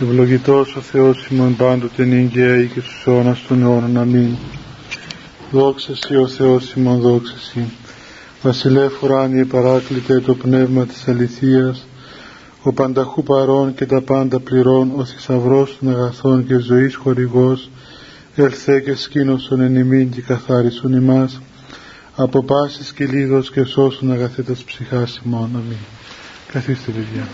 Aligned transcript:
Ευλογητός 0.00 0.76
ο 0.76 0.80
Θεός 0.80 1.26
ημών 1.30 1.56
πάντοτε 1.56 2.04
νύγκαια 2.04 2.64
και 2.64 2.80
στους 2.80 3.04
αιώνας 3.06 3.44
των 3.48 3.62
αιώνων. 3.62 3.96
Αμήν. 3.96 4.36
Δόξα 5.50 5.96
Σοι 5.96 6.16
ο 6.16 6.26
Θεός 6.26 6.72
ημών 6.72 7.00
δόξα 7.00 7.38
Σοι. 7.38 7.64
Βασιλεύ 8.42 8.90
ουράνιε 9.02 9.44
παράκλητε 9.44 10.20
το 10.20 10.34
πνεύμα 10.34 10.86
της 10.86 11.08
αληθείας, 11.08 11.86
ο 12.62 12.72
πανταχού 12.72 13.22
παρών 13.22 13.74
και 13.74 13.86
τα 13.86 14.00
πάντα 14.00 14.40
πληρών, 14.40 14.92
ο 14.96 15.04
θησαυρός 15.04 15.76
των 15.80 15.90
αγαθών 15.90 16.46
και 16.46 16.58
ζωής 16.58 16.94
χορηγός, 16.94 17.70
ελθέ 18.34 18.80
και 18.80 18.94
σκήνωσον 18.94 19.60
εν 19.60 19.74
ημίν 19.74 20.10
και 20.10 20.20
καθάρισον 20.20 20.92
ημάς, 20.92 21.40
από 22.16 22.42
πάσης 22.42 22.92
κυλίδος 22.92 23.50
και 23.50 23.64
σώσον 23.64 24.12
αγαθέτας 24.12 24.64
ψυχάς 24.64 25.20
ημών. 25.26 25.50
Αμήν. 25.54 25.76
Καθίστε 26.52 26.90
παιδιά. 26.90 27.28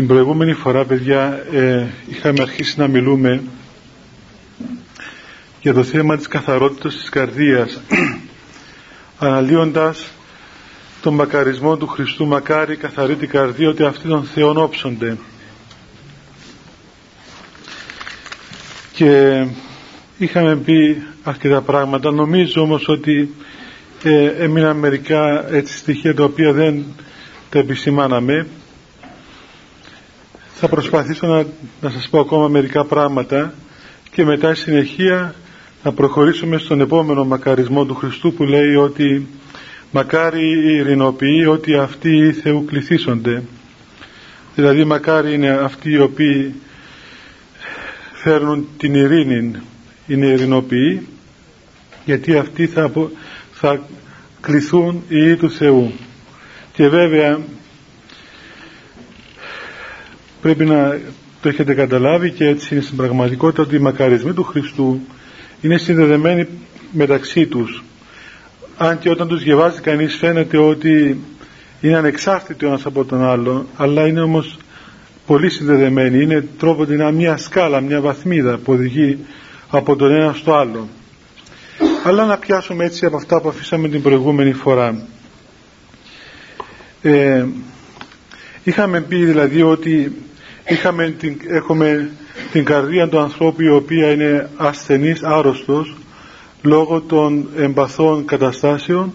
Την 0.00 0.08
προηγούμενη 0.08 0.52
φορά, 0.52 0.84
παιδιά, 0.84 1.44
ε, 1.52 1.86
είχαμε 2.08 2.42
αρχίσει 2.42 2.78
να 2.78 2.88
μιλούμε 2.88 3.42
για 5.60 5.72
το 5.74 5.82
θέμα 5.82 6.16
της 6.16 6.26
καθαρότητας 6.28 6.96
της 6.96 7.08
καρδίας 7.08 7.80
αναλύοντας 9.18 10.10
τον 11.02 11.14
μακαρισμό 11.14 11.76
του 11.76 11.86
Χριστού. 11.86 12.26
Μακάρι 12.26 12.76
καθαρή 12.76 13.16
την 13.16 13.28
καρδία 13.28 13.68
ότι 13.68 13.84
αυτοί 13.84 14.08
των 14.08 14.24
Θεών 14.24 14.56
όψονται. 14.56 15.16
Και 18.92 19.44
είχαμε 20.18 20.56
πει 20.56 21.02
αρκετά 21.22 21.60
πράγματα. 21.60 22.10
Νομίζω 22.10 22.62
όμως 22.62 22.88
ότι 22.88 23.34
ε, 24.02 24.26
έμειναν 24.26 24.76
μερικά 24.76 25.54
έτσι 25.54 25.78
στοιχεία 25.78 26.14
τα 26.14 26.24
οποία 26.24 26.52
δεν 26.52 26.84
τα 27.50 27.58
επισημάναμε 27.58 28.46
θα 30.60 30.68
προσπαθήσω 30.68 31.26
να, 31.26 31.44
να 31.80 31.90
σας 31.90 32.08
πω 32.08 32.20
ακόμα 32.20 32.48
μερικά 32.48 32.84
πράγματα 32.84 33.54
και 34.10 34.24
μετά 34.24 34.54
συνεχεία 34.54 35.34
να 35.82 35.92
προχωρήσουμε 35.92 36.58
στον 36.58 36.80
επόμενο 36.80 37.24
μακαρισμό 37.24 37.84
του 37.84 37.94
Χριστού 37.94 38.34
που 38.34 38.44
λέει 38.44 38.74
ότι 38.74 39.26
μακάρι 39.90 40.40
οι 40.40 40.74
ειρηνοποιοί 40.74 41.46
ότι 41.48 41.74
αυτοί 41.74 42.16
οι 42.16 42.32
Θεού 42.32 42.64
κληθήσονται 42.64 43.42
δηλαδή 44.54 44.84
μακάρι 44.84 45.34
είναι 45.34 45.50
αυτοί 45.50 45.90
οι 45.90 45.98
οποίοι 45.98 46.54
φέρνουν 48.12 48.68
την 48.78 48.94
ειρήνη 48.94 49.52
είναι 50.06 50.26
ειρηνοποιοί 50.26 51.06
γιατί 52.04 52.36
αυτοί 52.36 52.66
θα, 52.66 52.90
θα 53.52 53.80
κληθούν 54.40 55.02
οι 55.08 55.36
του 55.36 55.50
Θεού. 55.50 55.92
Και 56.72 56.88
βέβαια 56.88 57.38
πρέπει 60.40 60.64
να 60.64 60.98
το 61.42 61.48
έχετε 61.48 61.74
καταλάβει 61.74 62.30
και 62.30 62.46
έτσι 62.46 62.74
είναι 62.74 62.82
στην 62.82 62.96
πραγματικότητα 62.96 63.62
ότι 63.62 63.76
οι 63.76 63.78
μακαρισμοί 63.78 64.32
του 64.32 64.42
Χριστού 64.44 65.00
είναι 65.60 65.78
συνδεδεμένοι 65.78 66.46
μεταξύ 66.92 67.46
τους. 67.46 67.84
Αν 68.76 68.98
και 68.98 69.10
όταν 69.10 69.28
τους 69.28 69.42
διαβάζει 69.42 69.80
κανείς 69.80 70.16
φαίνεται 70.16 70.58
ότι 70.58 71.18
είναι 71.80 71.96
ανεξάρτητοι 71.96 72.64
ο 72.64 72.68
ένας 72.68 72.86
από 72.86 73.04
τον 73.04 73.24
άλλο 73.24 73.66
αλλά 73.76 74.06
είναι 74.06 74.20
όμως 74.20 74.56
πολύ 75.26 75.50
συνδεδεμένοι. 75.50 76.22
Είναι 76.22 76.44
τρόπο 76.58 76.84
να 76.84 77.10
μια 77.10 77.36
σκάλα, 77.36 77.80
μια 77.80 78.00
βαθμίδα 78.00 78.56
που 78.58 78.72
οδηγεί 78.72 79.18
από 79.70 79.96
τον 79.96 80.10
ένα 80.14 80.32
στο 80.32 80.54
άλλο. 80.54 80.88
Αλλά 82.04 82.24
να 82.24 82.36
πιάσουμε 82.36 82.84
έτσι 82.84 83.06
από 83.06 83.16
αυτά 83.16 83.40
που 83.40 83.48
αφήσαμε 83.48 83.88
την 83.88 84.02
προηγούμενη 84.02 84.52
φορά. 84.52 85.06
Ε, 87.02 87.46
είχαμε 88.64 89.00
πει 89.00 89.24
δηλαδή 89.24 89.62
ότι 89.62 90.12
είχαμε 90.70 91.10
την, 91.10 91.36
έχουμε 91.48 92.10
την 92.52 92.64
καρδία 92.64 93.08
του 93.08 93.18
ανθρώπου 93.18 93.62
η 93.62 93.68
οποία 93.68 94.12
είναι 94.12 94.50
ασθενής, 94.56 95.22
άρρωστος 95.22 95.94
λόγω 96.62 97.00
των 97.00 97.48
εμπαθών 97.56 98.24
καταστάσεων 98.24 99.12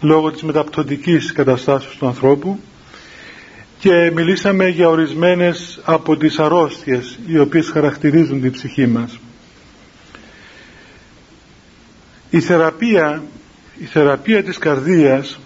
λόγω 0.00 0.30
της 0.30 0.42
μεταπτωτικής 0.42 1.32
καταστάσεως 1.32 1.96
του 1.96 2.06
ανθρώπου. 2.06 2.60
Και 3.78 4.10
μιλήσαμε 4.14 4.68
για 4.68 4.88
ορισμένες 4.88 5.80
από 5.84 6.16
τις 6.16 6.38
αρρώστιες 6.38 7.18
οι 7.26 7.38
οποίες 7.38 7.68
χαρακτηρίζουν 7.68 8.40
την 8.40 8.52
ψυχή 8.52 8.86
μας. 8.86 9.18
Η 12.30 12.40
θεραπεία 12.40 13.22
η 13.80 13.84
θεραπεία 13.84 14.42
της 14.42 14.58
καρδίας 14.58 15.38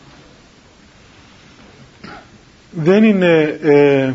δεν 2.70 3.04
είναι 3.04 3.58
ε, 3.62 4.12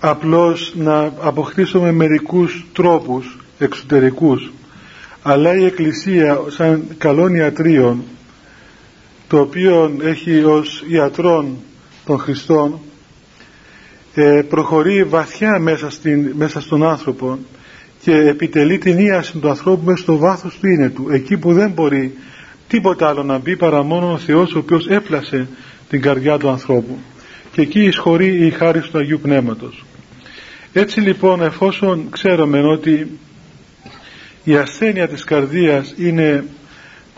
απλώς 0.00 0.72
να 0.76 1.12
αποκτήσουμε 1.20 1.92
μερικούς 1.92 2.66
τρόπους 2.72 3.38
εξωτερικούς. 3.58 4.52
Αλλά 5.22 5.54
η 5.54 5.64
Εκκλησία 5.64 6.40
σαν 6.48 6.84
καλών 6.98 7.34
ιατρίων 7.34 8.02
το 9.28 9.40
οποίο 9.40 9.96
έχει 10.02 10.44
ως 10.44 10.84
ιατρών 10.88 11.56
των 12.04 12.18
Χριστών 12.18 12.78
ε, 14.14 14.42
προχωρεί 14.48 15.04
βαθιά 15.04 15.58
μέσα, 15.58 15.90
στην, 15.90 16.32
μέσα 16.36 16.60
στον 16.60 16.82
άνθρωπο 16.82 17.38
και 18.02 18.12
επιτελεί 18.12 18.78
την 18.78 18.98
ίαση 18.98 19.38
του 19.38 19.48
ανθρώπου 19.48 19.84
μέσα 19.84 20.02
στο 20.02 20.16
βάθος 20.16 20.58
του 20.60 20.66
είναι 20.66 20.88
του. 20.88 21.06
Εκεί 21.10 21.36
που 21.36 21.52
δεν 21.52 21.70
μπορεί 21.70 22.12
τίποτα 22.68 23.08
άλλο 23.08 23.22
να 23.22 23.38
μπει 23.38 23.56
παρά 23.56 23.82
μόνο 23.82 24.12
ο 24.12 24.18
Θεός 24.18 24.54
ο 24.54 24.58
οποίος 24.58 24.86
έπλασε 24.88 25.48
την 25.88 26.00
καρδιά 26.00 26.38
του 26.38 26.48
ανθρώπου. 26.48 26.98
Και 27.52 27.60
εκεί 27.60 27.84
εισχωρεί 27.84 28.46
η 28.46 28.50
χάρη 28.50 28.80
του 28.80 28.98
Αγίου 28.98 29.20
Πνεύματος 29.22 29.84
έτσι 30.72 31.00
λοιπόν 31.00 31.42
εφόσον 31.42 32.10
ξέρουμε 32.10 32.60
ότι 32.60 33.18
η 34.44 34.56
ασθένεια 34.56 35.08
της 35.08 35.24
καρδίας 35.24 35.94
είναι 35.96 36.44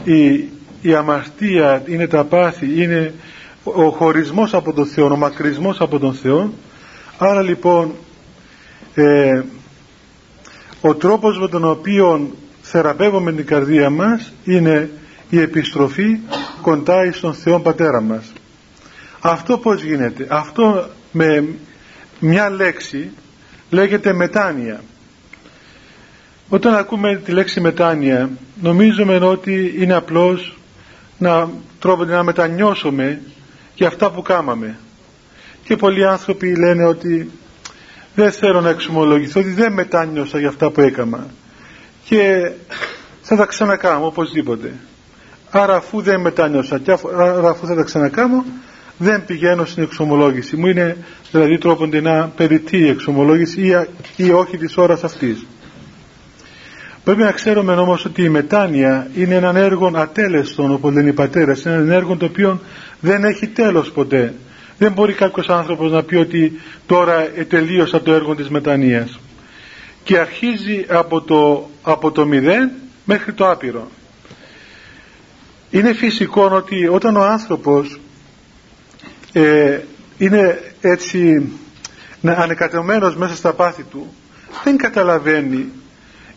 η, 0.05 0.49
η 0.83 0.95
αμαρτία, 0.95 1.83
είναι 1.87 2.07
τα 2.07 2.25
πάθη, 2.25 2.83
είναι 2.83 3.15
ο 3.63 3.91
χωρισμός 3.91 4.55
από 4.55 4.73
τον 4.73 4.87
Θεό, 4.87 5.13
ο 5.13 5.17
μακρισμός 5.17 5.81
από 5.81 5.99
τον 5.99 6.15
Θεό 6.15 6.53
άρα 7.23 7.43
λοιπόν 7.43 7.95
ε, 8.95 9.43
ο 10.81 10.95
τρόπος 10.95 11.39
με 11.39 11.49
τον 11.49 11.65
οποίο 11.65 12.31
θεραπεύουμε 12.63 13.33
την 13.33 13.47
καρδία 13.47 13.91
μας 13.91 14.33
είναι 14.45 14.91
η 15.31 15.41
επιστροφή 15.41 16.19
κοντά 16.63 17.13
στον 17.13 17.35
Θεό 17.35 17.61
Πατέρα 17.61 18.01
μας. 18.01 18.33
Αυτό 19.21 19.59
πως 19.59 19.83
γίνεται; 19.83 20.27
Αυτό 20.31 20.89
με 21.13 21.45
μια 22.21 22.51
λέξη 22.51 23.11
λέγεται 23.71 24.13
μετάνοια. 24.13 24.81
Όταν 26.49 26.75
ακούμε 26.75 27.17
τη 27.25 27.33
λέξη 27.33 27.61
μετάνοια 27.61 28.31
νομίζουμε 28.63 29.17
ότι 29.17 29.75
είναι 29.79 29.95
απλώς 29.95 30.59
να 31.19 31.51
τρόπον 31.79 32.09
να 32.09 32.23
μετανιώσουμε 32.23 33.21
για 33.75 33.89
αυτά 33.89 34.11
που 34.11 34.23
κάμαμε. 34.23 34.79
Και 35.65 35.77
πολλοί 35.77 36.07
άνθρωποι 36.07 36.57
λένε 36.57 36.85
ότι 36.85 37.31
δεν 38.15 38.33
θέλω 38.33 38.61
να 38.61 38.69
εξομολογηθώ 38.69 39.41
ότι 39.41 39.51
δεν 39.51 39.73
μετάνιωσα 39.73 40.39
για 40.39 40.49
αυτά 40.49 40.71
που 40.71 40.81
έκαμα. 40.81 41.27
Και 42.05 42.51
θα 43.23 43.37
τα 43.37 43.47
ξανακάμω 43.47 44.07
οπωσδήποτε. 44.07 44.75
Άρα 45.51 45.75
αφού 45.75 46.01
δεν 46.03 46.21
μετάνιωσα 46.21 46.79
και 46.79 46.93
αφού 46.93 47.67
θα 47.67 47.75
τα 47.75 47.83
ξανακάμω 47.83 48.45
δεν 48.99 49.25
πηγαίνω 49.25 49.65
στην 49.65 49.83
εξομολόγηση. 49.83 50.57
Μου 50.57 50.67
είναι 50.67 50.97
δηλαδή 51.31 51.59
τρόπον 51.59 52.03
να 52.03 52.29
περιττεί 52.29 52.79
η 52.79 52.89
εξομολόγηση 52.89 53.61
ή, 53.61 53.73
ή 54.17 54.31
όχι 54.31 54.57
της 54.57 54.77
ώρας 54.77 55.05
αυτής. 55.05 55.47
Πρέπει 57.05 57.23
να 57.23 57.33
ξέρουμε 57.33 57.73
όμως 57.73 58.05
ότι 58.05 58.23
η 58.23 58.29
μετάνοια 58.29 59.11
είναι 59.17 59.35
έναν 59.35 59.57
έργο 59.57 59.91
ατέλεστον 59.95 60.73
όπως 60.73 60.93
λένε 60.93 61.09
οι 61.09 61.13
πατέρες. 61.13 61.65
Είναι 61.65 61.75
ένα 61.75 61.95
έργο 61.95 62.17
το 62.17 62.25
οποίο 62.25 62.61
δεν 63.01 63.25
έχει 63.25 63.47
τέλος 63.47 63.93
ποτέ. 63.93 64.35
Δεν 64.79 64.93
μπορεί 64.93 65.13
κάποιος 65.13 65.49
άνθρωπος 65.49 65.91
να 65.91 66.03
πει 66.03 66.17
ότι 66.17 66.61
τώρα 66.87 67.27
τελείωσα 67.49 68.03
το 68.03 68.13
έργο 68.13 68.35
της 68.35 68.49
μετανοίας. 68.49 69.21
Και 70.05 70.19
αρχίζει 70.19 70.85
από 70.89 71.21
το, 71.21 71.71
από 71.83 72.11
το 72.11 72.27
μηδέν 72.27 72.71
μέχρι 73.05 73.33
το 73.33 73.51
άπειρο. 73.51 73.89
Είναι 75.71 75.93
φυσικό 75.93 76.51
ότι 76.53 76.89
όταν 76.89 77.17
ο 77.17 77.23
άνθρωπος 77.23 78.01
ε, 79.33 79.79
είναι 80.21 80.63
έτσι 80.81 81.49
ανεκατεμένος 82.23 83.17
μέσα 83.17 83.35
στα 83.37 83.53
πάθη 83.53 83.83
του 83.83 84.15
δεν 84.65 84.77
καταλαβαίνει 84.77 85.69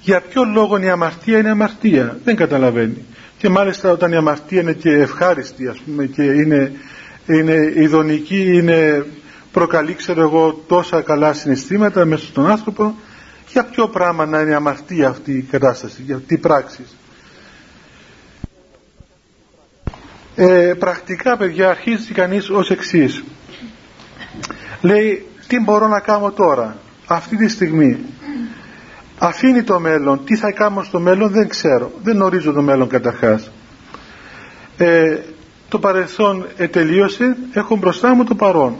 για 0.01 0.21
ποιο 0.21 0.43
λόγο 0.43 0.77
η 0.77 0.89
αμαρτία 0.89 1.37
είναι 1.37 1.49
αμαρτία. 1.49 2.19
Δεν 2.23 2.35
καταλαβαίνει. 2.35 3.05
Και 3.37 3.49
μάλιστα 3.49 3.91
όταν 3.91 4.11
η 4.11 4.15
αμαρτία 4.15 4.61
είναι 4.61 4.73
και 4.73 4.89
ευχάριστη 4.89 5.67
ας 5.67 5.77
πούμε 5.77 6.05
και 6.05 6.23
είναι, 6.23 6.71
είναι 7.25 7.73
ειδονική 7.75 8.57
είναι 8.57 9.05
προκαλεί 9.51 9.93
ξέρω 9.93 10.21
εγώ 10.21 10.63
τόσα 10.67 11.01
καλά 11.01 11.33
συναισθήματα 11.33 12.05
μέσα 12.05 12.25
στον 12.25 12.47
άνθρωπο 12.49 12.95
για 13.51 13.63
ποιο 13.63 13.87
πράγμα 13.87 14.25
να 14.25 14.39
είναι 14.39 14.55
αμαρτία 14.55 15.09
αυτή 15.09 15.31
η 15.31 15.41
κατάσταση 15.51 16.01
για 16.01 16.21
τι 16.27 16.37
πράξεις. 16.37 16.95
Ε, 20.35 20.73
πρακτικά 20.79 21.37
παιδιά 21.37 21.69
αρχίζει 21.69 22.13
κανείς 22.13 22.49
ως 22.49 22.69
εξής 22.69 23.23
λέει 24.81 25.25
τι 25.47 25.59
μπορώ 25.59 25.87
να 25.87 25.99
κάνω 25.99 26.31
τώρα 26.31 26.77
αυτή 27.07 27.37
τη 27.37 27.47
στιγμή. 27.47 27.97
Αφήνει 29.17 29.63
το 29.63 29.79
μέλλον. 29.79 30.25
Τι 30.25 30.35
θα 30.35 30.51
κάνω 30.51 30.83
στο 30.83 30.99
μέλλον 30.99 31.29
δεν 31.29 31.47
ξέρω. 31.47 31.91
Δεν 32.03 32.15
γνωρίζω 32.15 32.51
το 32.51 32.61
μέλλον 32.61 32.87
καταρχάς. 32.87 33.51
Ε, 34.77 35.17
το 35.69 35.79
παρελθόν 35.79 36.45
τελείωσε 36.71 37.37
έχω 37.53 37.75
μπροστά 37.75 38.15
μου 38.15 38.23
το 38.23 38.35
παρόν. 38.35 38.75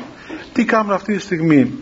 Τι 0.54 0.66
κάνω 0.66 0.94
αυτή 0.94 1.14
τη 1.14 1.22
στιγμή. 1.22 1.74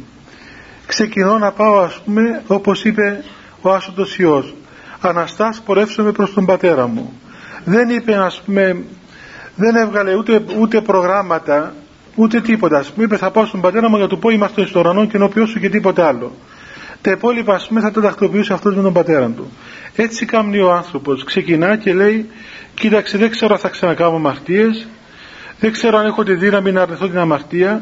Ξεκινώ 0.85 1.37
να 1.37 1.51
πάω 1.51 1.79
ας 1.79 2.01
πούμε 2.05 2.43
όπως 2.47 2.83
είπε 2.83 3.23
ο 3.61 3.73
Άσοντος 3.73 4.17
Υιός. 4.17 4.55
Αναστάς 5.01 5.61
πορεύσομαι 5.61 6.11
προς 6.11 6.33
τον 6.33 6.45
πατέρα 6.45 6.87
μου 6.87 7.13
δεν 7.63 7.89
είπε 7.89 8.15
ας 8.15 8.41
πούμε 8.45 8.83
δεν 9.55 9.75
έβγαλε 9.75 10.15
ούτε, 10.15 10.43
ούτε 10.59 10.81
προγράμματα 10.81 11.73
ούτε 12.15 12.41
τίποτα. 12.41 12.77
Ας 12.77 12.91
πούμε 12.91 13.05
είπες 13.05 13.19
θα 13.19 13.31
πάω 13.31 13.45
στον 13.45 13.61
πατέρα 13.61 13.89
μου 13.89 13.95
για 13.95 14.03
να 14.03 14.09
του 14.09 14.19
πω 14.19 14.29
είμαστε 14.29 14.65
στο 14.65 14.79
ουρανό 14.79 15.05
και 15.05 15.17
ενώπιό 15.17 15.45
σου 15.45 15.59
και 15.59 15.69
τίποτα 15.69 16.07
άλλο 16.07 16.31
τα 17.01 17.11
υπόλοιπα 17.11 17.53
ας 17.53 17.67
πούμε 17.67 17.81
θα 17.81 17.91
τα 17.91 18.01
τακτοποιούσε 18.01 18.53
αυτός 18.53 18.75
με 18.75 18.81
τον 18.81 18.93
πατέρα 18.93 19.29
του. 19.29 19.51
Έτσι 19.95 20.25
κάνει 20.25 20.59
ο 20.59 20.71
άνθρωπος. 20.71 21.23
Ξεκινά 21.23 21.77
και 21.77 21.93
λέει 21.93 22.29
κοίταξε 22.73 23.17
δεν 23.17 23.29
ξέρω 23.29 23.53
αν 23.53 23.59
θα 23.59 23.69
ξανακάνω 23.69 24.15
αμαρτίες 24.15 24.87
δεν 25.59 25.71
ξέρω 25.71 25.97
αν 25.97 26.05
έχω 26.05 26.23
τη 26.23 26.35
δύναμη 26.35 26.71
να 26.71 26.81
αρνηθώ 26.81 27.07
την 27.07 27.17
αμαρτία 27.17 27.81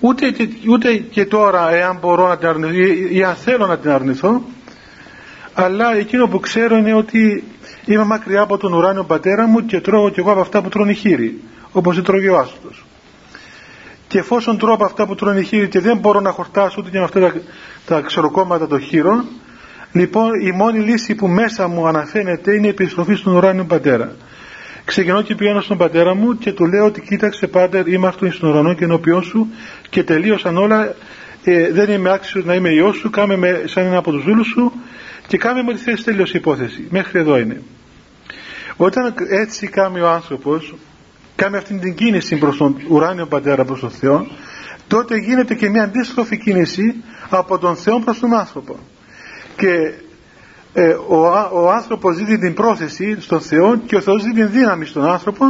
ούτε, 0.00 0.34
ούτε 0.68 0.96
και 0.96 1.24
τώρα 1.24 1.74
εάν 1.74 1.98
μπορώ 2.00 2.28
να 2.28 2.36
την 2.36 2.48
αρνηθώ 2.48 2.74
ή 3.10 3.22
αν 3.22 3.34
θέλω 3.34 3.66
να 3.66 3.78
την 3.78 3.90
αρνηθώ 3.90 4.42
αλλά 5.54 5.96
εκείνο 5.96 6.26
που 6.26 6.40
ξέρω 6.40 6.76
είναι 6.76 6.94
ότι 6.94 7.44
είμαι 7.84 8.04
μακριά 8.04 8.40
από 8.40 8.56
τον 8.56 8.72
ουράνιο 8.72 9.04
πατέρα 9.04 9.46
μου 9.46 9.64
και 9.64 9.80
τρώω 9.80 10.10
κι 10.10 10.20
εγώ 10.20 10.30
από 10.30 10.40
αυτά 10.40 10.62
που 10.62 10.68
τρώνε 10.68 10.90
οι 10.90 10.94
χείροι 10.94 11.40
όπως 11.72 12.02
τρώγει 12.02 12.28
ο 12.28 12.38
άστος 12.38 12.84
και 14.12 14.18
εφόσον 14.18 14.58
τρώω 14.58 14.74
από 14.74 14.84
αυτά 14.84 15.06
που 15.06 15.14
τρώνε 15.14 15.40
οι 15.40 15.44
χείροι 15.44 15.68
και 15.68 15.80
δεν 15.80 15.96
μπορώ 15.96 16.20
να 16.20 16.30
χορτάσω 16.30 16.76
ούτε 16.78 16.90
και 16.90 16.98
με 16.98 17.04
αυτά 17.04 17.20
τα, 17.20 17.32
τα 17.86 18.00
ξεροκόμματα 18.00 18.66
των 18.66 18.80
χείρων 18.80 19.24
λοιπόν 19.92 20.30
η 20.40 20.52
μόνη 20.52 20.78
λύση 20.78 21.14
που 21.14 21.28
μέσα 21.28 21.68
μου 21.68 21.86
αναφαίνεται 21.86 22.54
είναι 22.54 22.66
η 22.66 22.70
επιστροφή 22.70 23.14
στον 23.14 23.34
ουράνιο 23.34 23.64
πατέρα. 23.64 24.12
Ξεκινώ 24.84 25.22
και 25.22 25.34
πηγαίνω 25.34 25.60
στον 25.60 25.76
πατέρα 25.76 26.14
μου 26.14 26.38
και 26.38 26.52
του 26.52 26.66
λέω 26.66 26.84
ότι 26.84 27.00
κοίταξε 27.00 27.46
πάτερ 27.46 27.88
είμαστε 27.88 28.30
στον 28.30 28.50
ουρανό 28.50 28.74
και 28.74 28.84
ενώπιόν 28.84 29.22
σου 29.22 29.48
και 29.90 30.02
τελείωσαν 30.02 30.56
όλα. 30.56 30.94
Ε, 31.44 31.72
δεν 31.72 31.90
είμαι 31.90 32.10
άξιος 32.10 32.44
να 32.44 32.54
είμαι 32.54 32.70
ιός 32.70 32.96
σου 32.96 33.10
κάμε 33.10 33.36
με 33.36 33.62
σαν 33.64 33.84
ένα 33.84 33.96
από 33.96 34.10
τους 34.10 34.24
δούλους 34.24 34.46
σου 34.46 34.72
και 35.26 35.36
κάμε 35.36 35.62
με 35.62 35.70
ό,τι 35.70 35.80
θες 35.80 36.04
τελείωσε 36.04 36.36
η 36.36 36.38
υπόθεση. 36.38 36.86
Μέχρι 36.90 37.18
εδώ 37.18 37.38
είναι. 37.38 37.62
Όταν 38.76 39.14
έτσι 39.28 39.66
κάνει 39.66 40.00
ο 40.00 40.08
άνθρωπος 40.08 40.74
κάνει 41.42 41.56
αυτή 41.56 41.74
την 41.74 41.94
κίνηση 41.94 42.36
προς 42.36 42.56
τον 42.56 42.76
ουράνιο 42.88 43.26
πατέρα 43.26 43.64
προς 43.64 43.80
τον 43.80 43.90
Θεό 43.90 44.26
τότε 44.88 45.16
γίνεται 45.16 45.54
και 45.54 45.68
μια 45.68 45.82
αντίστροφη 45.82 46.38
κίνηση 46.38 46.94
από 47.28 47.58
τον 47.58 47.76
Θεό 47.76 48.00
προς 48.00 48.18
τον 48.18 48.34
άνθρωπο. 48.34 48.78
Και 49.56 49.94
ε, 50.72 50.88
ο, 50.88 51.16
ο 51.52 51.70
άνθρωπος 51.70 52.16
δίνει 52.16 52.38
την 52.38 52.54
πρόθεση 52.54 53.20
στον 53.20 53.40
Θεό 53.40 53.76
και 53.76 53.96
ο 53.96 54.00
Θεός 54.00 54.22
δίνει 54.22 54.34
την 54.34 54.50
δύναμη 54.50 54.84
στον 54.84 55.04
άνθρωπο 55.04 55.44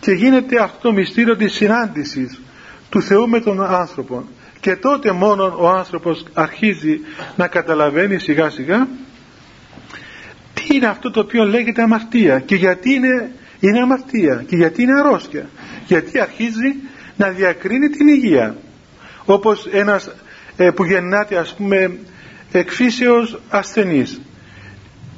και 0.00 0.12
γίνεται 0.12 0.62
αυτό 0.62 0.78
το 0.88 0.92
μυστήριο 0.92 1.36
της 1.36 1.52
συνάντησης 1.52 2.40
του 2.88 3.02
Θεού 3.02 3.28
με 3.28 3.40
τον 3.40 3.64
άνθρωπο. 3.64 4.24
Και 4.60 4.76
τότε 4.76 5.12
μόνο 5.12 5.56
ο 5.58 5.68
άνθρωπος 5.68 6.24
αρχίζει 6.34 7.00
να 7.36 7.46
καταλαβαίνει 7.46 8.18
σιγά 8.18 8.50
σιγά 8.50 8.88
τι 10.54 10.74
είναι 10.74 10.86
αυτό 10.86 11.10
το 11.10 11.20
οποίο 11.20 11.44
λέγεται 11.44 11.82
αμαρτία 11.82 12.40
και 12.40 12.54
γιατί 12.54 12.94
είναι, 12.94 13.30
είναι 13.60 13.80
αμαρτία. 13.80 14.44
Και 14.46 14.56
γιατί 14.56 14.82
είναι 14.82 15.00
αρρώστια. 15.00 15.48
Γιατί 15.86 16.20
αρχίζει 16.20 16.74
να 17.16 17.28
διακρίνει 17.28 17.88
την 17.88 18.08
υγεία. 18.08 18.56
Όπως 19.24 19.68
ένας 19.72 20.10
ε, 20.56 20.70
που 20.70 20.84
γεννάται 20.84 21.36
ας 21.36 21.54
πούμε 21.54 21.98
εκφύσεως 22.52 23.40
ασθενής. 23.48 24.20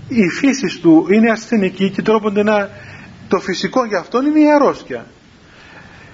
Η 0.08 0.28
φύση 0.28 0.80
του 0.80 1.06
είναι 1.10 1.30
ασθενική 1.30 1.90
και 1.90 2.02
τρόπονται 2.02 2.42
να 2.42 2.70
το 3.28 3.38
φυσικό 3.38 3.84
για 3.84 3.98
αυτόν 3.98 4.26
είναι 4.26 4.40
η 4.40 4.52
αρρώστια. 4.52 5.06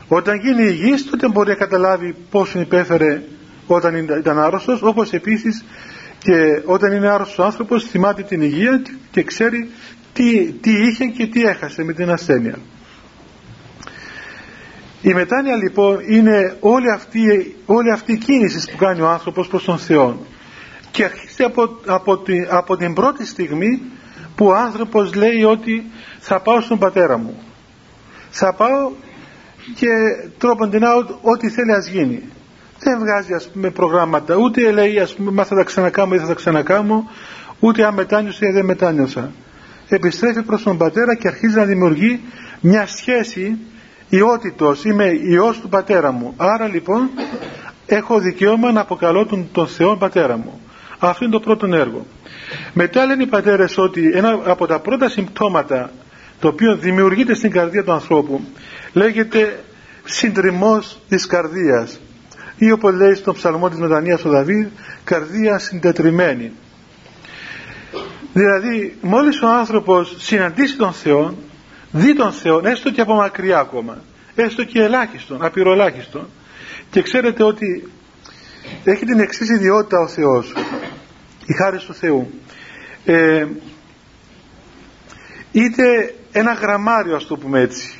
Όταν 0.08 0.38
γίνει 0.38 0.62
υγιής 0.62 1.10
τότε 1.10 1.28
μπορεί 1.28 1.48
να 1.48 1.54
καταλάβει 1.54 2.14
πόσο 2.30 2.60
υπέφερε 2.60 3.22
όταν 3.66 3.96
ήταν 3.96 4.38
άρρωστος. 4.38 4.82
Όπως 4.82 5.12
επίσης 5.12 5.64
και 6.18 6.62
όταν 6.64 6.92
είναι 6.92 7.08
άρρωστος 7.08 7.38
ο 7.38 7.44
άνθρωπος 7.44 7.84
θυμάται 7.84 8.22
την 8.22 8.42
υγεία 8.42 8.82
και 9.10 9.22
ξέρει 9.22 9.70
τι, 10.12 10.52
τι 10.52 10.70
είχε 10.70 11.04
και 11.04 11.26
τι 11.26 11.42
έχασε 11.42 11.84
με 11.84 11.92
την 11.92 12.10
ασθένεια. 12.10 12.58
Η 15.02 15.14
μετάνοια 15.14 15.56
λοιπόν 15.56 15.98
είναι 16.08 16.56
όλη 16.60 16.90
αυτή, 16.90 17.56
όλη 17.66 17.92
αυτή 17.92 18.12
η 18.12 18.16
κίνηση 18.16 18.70
που 18.70 18.76
κάνει 18.76 19.00
ο 19.00 19.08
άνθρωπος 19.08 19.48
προς 19.48 19.64
τον 19.64 19.78
Θεό. 19.78 20.26
Και 20.90 21.04
αρχίζει 21.04 21.42
από, 21.42 21.80
από, 21.86 22.18
την, 22.18 22.46
από 22.50 22.76
την 22.76 22.94
πρώτη 22.94 23.26
στιγμή 23.26 23.82
που 24.34 24.46
ο 24.46 24.54
άνθρωπος 24.54 25.14
λέει 25.14 25.42
ότι 25.42 25.84
θα 26.18 26.40
πάω 26.40 26.60
στον 26.60 26.78
πατέρα 26.78 27.18
μου. 27.18 27.42
Θα 28.30 28.54
πάω 28.54 28.90
και 29.74 29.88
τρόποντινά 30.38 30.94
ό,τι 31.22 31.48
θέλει 31.48 31.72
ας 31.72 31.86
γίνει. 31.86 32.22
Δεν 32.78 32.98
βγάζει 32.98 33.32
ας 33.32 33.48
πούμε 33.48 33.70
προγράμματα. 33.70 34.36
Ούτε 34.36 34.70
λέει 34.70 34.98
ας 34.98 35.14
πούμε 35.14 35.30
μα 35.30 35.44
θα 35.44 35.54
τα 35.54 35.62
ξανακάμω 35.62 36.12
ή 36.14 36.18
θα 36.18 36.26
τα 36.26 36.34
ξανακάμω 36.34 37.10
ούτε 37.60 37.84
αν 37.84 37.94
μετάνιωσα 37.94 38.46
ή 38.46 38.50
δεν 38.50 38.64
μετάνιωσα 38.64 39.32
επιστρέφει 39.88 40.42
προς 40.42 40.62
τον 40.62 40.78
πατέρα 40.78 41.14
και 41.14 41.28
αρχίζει 41.28 41.56
να 41.56 41.64
δημιουργεί 41.64 42.20
μια 42.60 42.86
σχέση 42.86 43.58
ιότητος. 44.08 44.84
Είμαι 44.84 45.04
ιός 45.04 45.60
του 45.60 45.68
πατέρα 45.68 46.12
μου. 46.12 46.34
Άρα 46.36 46.68
λοιπόν 46.68 47.10
έχω 47.86 48.18
δικαίωμα 48.18 48.72
να 48.72 48.80
αποκαλώ 48.80 49.26
τον, 49.26 49.48
τον 49.52 49.66
Θεό 49.66 49.96
πατέρα 49.96 50.36
μου. 50.36 50.60
Αυτό 50.98 51.24
είναι 51.24 51.32
το 51.32 51.40
πρώτο 51.40 51.66
έργο. 51.66 52.06
Μετά 52.72 53.06
λένε 53.06 53.22
οι 53.22 53.26
πατέρες 53.26 53.78
ότι 53.78 54.10
ένα 54.14 54.40
από 54.44 54.66
τα 54.66 54.78
πρώτα 54.78 55.08
συμπτώματα 55.08 55.90
το 56.40 56.48
οποίο 56.48 56.76
δημιουργείται 56.76 57.34
στην 57.34 57.50
καρδία 57.50 57.84
του 57.84 57.92
ανθρώπου 57.92 58.40
λέγεται 58.92 59.60
συντριμός 60.04 61.00
της 61.08 61.26
καρδίας 61.26 62.00
ή 62.56 62.70
όπως 62.70 62.94
λέει 62.94 63.14
στον 63.14 63.34
ψαλμό 63.34 63.68
της 63.68 63.78
μετανοίας 63.78 64.24
ο 64.24 64.28
Δαβίδ 64.28 64.66
καρδία 65.04 65.58
συντετριμένη 65.58 66.52
δηλαδή 68.38 68.96
μόλις 69.00 69.42
ο 69.42 69.48
άνθρωπος 69.48 70.14
συναντήσει 70.18 70.76
τον 70.76 70.92
Θεό 70.92 71.34
δει 71.90 72.14
τον 72.14 72.32
Θεό 72.32 72.60
έστω 72.64 72.90
και 72.90 73.00
από 73.00 73.14
μακριά 73.14 73.58
ακόμα 73.58 73.98
έστω 74.34 74.64
και 74.64 74.82
ελάχιστον, 74.82 75.44
απειροελάχιστον 75.44 76.28
και 76.90 77.02
ξέρετε 77.02 77.42
ότι 77.42 77.88
έχει 78.84 79.04
την 79.04 79.20
εξής 79.20 79.48
ιδιότητα 79.48 79.98
ο 79.98 80.08
Θεός 80.08 80.52
η 81.46 81.52
χάρη 81.52 81.78
του 81.78 81.94
Θεού. 81.94 82.30
Ε, 83.04 83.46
είτε 85.52 86.14
ένα 86.32 86.52
γραμμάριο 86.52 87.16
ας 87.16 87.26
το 87.26 87.36
πούμε 87.36 87.60
έτσι 87.60 87.98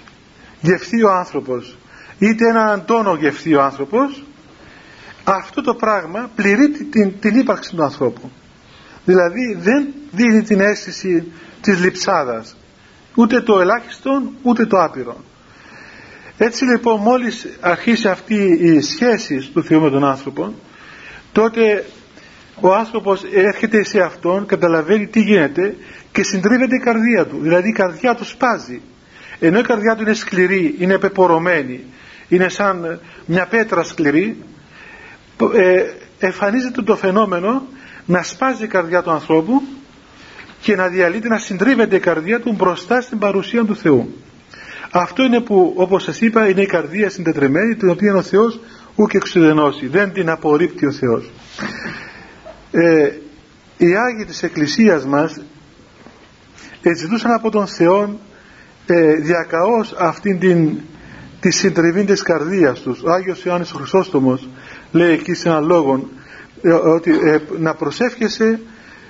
γευθεί 0.61 1.03
ο 1.03 1.11
άνθρωπος 1.11 1.77
είτε 2.19 2.49
ένα 2.49 2.65
αντώνο 2.65 3.15
γευθεί 3.15 3.55
ο 3.55 3.63
άνθρωπος 3.63 4.25
αυτό 5.25 5.63
το 5.63 5.75
πράγμα 5.75 6.31
πληρεί 6.35 6.71
την, 6.71 7.21
την 7.21 7.39
ύπαρξη 7.39 7.75
του 7.75 7.83
ανθρώπου 7.83 8.31
δηλαδή 9.09 9.57
δεν 9.59 9.89
δίνει 10.11 10.43
την 10.43 10.61
αίσθηση 10.61 11.33
της 11.61 11.81
λειψάδας 11.81 12.57
ούτε 13.15 13.41
το 13.41 13.61
ελάχιστο 13.61 14.23
ούτε 14.43 14.67
το 14.67 14.83
άπειρο 14.83 15.17
έτσι 16.39 16.65
λοιπόν 16.65 17.01
μόλις 17.01 17.47
αρχίσει 17.61 18.09
αυτή 18.09 18.59
η 18.61 18.81
σχέση 18.81 19.51
του 19.53 19.65
Θεού 19.65 19.81
με 19.81 19.91
τον 19.91 20.05
άνθρωπο 20.05 20.55
τότε 21.33 21.85
ο 22.61 22.75
άνθρωπος 22.75 23.25
έρχεται 23.33 23.85
σε 23.85 24.01
αυτόν 24.01 24.47
καταλαβαίνει 24.47 25.07
τι 25.07 25.21
γίνεται 25.21 25.77
και 26.13 26.23
συντρίβεται 26.23 26.77
η 26.77 26.79
καρδία 26.79 27.27
του. 27.27 27.39
Δηλαδή 27.41 27.69
η 27.69 27.73
καρδιά 27.73 28.15
του 28.15 28.25
σπάζει. 28.25 28.81
Ενώ 29.39 29.59
η 29.59 29.63
καρδιά 29.63 29.95
του 29.97 30.03
είναι 30.03 30.15
σκληρή, 30.15 30.75
είναι 30.79 30.99
πεπορωμένη 30.99 31.85
είναι 32.29 32.49
σαν 32.49 33.01
μια 33.27 33.47
πέτρα 33.47 33.83
σκληρή 33.83 34.43
ε, 35.55 35.83
εμφανίζεται 36.19 36.83
το 36.83 36.97
φαινόμενο 36.97 37.63
να 38.09 38.23
σπάζει 38.23 38.65
η 38.65 38.67
καρδιά 38.67 39.03
του 39.03 39.11
ανθρώπου 39.11 39.63
και 40.61 40.77
να 40.77 40.89
διαλύεται, 40.89 41.29
να 41.29 41.39
συντρίβεται 41.39 41.97
η 41.97 42.01
καρδιά 42.01 42.41
του 42.41 42.53
μπροστά 42.53 43.01
στην 43.01 43.19
παρουσία 43.19 43.65
του 43.65 43.77
Θεού. 43.77 44.15
Αυτό 44.91 45.23
είναι 45.23 45.41
που 45.41 45.75
όπως 45.77 46.03
σας 46.03 46.21
είπα 46.21 46.49
είναι 46.49 46.63
η 46.63 46.67
καρδία 46.67 47.11
συντετρεμένη 47.11 47.75
την 47.75 47.89
οποία 47.89 48.15
ο 48.15 48.23
Θεός 48.23 48.61
ούτε 48.95 49.17
εξουδενώσει, 49.17 49.87
δεν 49.87 50.13
την 50.13 50.31
απορρίπτει 50.31 50.87
ο 50.87 50.93
Θεός. 50.93 51.31
Ε, 52.71 53.13
οι 53.77 53.97
Άγιοι 53.97 54.25
της 54.27 54.43
Εκκλησίας 54.43 55.05
μας 55.05 55.41
ζητούσαν 56.97 57.33
από 57.33 57.51
τον 57.51 57.67
Θεό 57.67 58.19
ε, 58.87 59.15
διακαώς 59.15 59.95
αυτήν 59.99 60.39
την 60.39 60.79
τη 61.41 61.51
συντριβή 61.51 62.05
της 62.05 62.23
καρδίας 62.23 62.81
τους. 62.81 63.03
Ο 63.03 63.13
Άγιος 63.13 63.45
Ιωάννης 63.45 63.73
ο 63.73 63.77
Χρυσόστομος 63.77 64.49
λέει 64.93 65.13
εκεί 65.13 65.35
σε 65.35 65.49
έναν 65.49 65.67
λόγο 65.67 65.95
ε, 65.95 66.18
ότι 66.85 67.11
ε, 67.11 67.39
να 67.59 67.75
προσεύχεσαι 67.75 68.61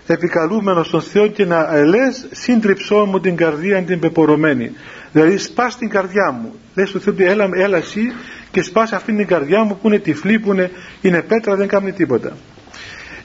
επικαλούμενος 0.06 0.90
τον 0.90 1.02
Θεό 1.02 1.26
και 1.26 1.44
να 1.44 1.84
λες 1.84 2.26
σύντριψό 2.30 3.04
μου 3.04 3.20
την 3.20 3.36
καρδία 3.36 3.82
την 3.82 4.00
πεπορωμένη 4.00 4.72
δηλαδή 5.12 5.38
σπάς 5.38 5.76
την 5.76 5.88
καρδιά 5.88 6.30
μου. 6.30 6.54
Λες 6.74 6.90
του 6.90 7.00
Θεού 7.00 7.12
ότι 7.14 7.24
έλα, 7.24 7.48
έλα 7.52 7.76
εσύ 7.76 8.12
και 8.50 8.62
σπάς 8.62 8.92
αυτήν 8.92 9.16
την 9.16 9.26
καρδιά 9.26 9.64
μου 9.64 9.78
που 9.82 9.88
είναι 9.88 9.98
τυφλή 9.98 10.38
που 10.38 10.52
είναι, 10.52 10.70
είναι 11.00 11.22
πέτρα 11.22 11.56
δεν 11.56 11.68
κάνει 11.68 11.92
τίποτα. 11.92 12.36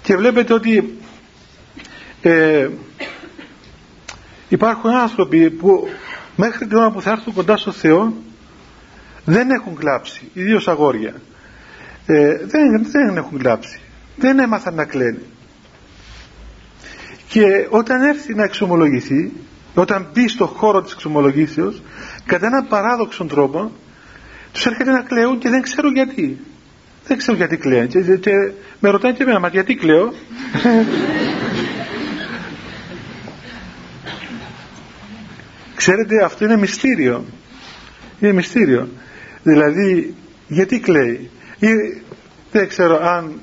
Και 0.01 0.15
βλέπετε 0.15 0.53
ότι 0.53 0.97
ε, 2.21 2.69
υπάρχουν 4.49 4.89
άνθρωποι 4.89 5.49
που 5.49 5.87
μέχρι 6.35 6.67
την 6.67 6.77
ώρα 6.77 6.91
που 6.91 7.01
θα 7.01 7.11
έρθουν 7.11 7.33
κοντά 7.33 7.57
στο 7.57 7.71
Θεό 7.71 8.13
δεν 9.25 9.49
έχουν 9.49 9.75
κλάψει 9.75 10.29
ιδίως 10.33 10.67
αγόρια. 10.67 11.13
Ε, 12.05 12.37
δεν, 12.45 12.85
δεν 12.91 13.17
έχουν 13.17 13.37
κλάψει 13.37 13.79
δεν 14.15 14.39
έμαθαν 14.39 14.73
να 14.75 14.85
κλαίνουν 14.85 15.23
και 17.27 17.67
όταν 17.69 18.01
έρθει 18.01 18.33
να 18.33 18.43
εξομολογηθεί 18.43 19.31
όταν 19.73 20.07
μπει 20.13 20.27
στο 20.27 20.45
χώρο 20.45 20.81
της 20.81 20.93
εξομολογήσεως 20.93 21.81
κατά 22.25 22.45
έναν 22.45 22.67
παράδοξο 22.67 23.25
τρόπο 23.25 23.71
τους 24.53 24.65
έρχεται 24.65 24.91
να 24.91 25.01
κλαίουν 25.01 25.37
και 25.39 25.49
δεν 25.49 25.61
ξέρω 25.61 25.89
γιατί. 25.91 26.39
Δεν 27.07 27.17
ξέρω 27.17 27.37
γιατί 27.37 27.57
κλαίουν. 27.57 27.87
Και, 27.87 28.01
και, 28.01 28.31
με 28.79 28.89
ρωτάνε 28.89 29.13
και 29.13 29.23
εμένα 29.23 29.39
μα 29.39 29.47
γιατί 29.47 29.75
κλαίω; 29.75 30.13
Ξέρετε 35.75 36.23
αυτό 36.23 36.45
είναι 36.45 36.57
μυστήριο. 36.57 37.25
Είναι 38.19 38.33
μυστήριο. 38.33 38.89
Δηλαδή 39.43 40.15
γιατί 40.47 40.79
κλαίει; 40.79 41.29
Ή 41.59 41.67
δεν 42.51 42.67
ξέρω 42.67 42.99
αν 43.03 43.39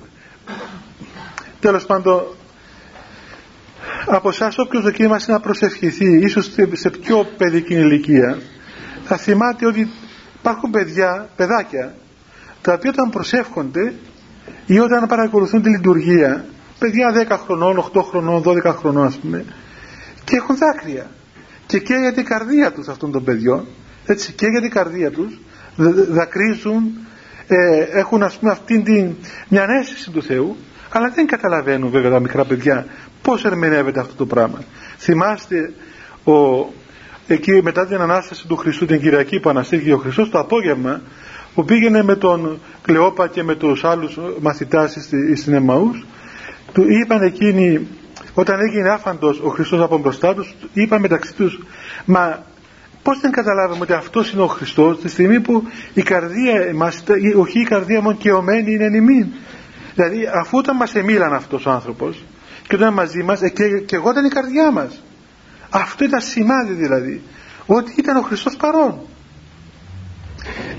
τέλος 1.60 1.86
πάντων 1.86 2.22
από 4.06 4.28
εσάς 4.28 4.58
όποιος 4.58 4.82
δοκίμασε 4.82 5.32
να 5.32 5.40
προσευχηθεί 5.40 6.18
ίσως 6.18 6.50
σε 6.72 6.90
πιο 6.90 7.26
παιδική 7.36 7.74
ηλικία 7.74 8.38
θα 9.04 9.16
θυμάται 9.16 9.66
ότι 9.66 9.90
υπάρχουν 10.38 10.70
παιδιά, 10.70 11.28
παιδάκια 11.36 11.94
τα 12.62 12.72
οποία 12.72 12.90
όταν 12.90 13.10
προσεύχονται 13.10 13.94
ή 14.66 14.78
όταν 14.78 15.06
παρακολουθούν 15.06 15.62
τη 15.62 15.68
λειτουργία 15.68 16.44
παιδιά 16.78 17.26
10 17.28 17.36
χρονών, 17.44 17.90
8 17.94 18.02
χρονών, 18.02 18.42
12 18.46 18.74
χρονών 18.78 19.06
ας 19.06 19.16
πούμε 19.16 19.44
και 20.30 20.36
έχουν 20.36 20.56
δάκρυα. 20.56 21.10
Και 21.66 21.76
για 21.76 22.12
την 22.12 22.24
καρδία 22.24 22.72
τους 22.72 22.88
αυτών 22.88 23.12
των 23.12 23.24
παιδιών. 23.24 23.66
Έτσι 24.06 24.34
για 24.38 24.60
την 24.60 24.70
καρδία 24.70 25.10
τους. 25.10 25.40
Δακρύζουν 26.10 26.98
ε, 27.54 27.98
έχουν 27.98 28.22
ας 28.22 28.36
πούμε 28.36 28.50
αυτήν 28.50 28.84
την 28.84 29.14
μια 29.48 29.66
αίσθηση 29.80 30.10
του 30.10 30.22
Θεού 30.22 30.56
αλλά 30.90 31.10
δεν 31.14 31.26
καταλαβαίνουν 31.26 31.90
βέβαια 31.90 32.10
τα 32.10 32.20
μικρά 32.20 32.44
παιδιά 32.44 32.86
πώς 33.22 33.44
ερμηνεύεται 33.44 34.00
αυτό 34.00 34.14
το 34.14 34.26
πράγμα. 34.26 34.58
Θυμάστε 34.98 35.72
ο, 36.24 36.66
εκεί 37.26 37.60
μετά 37.62 37.86
την 37.86 38.00
Ανάσταση 38.00 38.46
του 38.46 38.56
Χριστού 38.56 38.86
την 38.86 39.00
Κυριακή 39.00 39.40
που 39.40 39.48
αναστήθηκε 39.48 39.92
ο 39.92 39.98
Χριστός 39.98 40.30
το 40.30 40.38
απόγευμα 40.38 41.00
που 41.54 41.64
πήγαινε 41.64 42.02
με 42.02 42.16
τον 42.16 42.60
Κλεόπα 42.82 43.28
και 43.28 43.42
με 43.42 43.54
τους 43.54 43.84
άλλους 43.84 44.18
μαθητάς 44.40 44.96
στην 45.36 45.54
Εμαούς 45.54 46.06
του 46.72 46.84
είπαν 46.88 47.22
εκείνοι 47.22 47.86
όταν 48.34 48.60
έγινε 48.60 48.88
άφαντος 48.88 49.40
ο 49.40 49.48
Χριστός 49.48 49.80
από 49.80 49.98
μπροστά 49.98 50.34
τους 50.34 50.54
είπαν 50.72 51.00
μεταξύ 51.00 51.34
τους 51.34 51.60
μα 52.04 52.44
πώς 53.02 53.20
δεν 53.20 53.30
καταλάβαμε 53.30 53.80
ότι 53.82 53.92
αυτός 53.92 54.32
είναι 54.32 54.42
ο 54.42 54.46
Χριστός 54.46 55.00
τη 55.00 55.08
στιγμή 55.08 55.40
που 55.40 55.68
η 55.94 56.02
καρδία 56.02 56.74
μας, 56.74 57.02
όχι 57.36 57.60
η 57.60 57.64
καρδία 57.64 58.00
μόνο 58.00 58.16
και 58.16 58.32
ομένη 58.32 58.72
είναι 58.72 58.96
ημίν 58.96 59.26
δηλαδή 59.94 60.26
αφού 60.40 60.58
όταν 60.58 60.76
μας 60.76 60.94
εμίλαν 60.94 61.34
αυτός 61.34 61.66
ο 61.66 61.70
άνθρωπος 61.70 62.24
και 62.68 62.74
όταν 62.74 62.92
μαζί 62.92 63.22
μας 63.22 63.42
ε, 63.42 63.48
και, 63.48 63.64
και 63.86 63.96
εγώ 63.96 64.10
ήταν 64.10 64.24
η 64.24 64.28
καρδιά 64.28 64.70
μας. 64.70 65.02
Αυτό 65.70 66.04
ήταν 66.04 66.20
σημάδι 66.20 66.72
δηλαδή 66.72 67.22
ότι 67.66 67.94
ήταν 67.96 68.16
ο 68.16 68.20
Χριστός 68.20 68.56
παρόν. 68.56 69.00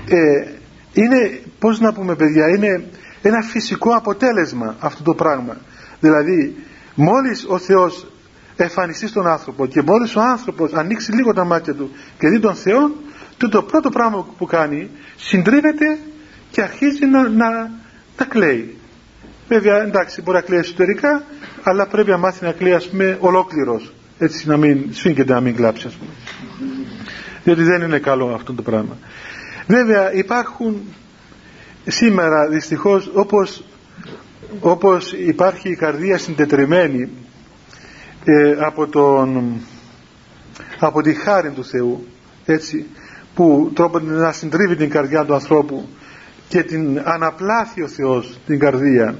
Ε, 0.08 0.50
είναι 0.92 1.40
πως 1.58 1.80
να 1.80 1.92
πούμε 1.92 2.14
παιδιά 2.14 2.48
είναι 2.48 2.84
ένα 3.22 3.42
φυσικό 3.42 3.96
αποτέλεσμα 3.96 4.76
αυτό 4.78 5.02
το 5.02 5.14
πράγμα. 5.14 5.56
Δηλαδή 6.00 6.56
μόλις 6.94 7.44
ο 7.48 7.58
Θεός 7.58 8.11
εμφανιστεί 8.62 9.06
στον 9.06 9.26
άνθρωπο 9.26 9.66
και 9.66 9.82
μόλις 9.82 10.16
ο 10.16 10.20
άνθρωπος 10.20 10.72
ανοίξει 10.72 11.12
λίγο 11.12 11.32
τα 11.32 11.44
μάτια 11.44 11.74
του 11.74 11.90
και 12.18 12.28
δει 12.28 12.40
τον 12.40 12.54
Θεό 12.54 12.90
το, 13.36 13.48
το 13.48 13.62
πρώτο 13.62 13.90
πράγμα 13.90 14.26
που 14.38 14.46
κάνει 14.46 14.90
συντρίβεται 15.16 15.98
και 16.50 16.62
αρχίζει 16.62 17.06
να, 17.06 17.28
να, 17.28 17.50
να 18.18 18.24
κλαίει. 18.28 18.76
Βέβαια 19.48 19.82
εντάξει 19.82 20.22
μπορεί 20.22 20.36
να 20.36 20.42
κλαίει 20.42 20.58
εσωτερικά 20.58 21.22
αλλά 21.62 21.86
πρέπει 21.86 22.10
να 22.10 22.16
μάθει 22.16 22.44
να 22.44 22.52
κλαίει 22.52 22.72
ας 22.72 22.88
πούμε 22.88 23.16
ολόκληρος. 23.20 23.92
Έτσι 24.18 24.48
να 24.48 24.56
μην 24.56 24.88
σφίγγεται 24.92 25.32
να 25.32 25.40
μην 25.40 25.56
κλάψει 25.56 25.86
ας 25.86 25.94
πούμε. 25.94 26.10
Διότι 27.44 27.62
δεν 27.62 27.82
είναι 27.82 27.98
καλό 27.98 28.34
αυτό 28.34 28.52
το 28.52 28.62
πράγμα. 28.62 28.96
Βέβαια 29.66 30.12
υπάρχουν 30.12 30.82
σήμερα 31.86 32.48
δυστυχώς 32.48 33.10
όπως, 33.14 33.64
όπως 34.60 35.12
υπάρχει 35.12 35.68
η 35.68 35.76
καρδία 35.76 36.18
συντετριμένη 36.18 37.08
ε, 38.24 38.56
από, 38.58 38.86
τον, 38.86 39.60
από 40.78 41.02
τη 41.02 41.14
χάρη 41.14 41.50
του 41.50 41.64
Θεού 41.64 42.06
έτσι 42.44 42.86
που 43.34 43.70
τρόπο 43.74 43.98
να 43.98 44.32
συντρίβει 44.32 44.76
την 44.76 44.90
καρδιά 44.90 45.24
του 45.24 45.34
ανθρώπου 45.34 45.88
και 46.48 46.62
την 46.62 47.00
αναπλάθει 47.04 47.82
ο 47.82 47.88
Θεός 47.88 48.38
την 48.46 48.58
καρδία. 48.58 49.14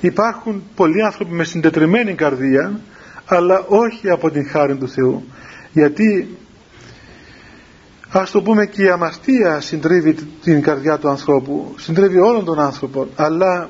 Υπάρχουν 0.00 0.62
πολλοί 0.74 1.02
άνθρωποι 1.02 1.32
με 1.32 1.44
συντετριμένη 1.44 2.14
καρδία 2.14 2.80
αλλά 3.26 3.64
όχι 3.68 4.10
από 4.10 4.30
την 4.30 4.48
χάρη 4.48 4.76
του 4.76 4.88
Θεού. 4.88 5.24
Γιατί 5.72 6.36
ας 8.10 8.30
το 8.30 8.42
πούμε 8.42 8.66
και 8.66 8.82
η 8.82 8.88
αμαρτία 8.88 9.60
συντρίβει 9.60 10.14
την 10.42 10.62
καρδιά 10.62 10.98
του 10.98 11.08
ανθρώπου 11.08 11.74
συντρίβει 11.78 12.18
όλων 12.18 12.44
των 12.44 12.60
άνθρωπων 12.60 13.08
αλλά 13.16 13.68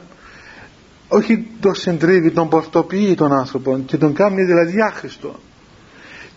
όχι 1.08 1.46
το 1.60 1.74
συντρίβει 1.74 2.30
τον 2.30 2.48
πορτοποιεί 2.48 3.14
τον 3.14 3.32
άνθρωπο 3.32 3.78
και 3.86 3.96
τον 3.96 4.12
κάνει 4.12 4.44
δηλαδή 4.44 4.80
άχρηστο. 4.80 5.40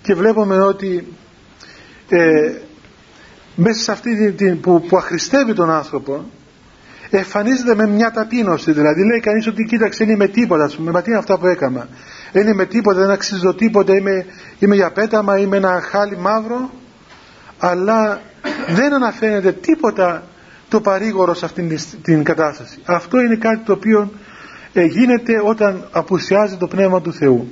Και 0.02 0.14
βλέπουμε 0.14 0.62
ότι 0.62 1.08
ε, 2.10 2.52
μέσα 3.56 3.82
σε 3.82 3.92
αυτή 3.92 4.32
την 4.32 4.60
που, 4.60 4.82
που 4.88 4.98
αχρηστεύει 4.98 5.54
τον 5.54 5.70
άνθρωπο 5.70 6.26
εμφανίζεται 7.10 7.76
με 7.76 7.88
μια 7.88 8.12
ταπείνωση. 8.12 8.72
Δηλαδή 8.72 9.06
λέει 9.06 9.20
κανείς 9.20 9.48
ότι 9.48 9.64
κοίταξε 9.64 10.04
είναι 10.04 10.16
με 10.16 10.28
τίποτα 10.28 10.64
ας 10.64 10.76
πούμε, 10.76 10.92
μα 10.92 11.02
τι 11.02 11.10
είναι 11.10 11.20
αυτά 11.20 11.38
που 11.38 11.48
έκανα; 11.48 11.88
Δεν 12.32 12.48
είμαι 12.48 12.66
τίποτα, 12.66 13.00
δεν 13.00 13.10
αξίζω 13.10 13.54
τίποτα 13.54 13.96
είμαι, 13.96 14.26
είμαι 14.60 14.76
για 14.76 14.92
πέταμα, 14.92 15.38
είμαι 15.38 15.58
ένα 15.58 15.82
χάλι 15.82 16.18
μαύρο 16.18 16.70
αλλά 17.58 18.22
δεν 18.68 18.94
αναφέρεται 18.94 19.52
τίποτα 19.52 20.24
το 20.70 20.82
παρήγορο 20.82 21.34
σε 21.34 21.46
αυτήν 21.46 21.78
την 22.02 22.24
κατάσταση. 22.24 22.80
Αυτό 22.86 23.20
είναι 23.20 23.36
κάτι 23.36 23.58
το 23.58 23.74
οποίο 23.74 24.12
ε, 24.74 24.84
γίνεται 24.84 25.42
όταν 25.44 25.88
απουσιάζει 25.92 26.58
το 26.58 26.68
Πνεύμα 26.68 27.02
του 27.02 27.14
Θεού. 27.14 27.48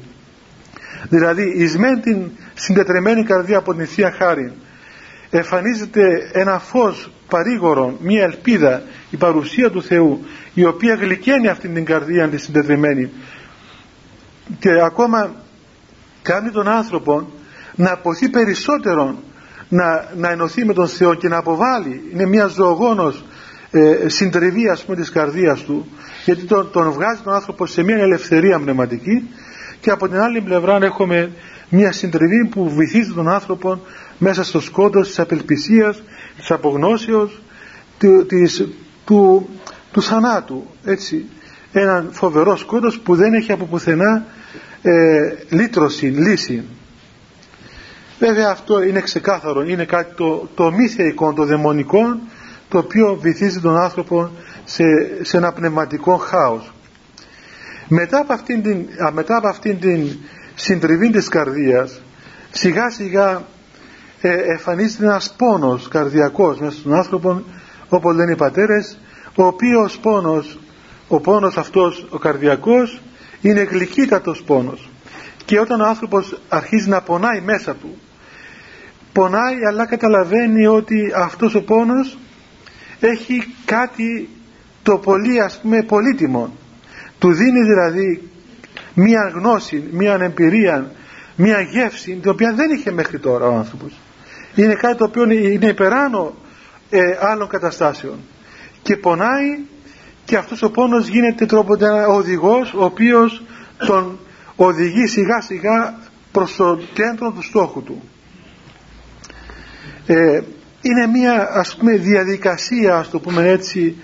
Δηλαδή 1.09 1.53
εις 1.55 1.77
μεν 1.77 2.01
την 2.01 2.31
συντετρεμένη 2.53 3.23
καρδία 3.23 3.57
από 3.57 3.73
την 3.73 3.87
Θεία 3.87 4.11
Χάρη 4.11 4.53
εμφανίζεται 5.29 6.01
ένα 6.31 6.59
φως 6.59 7.11
παρήγορο, 7.29 7.97
μία 8.01 8.23
ελπίδα 8.23 8.81
η 9.09 9.17
παρουσία 9.17 9.69
του 9.71 9.83
Θεού 9.83 10.25
η 10.53 10.65
οποία 10.65 10.95
γλυκαίνει 10.95 11.47
αυτήν 11.47 11.73
την 11.73 11.85
καρδία 11.85 12.29
τη 12.29 12.37
συντετρεμένη. 12.37 13.11
Και 14.59 14.69
ακόμα 14.83 15.35
κάνει 16.21 16.49
τον 16.49 16.67
άνθρωπο 16.67 17.31
να 17.75 17.91
αποθεί 17.91 18.29
περισσότερο 18.29 19.19
να, 19.69 20.11
να 20.15 20.29
ενωθεί 20.29 20.65
με 20.65 20.73
τον 20.73 20.87
Θεό 20.87 21.13
και 21.13 21.27
να 21.27 21.37
αποβάλει. 21.37 22.01
Είναι 22.13 22.25
μια 22.25 22.47
ζωογόνος 22.47 23.23
ε, 23.71 24.09
συντριβή 24.09 24.69
ας 24.69 24.83
πούμε 24.83 24.97
της 24.97 25.09
καρδίας 25.09 25.61
του 25.61 25.87
γιατί 26.25 26.43
τον, 26.43 26.71
τον 26.71 26.91
βγάζει 26.91 27.21
τον 27.23 27.33
άνθρωπο 27.33 27.65
σε 27.65 27.83
μια 27.83 27.97
ελευθερία 27.97 28.59
πνευματική 28.59 29.29
και 29.81 29.91
από 29.91 30.07
την 30.07 30.19
άλλη 30.19 30.41
πλευρά 30.41 30.77
έχουμε 30.81 31.31
μια 31.69 31.91
συντριβή 31.91 32.47
που 32.47 32.69
βυθίζει 32.69 33.13
τον 33.13 33.27
άνθρωπο 33.27 33.81
μέσα 34.17 34.43
στο 34.43 34.59
σκότος 34.59 35.07
της 35.07 35.19
απελπισίας, 35.19 36.01
της 36.37 36.51
απογνώσεως, 36.51 37.41
του, 37.99 38.25
της, 38.25 38.67
του, 39.05 39.49
του 39.91 40.01
θανάτου. 40.01 40.65
Έτσι. 40.85 41.25
Έναν 41.71 42.09
φοβερό 42.11 42.55
σκότος 42.55 42.99
που 42.99 43.15
δεν 43.15 43.33
έχει 43.33 43.51
από 43.51 43.65
πουθενά 43.65 44.25
ε, 44.81 45.33
λύτρωση, 45.49 46.05
λύση. 46.05 46.63
Βέβαια 48.19 48.49
αυτό 48.49 48.83
είναι 48.83 49.01
ξεκάθαρο, 49.01 49.61
είναι 49.61 49.85
κάτι 49.85 50.15
το, 50.15 50.49
το 50.55 50.71
μη 50.71 50.87
θεϊκό, 50.87 51.33
το 51.33 51.45
δαιμονικό, 51.45 52.19
το 52.69 52.77
οποίο 52.77 53.17
βυθίζει 53.21 53.59
τον 53.59 53.77
άνθρωπο 53.77 54.29
σε, 54.65 54.83
σε 55.21 55.37
ένα 55.37 55.51
πνευματικό 55.51 56.15
χάος. 56.17 56.71
Μετά 57.87 58.19
από 58.19 58.33
αυτήν 58.33 58.63
την, 58.63 58.85
μετά 59.13 59.37
από 59.37 59.47
αυτήν 59.47 59.79
την 59.79 60.17
συντριβή 60.55 61.09
της 61.09 61.27
καρδίας, 61.27 62.01
σιγά 62.51 62.89
σιγά 62.89 63.41
ε, 64.21 64.33
εμφανίζεται 64.33 65.05
ένας 65.05 65.33
πόνος 65.37 65.87
καρδιακός 65.87 66.59
μέσα 66.59 66.77
στον 66.77 66.93
άνθρωπο, 66.93 67.41
όπως 67.89 68.15
λένε 68.15 68.31
οι 68.31 68.35
πατέρες, 68.35 68.99
ο 69.35 69.43
οποίος 69.43 69.97
πόνος, 69.97 70.59
ο 71.07 71.19
πόνος 71.19 71.57
αυτός 71.57 72.07
ο 72.09 72.17
καρδιακός 72.17 73.01
είναι 73.41 73.61
γλυκύτατος 73.61 74.43
πόνος. 74.43 74.89
και 75.45 75.59
όταν 75.59 75.81
ο 75.81 75.85
άνθρωπος 75.85 76.39
αρχίζει 76.49 76.89
να 76.89 77.01
πονάει 77.01 77.41
μέσα 77.41 77.75
του 77.75 77.97
πονάει 79.13 79.65
αλλά 79.67 79.85
καταλαβαίνει 79.85 80.67
ότι 80.67 81.11
αυτός 81.15 81.55
ο 81.55 81.63
πόνος 81.63 82.17
έχει 82.99 83.55
κάτι 83.65 84.29
το 84.83 84.97
πολύ 84.97 85.41
ας 85.41 85.59
πούμε 85.61 85.83
πολύτιμο. 85.83 86.53
Του 87.19 87.33
δίνει 87.33 87.63
δηλαδή 87.63 88.29
μία 88.93 89.31
γνώση, 89.33 89.83
μία 89.91 90.17
εμπειρία 90.21 90.91
μία 91.41 91.61
γεύση 91.61 92.15
την 92.15 92.31
οποία 92.31 92.53
δεν 92.53 92.69
είχε 92.69 92.91
μέχρι 92.91 93.19
τώρα 93.19 93.47
ο 93.47 93.55
άνθρωπος. 93.55 93.99
Είναι 94.55 94.73
κάτι 94.73 94.97
το 94.97 95.05
οποίο 95.05 95.23
είναι 95.23 95.67
υπεράνω 95.67 96.35
ε, 96.89 97.01
άλλων 97.19 97.47
καταστάσεων. 97.47 98.19
Και 98.81 98.97
πονάει 98.97 99.59
και 100.25 100.37
αυτός 100.37 100.61
ο 100.61 100.71
πόνος 100.71 101.07
γίνεται 101.07 101.45
τρόπο 101.45 101.73
ένα 101.73 102.07
οδηγός 102.07 102.73
ο 102.73 102.83
οποίος 102.83 103.43
τον 103.77 104.19
οδηγεί 104.55 105.07
σιγά 105.07 105.41
σιγά 105.41 105.99
προς 106.31 106.55
το 106.55 106.79
κέντρο 106.93 107.31
του 107.31 107.41
στόχου 107.41 107.83
του. 107.83 108.01
Ε, 110.05 110.41
είναι 110.81 111.07
μια 111.07 111.49
ας 111.51 111.75
πούμε 111.75 111.91
διαδικασία 111.91 112.95
ας 112.95 113.09
το 113.09 113.19
πούμε 113.19 113.49
έτσι 113.49 113.95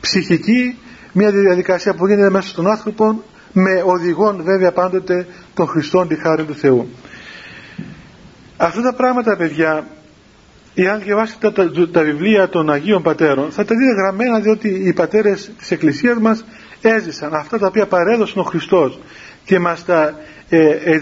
ψυχική 0.00 0.78
μια 1.12 1.30
διαδικασία 1.30 1.94
που 1.94 2.06
γίνεται 2.06 2.30
μέσα 2.30 2.48
στον 2.48 2.66
άνθρωπο 2.66 3.22
με 3.52 3.82
οδηγών 3.84 4.42
βέβαια 4.42 4.72
πάντοτε 4.72 5.26
των 5.54 5.66
Χριστών 5.66 6.08
τη 6.08 6.14
χάρη 6.14 6.44
του 6.44 6.54
Θεού. 6.54 6.88
Αυτά 8.56 8.82
τα 8.82 8.94
πράγματα 8.94 9.36
παιδιά 9.36 9.86
εάν 10.74 11.00
διαβάσετε 11.00 11.50
τα, 11.50 11.70
τα, 11.70 11.88
τα, 11.88 12.02
βιβλία 12.02 12.48
των 12.48 12.70
Αγίων 12.70 13.02
Πατέρων 13.02 13.50
θα 13.50 13.64
τα 13.64 13.74
δείτε 13.74 13.92
γραμμένα 14.02 14.40
διότι 14.40 14.68
οι 14.68 14.92
πατέρες 14.92 15.50
της 15.58 15.70
Εκκλησίας 15.70 16.18
μας 16.18 16.44
έζησαν 16.80 17.34
αυτά 17.34 17.58
τα 17.58 17.66
οποία 17.66 17.86
παρέδωσαν 17.86 18.42
ο 18.42 18.44
Χριστός 18.44 18.98
και 19.44 19.58
μας 19.58 19.84
τα 19.84 20.14
ε, 20.48 20.98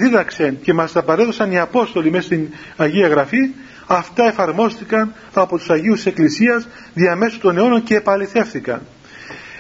και 0.62 0.72
μας 0.72 0.92
τα 0.92 1.02
παρέδωσαν 1.02 1.52
οι 1.52 1.58
Απόστολοι 1.58 2.10
μέσα 2.10 2.24
στην 2.24 2.48
Αγία 2.76 3.08
Γραφή 3.08 3.50
αυτά 3.90 4.24
εφαρμόστηκαν 4.24 5.14
από 5.34 5.56
τους 5.56 5.70
Αγίους 5.70 5.96
της 5.96 6.06
Εκκλησίας 6.06 6.68
διαμέσου 6.94 7.38
των 7.38 7.58
αιώνων 7.58 7.82
και 7.82 7.96
επαληθεύθηκαν. 7.96 8.82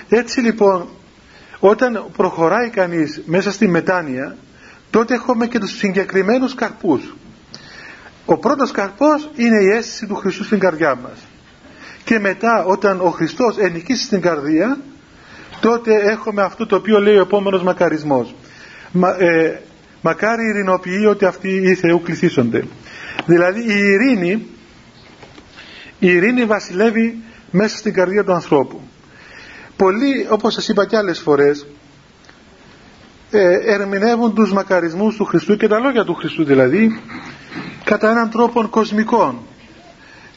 Έτσι 0.08 0.40
λοιπόν 0.40 0.88
όταν 1.58 2.04
προχωράει 2.16 2.68
κανείς 2.68 3.22
μέσα 3.26 3.52
στη 3.52 3.68
μετάνοια 3.68 4.36
τότε 4.90 5.14
έχουμε 5.14 5.46
και 5.46 5.58
τους 5.58 5.76
συγκεκριμένους 5.76 6.54
καρπούς. 6.54 7.14
Ο 8.24 8.36
πρώτος 8.38 8.70
καρπός 8.70 9.30
είναι 9.36 9.62
η 9.62 9.76
αίσθηση 9.76 10.06
του 10.06 10.14
Χριστού 10.14 10.44
στην 10.44 10.58
καρδιά 10.58 10.94
μας. 10.94 11.18
Και 12.04 12.18
μετά 12.18 12.64
όταν 12.64 13.00
ο 13.00 13.10
Χριστός 13.10 13.58
ενοικήσει 13.58 14.04
στην 14.04 14.20
καρδία 14.20 14.78
τότε 15.60 15.94
έχουμε 15.94 16.42
αυτό 16.42 16.66
το 16.66 16.76
οποίο 16.76 17.00
λέει 17.00 17.16
ο 17.16 17.20
επόμενος 17.20 17.62
μακαρισμός. 17.62 18.34
Μα, 18.92 19.08
ε, 19.18 19.62
μακάρι 20.00 20.44
ειρηνοποιεί 20.48 21.06
ότι 21.08 21.24
αυτοί 21.24 21.48
οι 21.48 21.74
Θεού 21.74 22.02
κληθήσονται 22.02 22.64
δηλαδή 23.26 23.60
η 23.60 23.78
ειρήνη 23.78 24.46
η 25.98 26.06
ειρήνη 26.08 26.44
βασιλεύει 26.44 27.18
μέσα 27.50 27.76
στην 27.76 27.92
καρδία 27.94 28.24
του 28.24 28.32
ανθρώπου. 28.32 28.80
Πολλοί 29.76 30.26
όπως 30.30 30.54
σας 30.54 30.68
είπα 30.68 30.86
και 30.86 30.96
άλλες 30.96 31.18
φορές 31.18 31.66
ε, 33.30 33.72
ερμηνεύουν 33.72 34.34
τους 34.34 34.52
μακαρισμούς 34.52 35.16
του 35.16 35.24
Χριστού 35.24 35.56
και 35.56 35.68
τα 35.68 35.78
λόγια 35.78 36.04
του 36.04 36.14
Χριστού 36.14 36.44
δηλαδή 36.44 37.00
κατά 37.84 38.10
έναν 38.10 38.30
τρόπο 38.30 38.66
κοσμικό 38.68 39.42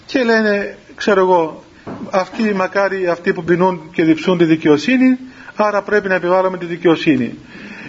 και 0.06 0.24
λένε 0.24 0.78
ξέρω 0.96 1.20
εγώ 1.22 1.64
αυτοί 2.12 2.54
μακάρι 2.54 3.08
αυτοί 3.08 3.34
που 3.34 3.44
πεινούν 3.44 3.90
και 3.92 4.04
διψούν 4.04 4.38
τη 4.38 4.46
δικαιοσύνη 4.46 5.18
άρα 5.56 5.82
πρέπει 5.82 6.08
να 6.08 6.16
επιβάλλουμε 6.16 6.58
τη 6.58 6.66
δικαιοσύνη. 6.66 7.38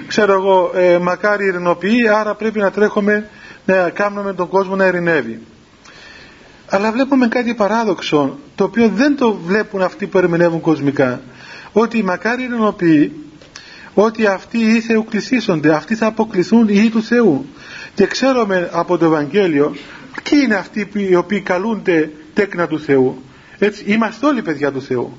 Ξέρω 0.07 0.33
εγώ 0.33 0.71
ε, 0.75 0.99
μακάρι 0.99 1.47
ειρηνοποιεί 1.47 2.09
άρα 2.09 2.35
πρέπει 2.35 2.59
να 2.59 2.71
τρέχουμε 2.71 3.29
να 3.65 3.91
κάνουμε 3.91 4.33
τον 4.35 4.49
κόσμο 4.49 4.77
να 4.77 4.87
ειρηνεύει. 4.87 5.41
Αλλά 6.69 6.93
βλέπουμε 6.93 7.29
κάτι 7.29 7.55
παράδοξο 7.55 8.39
το 8.55 8.65
οποίο 8.65 8.89
δεν 8.89 9.17
το 9.17 9.35
βλέπουν 9.35 9.83
αυτοί 9.83 10.07
που 10.07 10.19
ερμηνεύουν 10.19 10.61
κοσμικά. 10.61 11.21
Ότι 11.73 12.03
μακάρι 12.03 12.43
ειρηνοποιεί 12.43 13.13
ότι 13.95 14.27
αυτοί 14.27 14.59
οι 14.59 14.81
Θεού 14.81 15.05
κλεισίσονται 15.05 15.75
αυτοί 15.75 15.95
θα 15.95 16.07
αποκλειστούν 16.07 16.69
οι 16.69 16.89
του 16.91 17.03
Θεού. 17.03 17.47
Και 17.95 18.07
ξέρουμε 18.07 18.69
από 18.73 18.99
το 18.99 19.05
Ευαγγέλιο 19.05 19.77
ποιοι 20.23 20.41
είναι 20.45 20.55
αυτοί 20.55 20.89
οι 20.93 21.15
οποίοι 21.15 21.41
καλούνται 21.41 22.11
τέκνα 22.35 22.67
του 22.67 22.81
Θεού. 22.81 23.23
Έτσι 23.59 23.85
είμαστε 23.87 24.27
όλοι 24.27 24.43
παιδιά 24.43 24.73
του 24.73 24.83
Θεού. 24.83 25.19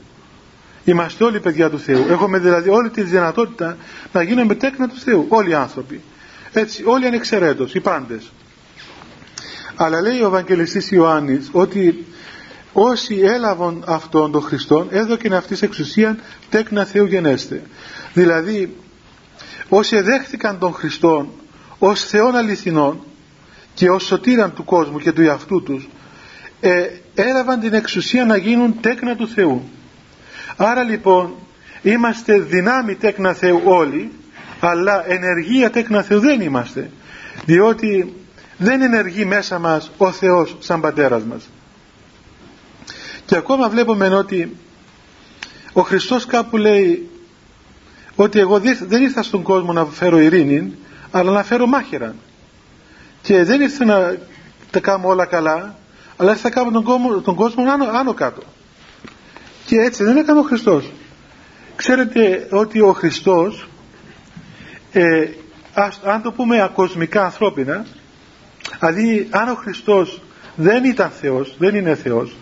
Είμαστε 0.83 1.23
όλοι 1.23 1.39
παιδιά 1.39 1.69
του 1.69 1.79
Θεού. 1.79 2.05
Έχουμε 2.09 2.37
δηλαδή 2.37 2.69
όλη 2.69 2.89
τη 2.89 3.01
δυνατότητα 3.01 3.77
να 4.11 4.21
γίνουμε 4.21 4.55
τέκνα 4.55 4.87
του 4.87 4.99
Θεού 4.99 5.25
όλοι 5.29 5.49
οι 5.49 5.53
άνθρωποι 5.53 6.01
έτσι 6.59 6.83
όλοι 6.85 7.05
ανεξαιρέτως 7.05 7.73
οι 7.73 7.79
πάντες. 7.79 8.31
Αλλά 9.75 10.01
λέει 10.01 10.21
ο 10.21 10.25
Ευαγγελιστής 10.25 10.91
Ιωάννης 10.91 11.49
ότι 11.51 12.05
όσοι 12.73 13.19
έλαβαν 13.23 13.83
αυτόν 13.87 14.31
τον 14.31 14.41
Χριστόν 14.41 14.87
έδωκεν 14.91 15.33
αυτής 15.33 15.61
εξουσία 15.61 16.17
τέκνα 16.49 16.85
Θεού 16.85 17.05
γενέστε. 17.05 17.61
Δηλαδή 18.13 18.75
όσοι 19.69 20.01
δέχτηκαν 20.01 20.59
τον 20.59 20.73
Χριστόν 20.73 21.29
ως 21.79 22.03
Θεόν 22.03 22.35
αληθινόν 22.35 23.03
και 23.73 23.89
ως 23.89 24.05
σωτήραν 24.05 24.53
του 24.53 24.63
κόσμου 24.63 24.99
και 24.99 25.11
του 25.11 25.21
εαυτού 25.21 25.63
τους 25.63 25.89
ε, 26.59 26.87
έλαβαν 27.15 27.59
την 27.59 27.73
εξουσία 27.73 28.25
να 28.25 28.37
γίνουν 28.37 28.79
τέκνα 28.81 29.15
του 29.15 29.27
Θεού. 29.27 29.69
Άρα 30.57 30.83
λοιπόν 30.83 31.35
είμαστε 31.81 32.39
δυνάμει 32.39 32.95
τέκνα 32.95 33.33
Θεού 33.33 33.61
όλοι 33.63 34.11
αλλά 34.59 35.11
ενεργεία 35.11 35.69
τέκνα 35.69 36.01
Θεού 36.01 36.19
δεν 36.19 36.41
είμαστε 36.41 36.91
διότι 37.45 38.13
δεν 38.57 38.81
ενεργεί 38.81 39.25
μέσα 39.25 39.59
μας 39.59 39.91
ο 39.97 40.11
Θεός 40.11 40.55
σαν 40.59 40.81
πατέρας 40.81 41.23
μας. 41.23 41.49
Και 43.25 43.35
ακόμα 43.35 43.69
βλέπουμε 43.69 44.07
ότι 44.07 44.57
ο 45.73 45.81
Χριστός 45.81 46.25
κάπου 46.25 46.57
λέει 46.57 47.09
ότι 48.15 48.39
εγώ 48.39 48.59
δεν 48.59 49.01
ήρθα 49.01 49.23
στον 49.23 49.41
κόσμο 49.41 49.73
να 49.73 49.85
φέρω 49.85 50.19
ειρήνη 50.19 50.75
αλλά 51.11 51.31
να 51.31 51.43
φέρω 51.43 51.65
μάχαιρα. 51.67 52.15
Και 53.21 53.43
δεν 53.43 53.61
ήρθα 53.61 53.85
να 53.85 54.17
τα 54.71 54.79
κάνω 54.79 55.07
όλα 55.07 55.25
καλά 55.25 55.75
αλλά 56.17 56.31
ήρθα 56.31 56.49
να 56.49 56.55
κάνω 56.55 56.71
τον 56.71 56.83
κόσμο, 56.83 57.21
τον 57.21 57.35
κόσμο 57.35 57.71
άνω, 57.71 57.85
άνω 57.85 58.13
κάτω. 58.13 58.41
Και 59.65 59.75
έτσι 59.75 60.03
δεν 60.03 60.17
έκανε 60.17 60.39
ο 60.39 60.43
Χριστός. 60.43 60.91
Ξέρετε 61.75 62.47
ότι 62.51 62.81
ο 62.81 62.91
Χριστός 62.91 63.67
ε, 64.99 65.29
αν 66.03 66.21
το 66.21 66.31
πούμε 66.31 66.61
ακοσμικά 66.61 67.23
ανθρώπινα 67.23 67.85
δηλαδή 68.79 69.27
αν 69.31 69.49
ο 69.49 69.53
Χριστός 69.53 70.21
δεν 70.55 70.83
ήταν 70.83 71.09
Θεός 71.09 71.55
δεν 71.57 71.75
είναι 71.75 71.95
Θεός 71.95 72.35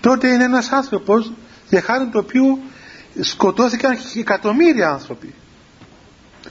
τότε 0.00 0.28
είναι 0.28 0.44
ένας 0.44 0.70
άνθρωπος 0.72 1.32
για 1.68 1.80
χάρη 1.80 2.04
του 2.04 2.24
οποίου 2.24 2.58
σκοτώθηκαν 3.20 3.98
εκατομμύρια 4.16 4.88
άνθρωποι. 4.88 5.34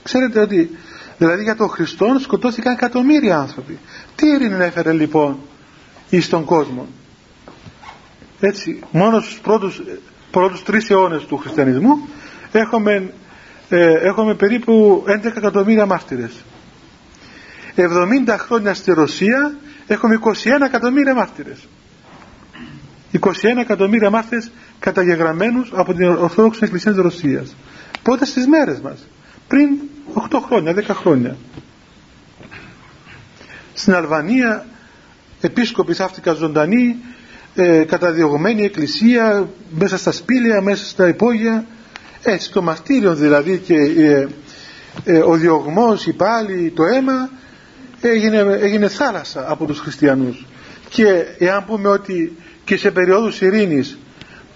Ξέρετε 0.02 0.40
ότι 0.40 0.76
δηλαδή 1.18 1.42
για 1.42 1.56
τον 1.56 1.68
Χριστό 1.68 2.18
σκοτώθηκαν 2.20 2.72
εκατομμύρια 2.72 3.38
άνθρωποι. 3.38 3.78
Τι 4.14 4.26
ειρήνη 4.26 4.64
έφερε 4.64 4.92
λοιπόν 4.92 5.38
εις 6.10 6.28
τον 6.28 6.44
κόσμο; 6.44 6.86
Έτσι 8.40 8.80
μόνο 8.90 9.20
στους 9.20 9.40
πρώτους, 9.40 9.82
πρώτους 10.30 10.62
τρεις 10.62 10.90
αιώνες 10.90 11.24
του 11.24 11.36
χριστιανισμού 11.36 12.08
έχουμε, 12.52 13.12
ε, 13.68 13.92
έχουμε 13.92 14.34
περίπου 14.34 15.04
11 15.06 15.24
εκατομμύρια 15.36 15.86
μάρτυρες. 15.86 16.32
70 17.76 18.36
χρόνια 18.38 18.74
στη 18.74 18.92
Ρωσία 18.92 19.56
έχουμε 19.86 20.18
21 20.24 20.30
εκατομμύρια 20.66 21.14
μάρτυρες. 21.14 21.68
21 23.12 23.20
εκατομμύρια 23.60 24.10
μάρτυρες 24.10 24.50
καταγεγραμμένους 24.78 25.70
από 25.74 25.94
την 25.94 26.06
Ορθόδοξη 26.08 26.60
Εκκλησία 26.62 26.92
της 26.92 27.00
Ρωσίας. 27.00 27.56
Πότε 28.02 28.24
στις 28.24 28.46
μέρες 28.46 28.80
μας 28.80 28.98
πριν 29.48 29.68
8 30.14 30.40
χρόνια, 30.46 30.72
10 30.74 30.94
χρόνια. 30.94 31.36
Στην 33.74 33.94
Αλβανία 33.94 34.66
επίσκοποι 35.40 35.94
θαύτηκαν 35.94 36.36
ζωντανοί 36.36 36.96
ε, 37.54 37.84
καταδιωγμένη 37.84 38.64
εκκλησία 38.64 39.48
μέσα 39.70 39.98
στα 39.98 40.12
σπήλαια, 40.12 40.62
μέσα 40.62 40.84
στα 40.84 41.08
υπόγεια 41.08 41.66
έτσι 42.22 42.52
το 42.52 42.62
μαρτύριο 42.62 43.14
δηλαδή 43.14 43.58
και 43.58 43.74
ε, 43.74 44.26
ε, 45.04 45.18
ο 45.18 45.34
διωγμός, 45.34 46.06
η 46.06 46.12
πάλι, 46.12 46.72
το 46.76 46.84
αίμα 46.84 47.30
έγινε, 48.00 48.38
έγινε 48.38 48.88
θάλασσα 48.88 49.44
από 49.50 49.64
τους 49.64 49.78
χριστιανούς 49.78 50.46
και 50.88 51.24
εάν 51.38 51.64
πούμε 51.64 51.88
ότι 51.88 52.36
και 52.64 52.76
σε 52.76 52.90
περιόδους 52.90 53.40
ειρήνης 53.40 53.98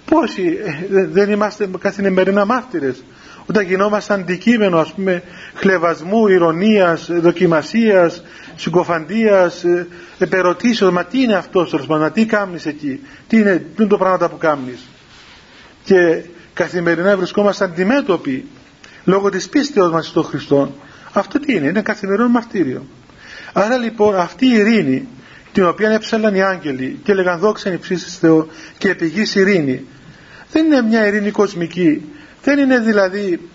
πόσοι 0.04 0.58
ε, 0.92 1.06
δεν 1.06 1.30
είμαστε 1.30 1.68
καθημερινά 1.78 2.44
μάρτυρες 2.44 3.02
όταν 3.46 3.64
γινόμαστε 3.64 4.14
αντικείμενο 4.14 4.78
ας 4.78 4.92
πούμε 4.92 5.22
χλεβασμού, 5.54 6.26
ηρωνίας, 6.26 7.08
δοκιμασίας, 7.12 8.22
συγκοφαντίας, 8.56 9.64
ε, 9.64 9.86
επερωτήσεως, 10.18 10.92
μα 10.92 11.04
τι 11.04 11.22
είναι 11.22 11.34
αυτός 11.34 11.70
τέλος 11.70 12.12
τι 12.12 12.26
κάμνεις 12.26 12.66
εκεί, 12.66 13.00
τι 13.28 13.36
είναι, 13.36 13.56
τι 13.56 13.82
είναι 13.82 13.88
το 13.88 13.96
πράγματα 13.96 14.28
που 14.28 14.36
κάμνεις. 14.36 14.80
Και 15.84 16.22
καθημερινά 16.54 17.16
βρισκόμαστε 17.16 17.64
αντιμέτωποι 17.64 18.44
λόγω 19.04 19.28
της 19.28 19.48
πίστεως 19.48 19.90
μας 19.92 20.06
στον 20.06 20.24
Χριστό. 20.24 20.74
Αυτό 21.12 21.38
τι 21.38 21.54
είναι, 21.54 21.66
είναι 21.66 21.82
καθημερινό 21.82 22.28
μαρτύριο. 22.28 22.86
Άρα 23.52 23.76
λοιπόν 23.76 24.16
αυτή 24.16 24.46
η 24.46 24.54
ειρήνη 24.54 25.08
την 25.52 25.64
οποία 25.66 25.90
έψαλαν 25.90 26.34
οι 26.34 26.42
άγγελοι 26.42 27.00
και 27.04 27.12
έλεγαν 27.12 27.38
δόξα 27.38 27.68
είναι 27.68 27.78
ψήσεις 27.78 28.18
Θεό 28.18 28.48
και 28.78 28.88
επιγής 28.88 29.34
ειρήνη 29.34 29.84
δεν 30.52 30.64
είναι 30.64 30.82
μια 30.82 31.06
ειρήνη 31.06 31.30
κοσμική. 31.30 32.02
Δεν 32.42 32.58
είναι 32.58 32.78
δηλαδή 32.78 33.48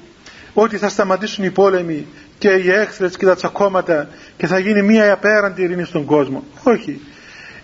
ότι 0.54 0.78
θα 0.78 0.90
σταματήσουν 0.90 1.44
οι 1.44 1.52
πόλεμοι 1.52 2.06
και 2.38 2.50
οι 2.50 2.72
έχθρες 2.72 3.18
και 3.18 3.26
τα 3.26 3.36
τσακώματα 3.36 4.10
και 4.38 4.48
θα 4.48 4.60
γίνει 4.60 4.82
μια 4.82 5.14
απέραντη 5.14 5.62
ειρήνη 5.62 5.84
στον 5.84 6.06
κόσμο. 6.06 6.44
Όχι. 6.64 7.02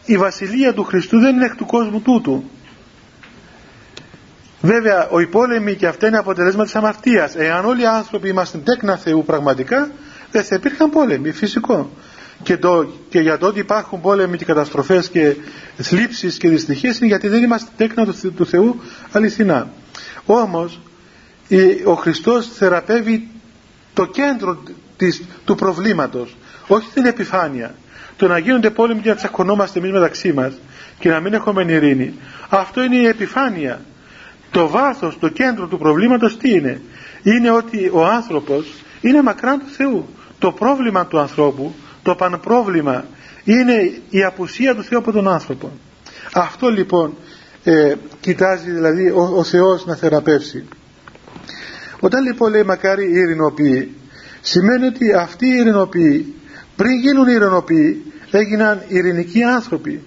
Η 0.05 0.17
βασιλεία 0.17 0.73
του 0.73 0.83
Χριστού 0.83 1.19
δεν 1.19 1.35
είναι 1.35 1.45
εκ 1.45 1.55
του 1.55 1.65
κόσμου 1.65 2.01
τούτου 2.01 2.43
βέβαια 4.65 5.09
οι 5.21 5.25
πόλεμοι 5.25 5.75
και 5.75 5.87
αυτά 5.87 6.07
είναι 6.07 6.17
αποτελέσμα 6.17 6.63
της 6.63 6.75
αμαρτίας. 6.75 7.35
Εάν 7.35 7.65
όλοι 7.65 7.81
οι 7.81 7.85
άνθρωποι 7.85 8.29
είμαστε 8.29 8.57
τέκνα 8.57 8.95
Θεού 8.95 9.23
πραγματικά 9.25 9.91
δεν 10.31 10.43
θα 10.43 10.55
υπήρχαν 10.55 10.89
πόλεμοι 10.89 11.31
φυσικό. 11.31 11.91
Και, 12.43 12.57
το, 12.57 12.87
και 13.09 13.19
για 13.19 13.37
το 13.37 13.47
ότι 13.47 13.59
υπάρχουν 13.59 14.01
πόλεμοι 14.01 14.37
και 14.37 14.45
καταστροφές 14.45 15.09
και 15.09 15.35
θλίψεις 15.77 16.37
και 16.37 16.49
δυστυχίες 16.49 16.97
είναι 16.97 17.07
γιατί 17.07 17.27
δεν 17.27 17.43
είμαστε 17.43 17.69
τέκνα 17.77 18.05
του, 18.05 18.33
του 18.33 18.45
Θεού 18.45 18.81
αληθινά. 19.11 19.69
Όμως 20.25 20.79
ο 21.85 21.93
Χριστός 21.93 22.47
θεραπεύει 22.47 23.27
το 23.93 24.05
κέντρο 24.05 24.63
της, 24.97 25.21
του 25.45 25.55
προβλήματος 25.55 26.35
όχι 26.67 26.89
την 26.93 27.05
επιφάνεια. 27.05 27.75
Το 28.17 28.27
να 28.27 28.37
γίνονται 28.37 28.69
πόλεμοι 28.69 29.01
και 29.01 29.09
να 29.09 29.15
τσακωνόμαστε 29.15 29.79
εμείς 29.79 29.91
μεταξύ 29.91 30.33
μας 30.33 30.53
και 30.99 31.09
να 31.09 31.19
μην 31.19 31.33
έχουμε 31.33 31.65
ειρήνη 31.67 32.13
αυτό 32.49 32.83
είναι 32.83 32.95
η 32.95 33.05
επιφάνεια 33.05 33.81
το 34.53 34.67
βάθος, 34.67 35.17
το 35.19 35.29
κέντρο 35.29 35.67
του 35.67 35.77
προβλήματος 35.77 36.37
τι 36.37 36.51
είναι; 36.51 36.81
Είναι 37.23 37.51
ότι 37.51 37.89
ο 37.93 38.05
άνθρωπος 38.05 38.65
είναι 39.01 39.21
μακράν 39.21 39.59
του 39.59 39.69
Θεού. 39.77 40.07
Το 40.39 40.51
πρόβλημα 40.51 41.05
του 41.05 41.19
ανθρώπου 41.19 41.73
το 42.03 42.15
πανπρόβλημα 42.15 43.05
είναι 43.43 43.91
η 44.09 44.23
απουσία 44.23 44.75
του 44.75 44.83
Θεού 44.83 44.97
από 44.97 45.11
τον 45.11 45.27
άνθρωπο. 45.27 45.71
Αυτό 46.33 46.69
λοιπόν 46.69 47.17
ε, 47.63 47.95
κοιτάζει 48.19 48.71
δηλαδή 48.71 49.09
ο, 49.09 49.33
ο 49.35 49.43
Θεός 49.43 49.85
να 49.85 49.95
θεραπεύσει. 49.95 50.65
Όταν 51.99 52.23
λοιπόν 52.23 52.51
λέει 52.51 52.63
μακάρι 52.63 53.05
οι 53.05 53.17
ειρηνοποιοί 53.17 53.95
σημαίνει 54.41 54.85
ότι 54.85 55.13
αυτοί 55.13 55.45
οι 55.45 55.55
ειρηνοποιοί 55.57 56.33
πριν 56.75 56.99
γίνουν 56.99 57.27
ειρηνοποιοί 57.27 58.13
έγιναν 58.31 58.83
ειρηνικοί 58.87 59.43
άνθρωποι 59.43 60.03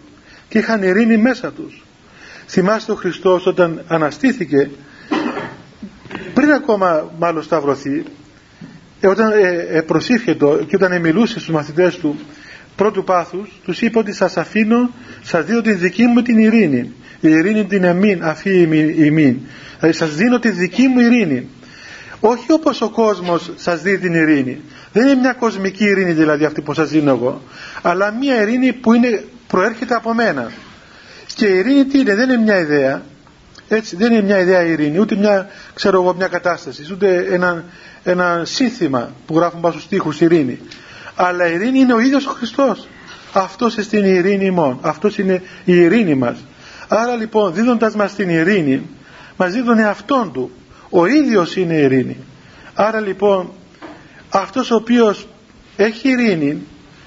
και 0.48 0.58
είχαν 0.58 0.82
ειρήνη 0.82 1.16
μέσα 1.16 1.52
τους 1.52 1.85
θυμάστε 2.56 2.92
ο 2.92 2.94
Χριστός 2.94 3.46
όταν 3.46 3.82
αναστήθηκε 3.86 4.70
πριν 6.34 6.50
ακόμα 6.52 7.12
μάλλον 7.18 7.42
σταυρωθεί 7.42 8.02
ε, 9.00 9.06
όταν 9.06 9.30
ε, 9.32 9.78
ε, 9.78 9.84
και 10.66 10.76
όταν 10.76 11.00
μιλούσε 11.00 11.32
στους 11.40 11.54
μαθητές 11.54 11.96
του 11.96 12.18
πρώτου 12.76 13.04
πάθους 13.04 13.60
τους 13.64 13.82
είπε 13.82 13.98
ότι 13.98 14.12
σας 14.12 14.36
αφήνω 14.36 14.90
σας 15.22 15.44
δίνω 15.44 15.60
τη 15.60 15.72
δική 15.72 16.06
μου 16.06 16.22
την 16.22 16.38
ειρήνη 16.38 16.92
η 17.20 17.28
ειρήνη 17.28 17.64
την 17.64 17.84
εμήν 17.84 18.24
αφή 18.24 18.60
ημίν. 18.96 19.36
Δηλαδή 19.78 19.96
σας 19.96 20.14
δίνω 20.14 20.38
τη 20.38 20.50
δική 20.50 20.86
μου 20.88 21.00
ειρήνη. 21.00 21.48
Όχι 22.20 22.52
όπως 22.52 22.80
ο 22.80 22.90
κόσμος 22.90 23.52
σας 23.56 23.82
δίνει 23.82 23.98
την 23.98 24.14
ειρήνη. 24.14 24.60
Δεν 24.92 25.06
είναι 25.06 25.20
μια 25.20 25.32
κοσμική 25.32 25.84
ειρήνη 25.84 26.12
δηλαδή 26.12 26.44
αυτή 26.44 26.60
που 26.60 26.74
σας 26.74 26.90
δίνω 26.90 27.10
εγώ 27.10 27.42
αλλά 27.82 28.12
μια 28.12 28.40
ειρήνη 28.42 28.72
που 28.72 28.92
είναι, 28.92 29.24
προέρχεται 29.46 29.94
από 29.94 30.14
μένα 30.14 30.50
και 31.36 31.46
η 31.46 31.56
ειρήνη 31.56 31.84
τι 31.84 31.98
είναι 31.98 32.14
δεν 32.14 32.30
είναι 32.30 32.42
μια 32.42 32.58
ιδέα. 32.58 33.02
Έτσι 33.68 33.96
δεν 33.96 34.12
είναι 34.12 34.22
μια 34.22 34.38
ιδέα 34.38 34.62
η 34.64 34.70
ειρήνη 34.70 34.98
ούτε 34.98 35.16
μια, 35.16 35.48
ξέρω 35.74 36.02
εγώ, 36.02 36.14
μια 36.14 36.28
κατάσταση 36.28 36.92
ούτε 36.92 37.26
ένα, 37.30 37.64
ένα 38.02 38.42
σύνθημα 38.44 39.10
που 39.26 39.36
γράφουν 39.36 39.60
πάνω 39.60 39.72
στους 39.72 39.84
στίχους 39.84 40.20
ειρήνη. 40.20 40.58
Αλλά 41.14 41.48
η 41.48 41.52
ειρήνη 41.52 41.78
είναι 41.78 41.94
ο 41.94 42.00
ίδιος 42.00 42.26
ο 42.26 42.30
Χριστός. 42.30 42.88
Αυτός 43.32 43.76
είναι 43.76 44.08
η 44.08 44.14
ειρήνη 44.14 44.44
ημών. 44.44 44.78
Αυτός 44.82 45.18
είναι 45.18 45.42
η 45.64 45.76
ειρήνη 45.76 46.14
μας. 46.14 46.36
Άρα 46.88 47.16
λοιπόν 47.16 47.54
δίδοντας 47.54 47.94
μας 47.94 48.14
την 48.14 48.28
ειρήνη 48.28 48.82
μας 49.36 49.52
δίδουν 49.52 49.78
αυτόν 49.78 50.32
του. 50.32 50.50
Ο 50.90 51.06
ίδιος 51.06 51.56
είναι 51.56 51.74
η 51.74 51.82
ειρήνη. 51.82 52.16
Άρα 52.74 53.00
λοιπόν 53.00 53.52
αυτός 54.28 54.70
ο 54.70 54.74
οποίος 54.74 55.28
έχει 55.76 56.08
ειρήνη 56.08 56.62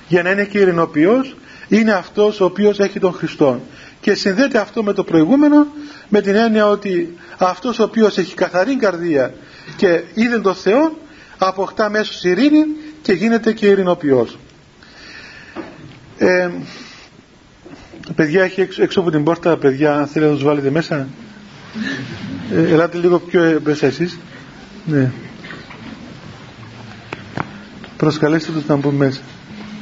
για 0.07 0.23
να 0.23 0.31
είναι 0.31 0.43
και 0.43 0.59
ειρηνοποιός 0.59 1.35
είναι 1.67 1.91
αυτός 1.91 2.39
ο 2.39 2.45
οποίος 2.45 2.79
έχει 2.79 2.99
τον 2.99 3.13
Χριστό 3.13 3.61
και 4.09 4.15
συνδέεται 4.15 4.59
αυτό 4.59 4.83
με 4.83 4.93
το 4.93 5.03
προηγούμενο 5.03 5.67
με 6.09 6.21
την 6.21 6.35
έννοια 6.35 6.67
ότι 6.67 7.17
αυτός 7.37 7.79
ο 7.79 7.83
οποίος 7.83 8.17
έχει 8.17 8.33
καθαρή 8.33 8.75
καρδία 8.75 9.33
και 9.75 10.03
είδε 10.13 10.39
τον 10.39 10.55
Θεό 10.55 10.97
αποκτά 11.37 11.89
μέσω 11.89 12.29
ειρήνη 12.29 12.65
και 13.01 13.13
γίνεται 13.13 13.53
και 13.53 13.67
ειρηνοποιός. 13.67 14.37
Ε, 16.17 16.49
παιδιά 18.15 18.43
έχει 18.43 18.61
έξω, 18.61 18.83
έξω, 18.83 18.99
από 18.99 19.11
την 19.11 19.23
πόρτα 19.23 19.57
παιδιά 19.57 19.95
αν 19.95 20.07
θέλετε 20.07 20.31
να 20.31 20.37
τους 20.37 20.45
βάλετε 20.45 20.69
μέσα. 20.69 21.07
Ε, 22.53 22.71
ελάτε 22.71 22.97
λίγο 22.97 23.19
πιο 23.19 23.59
μέσα 23.63 23.85
εσείς. 23.85 24.19
Ναι. 24.85 25.11
Προσκαλέστε 27.97 28.51
τους 28.51 28.65
να 28.65 28.75
μπουν 28.75 28.95
μέσα. 28.95 29.21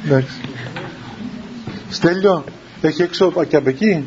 Εντάξει. 0.04 0.36
Στέλιο 1.90 2.44
έχει 2.80 3.02
έξω 3.02 3.44
και 3.48 3.56
από 3.56 3.68
εκεί 3.68 4.04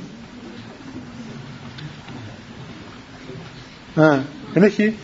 α 3.95 4.19
δεν 4.53 4.63
έχει 4.63 4.95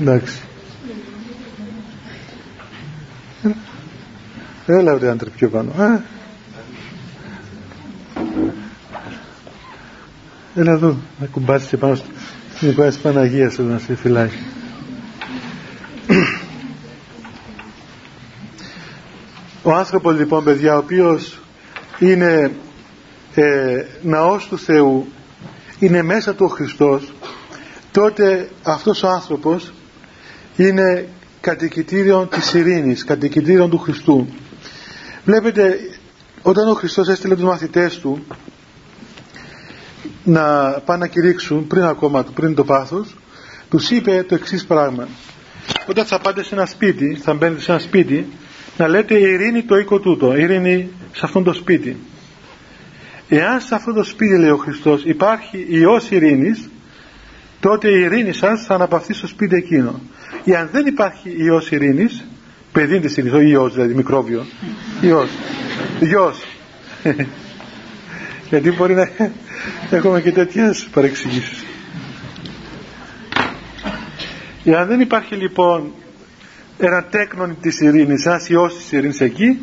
εντάξει. 0.00 0.40
Έλα 4.66 4.98
ρε 4.98 5.10
άντρε 5.10 5.30
πιο 5.30 5.48
πάνω. 5.48 5.70
Α. 5.82 6.00
έλα 10.54 10.72
εδώ 10.72 10.96
να 11.20 11.26
κουμπάσεις 11.26 11.78
πάνω 11.78 11.94
στην 12.54 12.68
εικόνα 12.70 12.88
της 12.88 12.98
Παναγίας 12.98 13.58
εδώ 13.58 13.68
να 13.68 13.78
σε 13.78 13.94
φυλάει. 13.94 14.30
Ο 19.62 19.72
άνθρωπος 19.72 20.16
λοιπόν 20.16 20.44
παιδιά 20.44 20.74
ο 20.74 20.78
οποίος 20.78 21.40
είναι 22.02 22.50
ε, 23.34 23.84
ναός 24.02 24.48
του 24.48 24.58
Θεού 24.58 25.06
είναι 25.78 26.02
μέσα 26.02 26.34
του 26.34 26.44
ο 26.44 26.48
Χριστός 26.48 27.12
τότε 27.92 28.48
αυτός 28.62 29.02
ο 29.02 29.08
άνθρωπος 29.08 29.72
είναι 30.56 31.08
κατοικητήριο 31.40 32.26
της 32.26 32.54
ειρήνης 32.54 33.04
κατοικητήριο 33.04 33.68
του 33.68 33.78
Χριστού. 33.78 34.28
Βλέπετε 35.24 35.78
όταν 36.42 36.68
ο 36.68 36.74
Χριστός 36.74 37.08
έστειλε 37.08 37.34
τους 37.34 37.44
μαθητές 37.44 37.98
του 37.98 38.26
να 40.24 40.70
πάνε 40.84 40.98
να 40.98 41.06
κηρύξουν 41.06 41.66
πριν 41.66 41.82
ακόμα 41.82 42.24
πριν 42.34 42.54
το 42.54 42.64
πάθος 42.64 43.16
τους 43.68 43.90
είπε 43.90 44.24
το 44.28 44.34
εξής 44.34 44.64
πράγμα. 44.64 45.08
Όταν 45.88 46.04
θα 46.04 46.18
πάτε 46.18 46.42
σε 46.42 46.54
ένα 46.54 46.66
σπίτι 46.66 47.14
θα 47.14 47.34
μπαίνετε 47.34 47.60
σε 47.60 47.70
ένα 47.70 47.80
σπίτι 47.80 48.26
να 48.76 48.88
λέτε 48.88 49.18
ειρήνη 49.18 49.62
το 49.62 49.76
οίκο 49.76 49.98
τούτο 49.98 50.36
ειρήνη 50.36 50.90
σε 51.12 51.20
αυτό 51.22 51.42
το 51.42 51.52
σπίτι. 51.52 51.96
Εάν 53.28 53.60
σε 53.60 53.74
αυτό 53.74 53.92
το 53.92 54.02
σπίτι 54.02 54.38
λέει 54.38 54.50
ο 54.50 54.56
Χριστός 54.56 55.04
υπάρχει 55.04 55.66
ιός 55.68 56.10
ειρήνης 56.10 56.70
τότε 57.60 57.88
η 57.88 58.00
ειρήνη 58.00 58.32
σας 58.32 58.64
θα 58.64 58.74
αναπαυθεί 58.74 59.12
στο 59.12 59.26
σπίτι 59.26 59.56
εκείνο. 59.56 60.00
Εάν 60.44 60.68
δεν 60.72 60.86
υπάρχει 60.86 61.34
ιός 61.36 61.70
ειρήνης 61.70 62.24
παιδί 62.72 63.00
της 63.00 63.16
ειρήνης, 63.16 63.32
όχι 63.32 63.48
ιός 63.48 63.74
δηλαδή 63.74 63.94
μικρόβιο. 63.94 64.44
Ιός, 65.00 65.30
ιός 66.00 66.44
γιατί 68.50 68.70
μπορεί 68.70 68.94
να 68.94 69.08
έχουμε 69.96 70.20
και 70.20 70.32
τέτοιες 70.32 70.88
παρεξηγήσεις. 70.92 71.64
Εάν 74.64 74.86
δεν 74.86 75.00
υπάρχει 75.00 75.34
λοιπόν 75.34 75.92
ένα 76.78 77.04
τέκνον 77.04 77.56
της 77.60 77.80
ειρήνης 77.80 78.26
ένας 78.26 78.48
ιός 78.48 78.76
της 78.76 78.92
ειρήνης 78.92 79.20
εκεί 79.20 79.58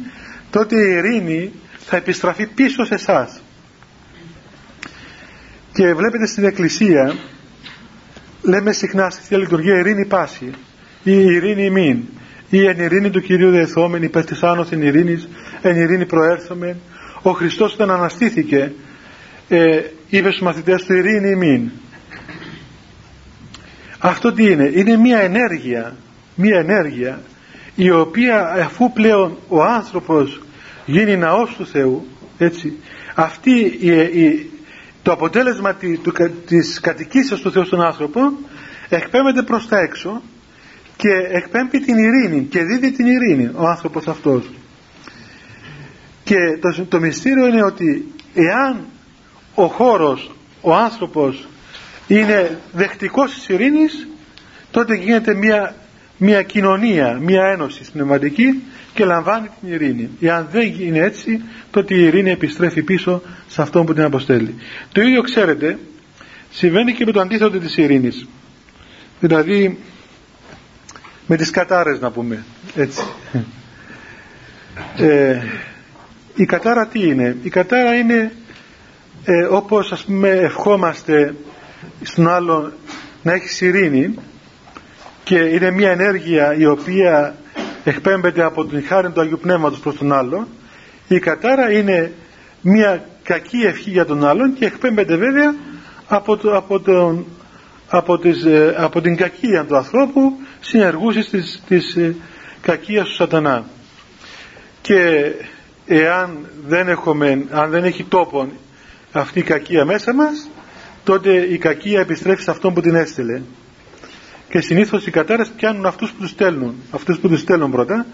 τότε 0.51 0.75
η 0.75 0.91
ειρήνη 0.91 1.51
θα 1.85 1.97
επιστραφεί 1.97 2.47
πίσω 2.47 2.85
σε 2.85 2.93
εσάς. 2.93 3.41
και 5.73 5.93
βλέπετε 5.93 6.27
στην 6.27 6.43
εκκλησία 6.43 7.15
λέμε 8.41 8.71
συχνά 8.71 9.09
στη 9.09 9.21
Θεία 9.23 9.37
Λειτουργία 9.37 9.77
ειρήνη 9.79 10.05
πάση 10.05 10.51
ή 11.03 11.11
ειρήνη 11.11 11.63
ημίν 11.65 12.03
ή 12.49 12.65
εν 12.65 12.79
ειρήνη 12.79 13.09
του 13.09 13.21
Κυρίου 13.21 13.51
Δεεθόμεν 13.51 14.03
υπέρ 14.03 14.25
της 14.25 14.43
άνωθεν 14.43 14.81
ειρήνης 14.81 15.27
εν 15.61 15.75
ειρήνη 15.75 16.05
προέρθομεν 16.05 16.75
ο 17.21 17.31
Χριστός 17.31 17.73
όταν 17.73 17.91
αναστήθηκε 17.91 18.71
ε, 19.47 19.81
είπε 20.09 20.29
στους 20.29 20.41
μαθητές 20.41 20.83
του 20.83 20.93
ειρήνη 20.93 21.29
ημίν 21.29 21.71
αυτό 23.99 24.33
τι 24.33 24.51
είναι; 24.51 24.71
Είναι 24.73 24.97
μια 24.97 25.19
ενέργεια 25.19 25.95
μια 26.35 26.59
ενέργεια 26.59 27.21
η 27.79 27.91
οποία 27.91 28.45
αφού 28.45 28.91
πλέον 28.93 29.37
ο 29.47 29.63
άνθρωπος 29.63 30.41
γίνει 30.85 31.17
ναός 31.17 31.55
του 31.55 31.65
Θεού 31.65 32.07
έτσι 32.37 32.73
αυτή 33.15 33.77
η, 33.79 33.89
η, 34.23 34.49
το 35.03 35.11
αποτέλεσμα 35.11 35.75
της 36.45 36.79
κατοικήσεως 36.79 37.41
του 37.41 37.51
Θεού 37.51 37.65
στον 37.65 37.81
άνθρωπο 37.81 38.19
εκπέμπεται 38.89 39.41
προς 39.41 39.67
τα 39.67 39.79
έξω 39.79 40.21
και 40.95 41.09
εκπέμπει 41.31 41.79
την 41.79 41.97
ειρήνη 41.97 42.43
και 42.43 42.63
δίδει 42.63 42.91
την 42.91 43.05
ειρήνη 43.05 43.49
ο 43.55 43.67
άνθρωπος 43.67 44.07
αυτός. 44.07 44.49
Και 46.23 46.35
το, 46.61 46.85
το 46.85 46.99
μυστήριο 46.99 47.47
είναι 47.47 47.63
ότι 47.63 48.13
εάν 48.33 48.85
ο 49.55 49.65
χώρος 49.65 50.31
ο 50.61 50.75
άνθρωπος 50.75 51.47
είναι 52.07 52.59
δεκτικός 52.71 53.33
της 53.33 53.47
ειρήνης 53.49 54.07
τότε 54.71 54.95
γίνεται 54.95 55.33
μια, 55.33 55.75
μια 56.21 56.43
κοινωνία, 56.43 57.19
μια 57.21 57.45
ένωση 57.45 57.81
πνευματική 57.91 58.63
και 58.93 59.05
λαμβάνει 59.05 59.47
την 59.59 59.73
ειρήνη. 59.73 60.09
Εάν 60.21 60.47
δεν 60.51 60.75
είναι 60.79 60.99
έτσι, 60.99 61.41
τότε 61.71 61.95
η 61.95 62.03
ειρήνη 62.03 62.29
επιστρέφει 62.31 62.81
πίσω 62.83 63.21
σε 63.47 63.61
αυτόν 63.61 63.85
που 63.85 63.93
την 63.93 64.03
αποστέλει. 64.03 64.55
Το 64.91 65.01
ίδιο 65.01 65.21
ξέρετε, 65.21 65.79
συμβαίνει 66.51 66.93
και 66.93 67.05
με 67.05 67.11
το 67.11 67.19
αντίθετο 67.19 67.59
της 67.59 67.77
ειρήνης. 67.77 68.27
Δηλαδή, 69.19 69.77
με 71.27 71.35
τις 71.35 71.49
κατάρες 71.49 71.99
να 71.99 72.11
πούμε, 72.11 72.43
έτσι. 72.75 73.03
Ε, 74.97 75.41
η 76.35 76.45
κατάρα 76.45 76.87
τι 76.87 76.99
είναι; 76.99 77.37
Η 77.43 77.49
κατάρα 77.49 77.95
είναι 77.95 78.31
ε, 79.23 79.43
όπως 79.43 79.91
ας 79.91 80.03
πούμε 80.03 80.29
ευχόμαστε 80.29 81.35
στον 82.01 82.27
άλλο 82.27 82.73
να 83.23 83.33
έχεις 83.33 83.61
ειρήνη 83.61 84.15
και 85.29 85.37
είναι 85.37 85.71
μια 85.71 85.91
ενέργεια 85.91 86.53
η 86.57 86.65
οποία 86.65 87.35
εκπέμπεται 87.83 88.43
από 88.43 88.65
την 88.65 88.83
χάρη 88.85 89.09
του 89.11 89.21
Αγίου 89.21 89.39
Πνεύματος 89.41 89.79
προς 89.79 89.95
τον 89.97 90.13
άλλο 90.13 90.47
η 91.07 91.19
κατάρα 91.19 91.71
είναι 91.71 92.11
μια 92.61 93.05
κακή 93.23 93.57
ευχή 93.57 93.89
για 93.89 94.05
τον 94.05 94.25
άλλον 94.25 94.53
και 94.53 94.65
εκπέμπεται 94.65 95.15
βέβαια 95.15 95.55
από, 96.07 96.37
το, 96.37 96.55
από, 96.57 96.79
τον, 96.79 97.25
από, 97.89 98.17
τις, 98.17 98.45
ε, 98.45 98.75
από 98.77 99.01
την 99.01 99.15
κακία 99.15 99.65
του 99.65 99.75
ανθρώπου 99.77 100.33
συνεργούσης 100.59 101.29
της, 101.29 101.63
της 101.67 101.95
ε, 101.95 102.15
κακίας 102.61 103.07
του 103.07 103.13
σατανά. 103.13 103.63
Και 104.81 105.31
εάν 105.85 106.37
δεν, 106.67 106.87
έχουμε, 106.87 107.45
αν 107.51 107.69
δεν 107.69 107.83
έχει 107.83 108.03
τόπο 108.03 108.47
αυτή 109.11 109.39
η 109.39 109.43
κακία 109.43 109.85
μέσα 109.85 110.13
μας 110.13 110.49
τότε 111.03 111.33
η 111.33 111.57
κακία 111.57 111.99
επιστρέφει 111.99 112.41
σε 112.41 112.51
αυτόν 112.51 112.73
που 112.73 112.81
την 112.81 112.95
έστειλε 112.95 113.41
και 114.49 114.61
συνήθως 114.61 115.07
οι 115.07 115.11
κατάρες 115.11 115.51
πιάνουν 115.55 115.85
αυτούς 115.85 116.11
που 116.11 116.21
τους 116.21 116.29
στέλνουν. 116.29 116.75
Αυτούς 116.91 117.19
που 117.19 117.27
τους 117.27 117.39
στέλνουν 117.39 117.71
πρώτα 117.71 118.05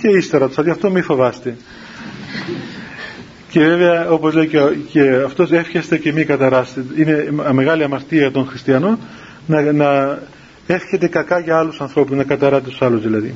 και 0.00 0.16
ύστερα 0.16 0.46
τους, 0.48 0.58
αυτό 0.58 0.90
μη 0.90 1.00
φοβάστε. 1.00 1.56
Και 3.50 3.60
βέβαια 3.60 4.10
όπως 4.10 4.34
λέει 4.34 4.46
και, 4.46 4.58
και 4.90 5.22
αυτός 5.24 5.52
εύχεστε 5.52 5.98
και 5.98 6.12
μη 6.12 6.24
καταράστε 6.24 6.84
είναι 6.96 7.28
μεγάλη 7.52 7.84
αμαρτία 7.84 8.30
των 8.30 8.46
χριστιανών 8.46 8.98
να, 9.46 9.72
να 9.72 10.18
εύχεται 10.66 11.08
κακά 11.08 11.38
για 11.38 11.58
άλλους 11.58 11.80
ανθρώπους 11.80 12.16
να 12.16 12.24
καταράτε 12.24 12.68
τους 12.68 12.82
άλλους 12.82 13.02
δηλαδή. 13.02 13.34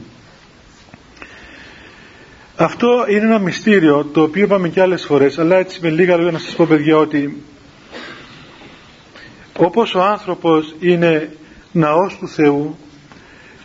Αυτό 2.57 3.05
είναι 3.09 3.24
ένα 3.24 3.38
μυστήριο 3.38 4.05
το 4.12 4.22
οποίο 4.22 4.44
είπαμε 4.44 4.68
και 4.68 4.81
άλλες 4.81 5.05
φορές 5.05 5.38
αλλά 5.38 5.57
έτσι 5.57 5.79
με 5.83 5.90
λίγα 5.90 6.16
λόγια 6.16 6.33
να 6.33 6.38
σας 6.38 6.55
πω 6.55 6.66
παιδιά 6.68 6.96
ότι 6.96 7.42
όπως 9.57 9.94
ο 9.94 10.03
άνθρωπος 10.03 10.74
είναι 10.81 11.31
ναός 11.72 12.16
του 12.18 12.28
Θεού 12.28 12.76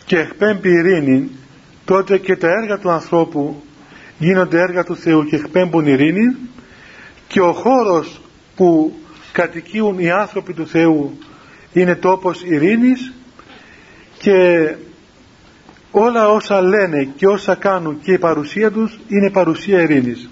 και 0.05 0.19
εκπέμπει 0.19 0.69
ειρήνη 0.69 1.31
τότε 1.85 2.17
και 2.17 2.35
τα 2.35 2.47
έργα 2.47 2.77
του 2.77 2.89
ανθρώπου 2.89 3.63
γίνονται 4.17 4.59
έργα 4.59 4.83
του 4.83 4.95
Θεού 4.95 5.25
και 5.25 5.35
εκπέμπουν 5.35 5.85
ειρήνη 5.85 6.35
και 7.27 7.41
ο 7.41 7.53
χώρος 7.53 8.21
που 8.55 8.93
κατοικίουν 9.31 9.99
οι 9.99 10.11
άνθρωποι 10.11 10.53
του 10.53 10.67
Θεού 10.67 11.17
είναι 11.73 11.95
τόπος 11.95 12.43
ειρήνης 12.43 13.13
και 14.17 14.69
όλα 15.91 16.29
όσα 16.29 16.61
λένε 16.61 17.03
και 17.15 17.27
όσα 17.27 17.55
κάνουν 17.55 17.99
και 18.01 18.11
η 18.11 18.17
παρουσία 18.17 18.71
τους 18.71 18.99
είναι 19.07 19.31
παρουσία 19.31 19.81
ειρήνης. 19.81 20.29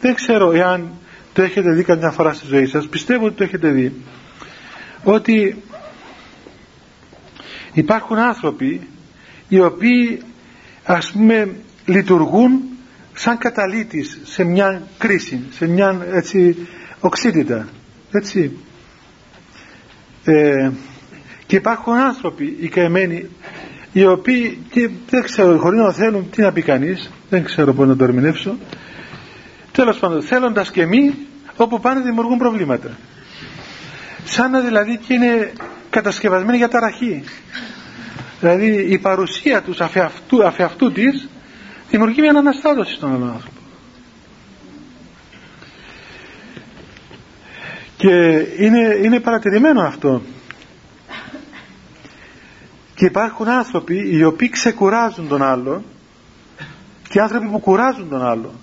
Δεν 0.00 0.14
ξέρω 0.14 0.52
εάν 0.52 0.90
το 1.32 1.42
έχετε 1.42 1.70
δει 1.70 1.82
καμιά 1.82 2.10
φορά 2.10 2.32
στη 2.32 2.46
ζωή 2.46 2.66
σας 2.66 2.88
πιστεύω 2.88 3.26
ότι 3.26 3.34
το 3.36 3.44
έχετε 3.44 3.68
δει 3.68 3.92
ότι 5.04 5.62
υπάρχουν 7.76 8.18
άνθρωποι 8.18 8.88
οι 9.48 9.60
οποίοι 9.60 10.22
ας 10.84 11.12
πούμε 11.12 11.56
λειτουργούν 11.86 12.60
σαν 13.12 13.38
καταλήτης 13.38 14.20
σε 14.24 14.44
μια 14.44 14.82
κρίση 14.98 15.44
σε 15.50 15.66
μια 15.66 16.06
έτσι 16.12 16.56
οξύτητα 17.00 17.68
έτσι. 18.10 18.56
Ε, 20.24 20.70
και 21.46 21.56
υπάρχουν 21.56 21.92
άνθρωποι 21.92 22.56
οι 22.60 22.68
καημένοι 22.68 23.26
οι 23.92 24.04
οποίοι 24.04 24.58
και 24.70 24.90
δεν 25.10 25.22
ξέρω 25.22 25.58
χωρίς 25.58 25.80
να 25.80 25.92
θέλουν 25.92 26.30
τι 26.30 26.42
να 26.42 26.52
πει 26.52 26.62
κανείς 26.62 27.10
δεν 27.30 27.44
ξέρω 27.44 27.72
πώς 27.72 27.86
να 27.88 27.96
το 27.96 28.04
ερμηνεύσω. 28.04 28.56
Τέλος 29.72 29.98
πάντων 29.98 30.22
θέλοντας 30.22 30.70
και 30.70 30.86
μη 30.86 31.14
όπου 31.56 31.80
πάνε 31.80 32.00
δημιουργούν 32.00 32.38
προβλήματα. 32.38 32.96
Σαν 34.24 34.50
να 34.50 34.60
δηλαδή 34.60 34.96
και 34.96 35.14
είναι 35.14 35.52
κατασκευασμένοι 35.96 36.56
για 36.56 36.68
ταραχή 36.68 37.24
δηλαδή 38.40 38.66
η 38.92 38.98
παρουσία 38.98 39.62
τους 39.62 39.80
αφεαυτού, 39.80 40.46
αφεαυτού 40.46 40.92
της 40.92 41.28
δημιουργεί 41.90 42.20
μια 42.20 42.30
αναστάτωση 42.30 42.94
στον 42.94 43.14
άλλον 43.14 43.28
άνθρωπο 43.28 43.60
και 47.96 48.44
είναι, 48.58 48.98
είναι 49.02 49.20
παρατηρημένο 49.20 49.80
αυτό 49.80 50.22
και 52.94 53.04
υπάρχουν 53.04 53.48
άνθρωποι 53.48 54.16
οι 54.16 54.24
οποίοι 54.24 54.48
ξεκουράζουν 54.48 55.28
τον 55.28 55.42
άλλο 55.42 55.84
και 57.08 57.20
άνθρωποι 57.20 57.46
που 57.48 57.58
κουράζουν 57.58 58.08
τον 58.08 58.24
άλλο. 58.24 58.54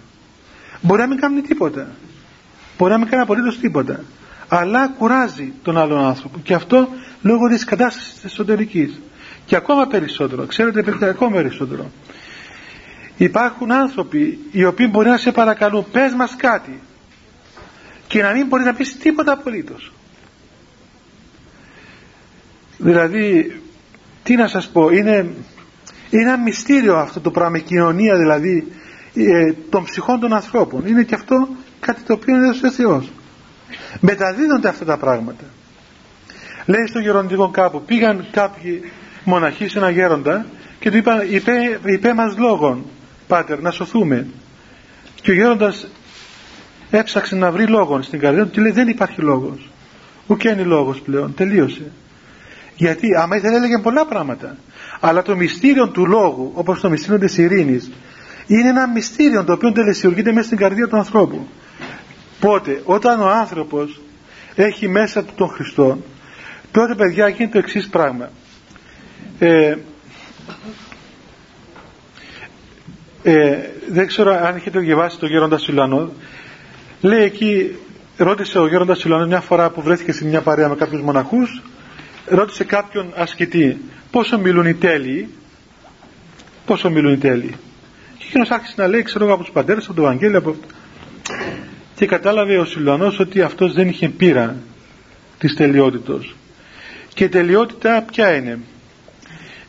Μπορεί 0.82 1.02
να 1.02 1.08
μην 1.08 1.20
κάνουν 1.20 1.44
τίποτα. 1.44 1.88
Μπορεί 2.78 2.92
να 2.92 2.98
μην 2.98 3.08
κάνουν 3.08 3.24
απολύτως 3.24 3.60
τίποτα. 3.60 4.04
Αλλά 4.56 4.88
κουράζει 4.88 5.54
τον 5.64 5.78
άλλον 5.78 6.06
άνθρωπο. 6.06 6.40
Και 6.44 6.54
αυτό 6.54 6.88
λόγω 7.22 7.48
της 7.48 7.64
κατάστασης 7.64 8.14
της 8.14 8.24
εσωτερικής. 8.24 9.02
Και 9.46 9.56
ακόμα 9.56 9.88
περισσότερο. 9.88 10.46
Ξέρετε 10.46 10.84
παιδιά 10.84 11.10
ακόμα 11.10 11.32
περισσότερο. 11.36 11.92
Υπάρχουν 13.18 13.72
άνθρωποι 13.72 14.40
οι 14.52 14.66
οποίοι 14.66 14.88
μπορεί 14.92 15.10
να 15.10 15.18
σε 15.18 15.32
παρακαλούν 15.32 15.86
πες 15.92 16.14
μας 16.14 16.36
κάτι 16.36 16.82
και 18.08 18.22
να 18.22 18.32
μην 18.32 18.48
μπορείς 18.48 18.66
να 18.66 18.74
πεις 18.74 18.98
τίποτα 18.98 19.32
απολύτως. 19.32 19.92
Δηλαδή 22.78 23.56
τι 24.24 24.36
να 24.36 24.48
σας 24.48 24.68
πω 24.68 24.90
είναι, 24.90 25.16
είναι 26.10 26.22
ένα 26.22 26.38
μυστήριο 26.38 26.96
αυτό 26.98 27.20
το 27.20 27.32
πράγμα 27.32 27.58
η 27.58 27.62
κοινωνία 27.62 28.18
δηλαδή 28.18 28.72
ε, 29.14 29.54
των 29.70 29.84
ψυχών 29.84 30.20
των 30.20 30.34
ανθρώπων 30.34 30.88
είναι 30.88 31.04
και 31.04 31.16
αυτό 31.16 31.48
κάτι 31.80 32.02
το 32.02 32.14
οποίο 32.14 32.36
είναι 32.36 32.50
ο 32.50 32.72
Θεός 32.72 33.10
μεταδίδονται 34.00 34.68
αυτά 34.68 34.86
τα 34.86 34.98
πράγματα 34.98 35.44
λέει 36.66 36.88
στο 36.88 37.00
γεροντικό 37.00 37.50
κάπου 37.50 37.82
πήγαν 37.82 38.28
κάποιοι 38.32 38.82
μοναχοί 39.24 39.68
σε 39.68 39.78
ένα 39.78 39.90
γέροντα 39.90 40.46
και 40.80 40.92
του 40.92 40.98
είπαν 40.98 41.28
είπε, 41.30 41.80
είπε 41.86 42.14
μας 42.14 42.38
λόγον 42.38 42.86
πάτερ 43.28 43.62
να 43.62 43.72
σωθούμε 43.72 44.28
και 45.22 45.32
ο 45.32 45.34
γέροντας 45.34 45.88
έψαξε 46.90 47.36
να 47.36 47.52
βρει 47.52 47.68
λόγον 47.68 48.04
στην 48.04 48.20
καρδιά 48.20 48.44
του 48.44 48.50
και 48.50 48.62
λέει 48.62 48.72
δεν 48.72 48.88
υπάρχει 48.88 49.22
λόγος 49.22 49.70
ουκ 50.28 50.44
είναι 50.44 50.64
λόγος 50.64 51.02
πλέον 51.02 51.34
τελείωσε 51.34 51.92
γιατί 52.76 53.08
άμα 53.16 53.36
ήθελε 53.36 53.56
έλεγε 53.56 53.78
πολλά 53.78 54.06
πράγματα. 54.06 54.58
Αλλά 55.00 55.22
το 55.22 55.36
μυστήριο 55.36 55.90
του 55.90 56.06
λόγου, 56.06 56.52
όπως 56.54 56.80
το 56.80 56.90
μυστήριο 56.90 57.20
της 57.20 57.38
ειρήνης, 57.38 57.92
είναι 58.48 58.70
ένα 58.70 58.88
μυστήριο 58.88 59.44
το 59.44 59.54
οποίο 59.54 59.72
τελεσιουργείται 59.72 60.32
μέσα 60.32 60.46
στην 60.46 60.58
καρδία 60.58 60.88
του 60.88 60.98
ανθρώπου. 60.98 61.48
Πότε, 62.44 62.82
όταν 62.86 63.22
ο 63.22 63.30
άνθρωπος 63.30 64.02
έχει 64.56 64.88
μέσα 64.88 65.24
του 65.24 65.34
τον 65.36 65.48
Χριστό, 65.48 65.98
τότε 66.72 66.96
παιδιά 66.96 67.28
γίνεται 67.28 67.52
το 67.52 67.58
εξής 67.58 67.88
πράγμα. 67.90 68.30
Ε, 69.40 69.76
ε, 73.24 73.58
δεν 73.90 74.08
ξέρω 74.08 74.32
αν 74.32 74.56
έχετε 74.56 74.80
διαβάσει 74.80 75.20
το 75.20 75.26
γέροντα 75.26 75.58
Σιλανό. 75.58 76.12
Λέει 77.02 77.24
εκεί, 77.24 77.76
ρώτησε 78.18 78.60
ο 78.60 78.68
γέροντας 78.68 79.00
Σιλανός 79.00 79.28
μια 79.28 79.42
φορά 79.42 79.70
που 79.70 79.82
βρέθηκε 79.82 80.12
σε 80.12 80.26
μια 80.26 80.42
παρέα 80.42 80.70
με 80.70 80.76
κάποιους 80.76 81.02
μοναχούς 81.02 81.62
ρώτησε 82.26 82.64
κάποιον 82.64 83.14
ασκητή 83.16 83.82
πόσο 84.12 84.40
μιλούν 84.40 84.66
οι 84.66 84.74
τέλειοι; 84.74 85.30
Πόσο 86.66 86.90
μιλούν 86.90 87.14
οι 87.14 87.18
τέλειοι; 87.18 87.56
Και 88.18 88.26
εκείνος 88.28 88.50
άρχισε 88.50 88.74
να 88.78 88.88
λέει 88.88 89.04
ξέρω 89.04 89.34
από 89.34 89.44
τους 89.44 89.52
πατέρες 89.52 89.86
από 89.86 89.94
το 89.94 90.02
Ευαγγέλιο 90.02 90.38
από... 90.38 90.56
και 91.96 92.06
κατάλαβε 92.06 92.58
ο 92.58 92.66
Σιλουανός 92.66 93.20
ότι 93.20 93.42
αυτός 93.42 93.74
δεν 93.74 93.88
είχε 93.88 94.10
πείρα 94.10 94.56
της 95.38 95.56
τελειότητος. 95.56 96.36
Και 97.14 97.24
η 97.24 97.30
τελειότητα 97.30 98.02
ποια 98.12 98.36
είναι; 98.36 98.60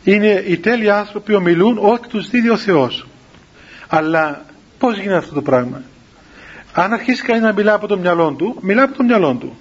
Είναι 0.05 0.45
οι 0.47 0.57
τέλειοι 0.57 0.91
άνθρωποι 0.91 1.33
που 1.33 1.39
ομιλούν 1.39 1.79
ό,τι 1.81 2.09
τους 2.09 2.31
δίδει 2.31 2.49
ο 2.49 2.57
Θεός 2.57 3.07
αλλά 3.89 4.45
πως 4.79 4.99
γίνεται 4.99 5.17
αυτό 5.17 5.35
το 5.35 5.43
πράγμα; 5.43 5.83
Αν 6.73 6.93
αρχίσει 6.93 7.23
κανείς 7.23 7.43
να 7.43 7.53
μιλά 7.53 7.73
από 7.75 7.87
το 7.87 7.99
μυαλό 7.99 8.33
του 8.33 8.59
μιλά 8.61 8.83
από 8.83 8.97
το 8.97 9.03
μυαλό 9.03 9.35
του. 9.35 9.57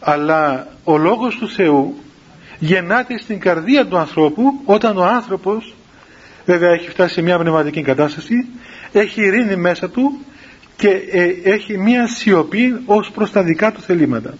Αλλά 0.00 0.68
ο 0.84 0.96
λόγος 0.96 1.36
του 1.36 1.48
Θεού 1.48 1.94
γεννάται 2.58 3.18
στην 3.18 3.40
καρδία 3.40 3.86
του 3.86 3.98
ανθρώπου 3.98 4.60
όταν 4.64 4.98
ο 4.98 5.04
άνθρωπος 5.04 5.74
βέβαια 6.44 6.70
έχει 6.70 6.88
φτάσει 6.88 7.14
σε 7.14 7.22
μια 7.22 7.38
πνευματική 7.38 7.82
κατάσταση 7.82 8.34
έχει 8.92 9.22
ειρήνη 9.22 9.56
μέσα 9.56 9.90
του 9.90 10.20
και 10.78 10.88
ε, 11.10 11.34
έχει 11.42 11.78
μια 11.78 12.06
σιωπή 12.06 12.80
ως 12.86 13.10
προς 13.10 13.30
τα 13.30 13.42
δικά 13.42 13.72
του 13.72 13.80
θελήματα. 13.80 14.34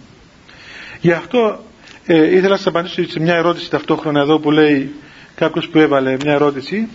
Γι' 0.99 1.11
αυτό 1.11 1.63
ε, 2.05 2.27
ήθελα 2.27 2.49
να 2.49 2.55
σας 2.55 2.67
απαντήσω 2.67 3.07
σε 3.07 3.19
μια 3.19 3.35
ερώτηση 3.35 3.69
ταυτόχρονα 3.69 4.21
εδώ 4.21 4.39
που 4.39 4.51
λέει 4.51 4.91
κάποιος 5.35 5.67
που 5.69 5.79
έβαλε 5.79 6.17
μια 6.23 6.33
ερώτηση 6.33 6.87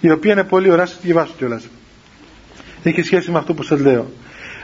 η 0.00 0.10
οποία 0.10 0.32
είναι 0.32 0.44
πολύ 0.44 0.70
ωραία, 0.70 0.86
σας 0.86 0.96
τη 1.00 1.06
διαβάσω 1.06 1.32
κιόλας. 1.36 1.66
Έχει 2.82 3.02
σχέση 3.02 3.30
με 3.30 3.38
αυτό 3.38 3.54
που 3.54 3.62
σας 3.62 3.80
λέω. 3.80 4.10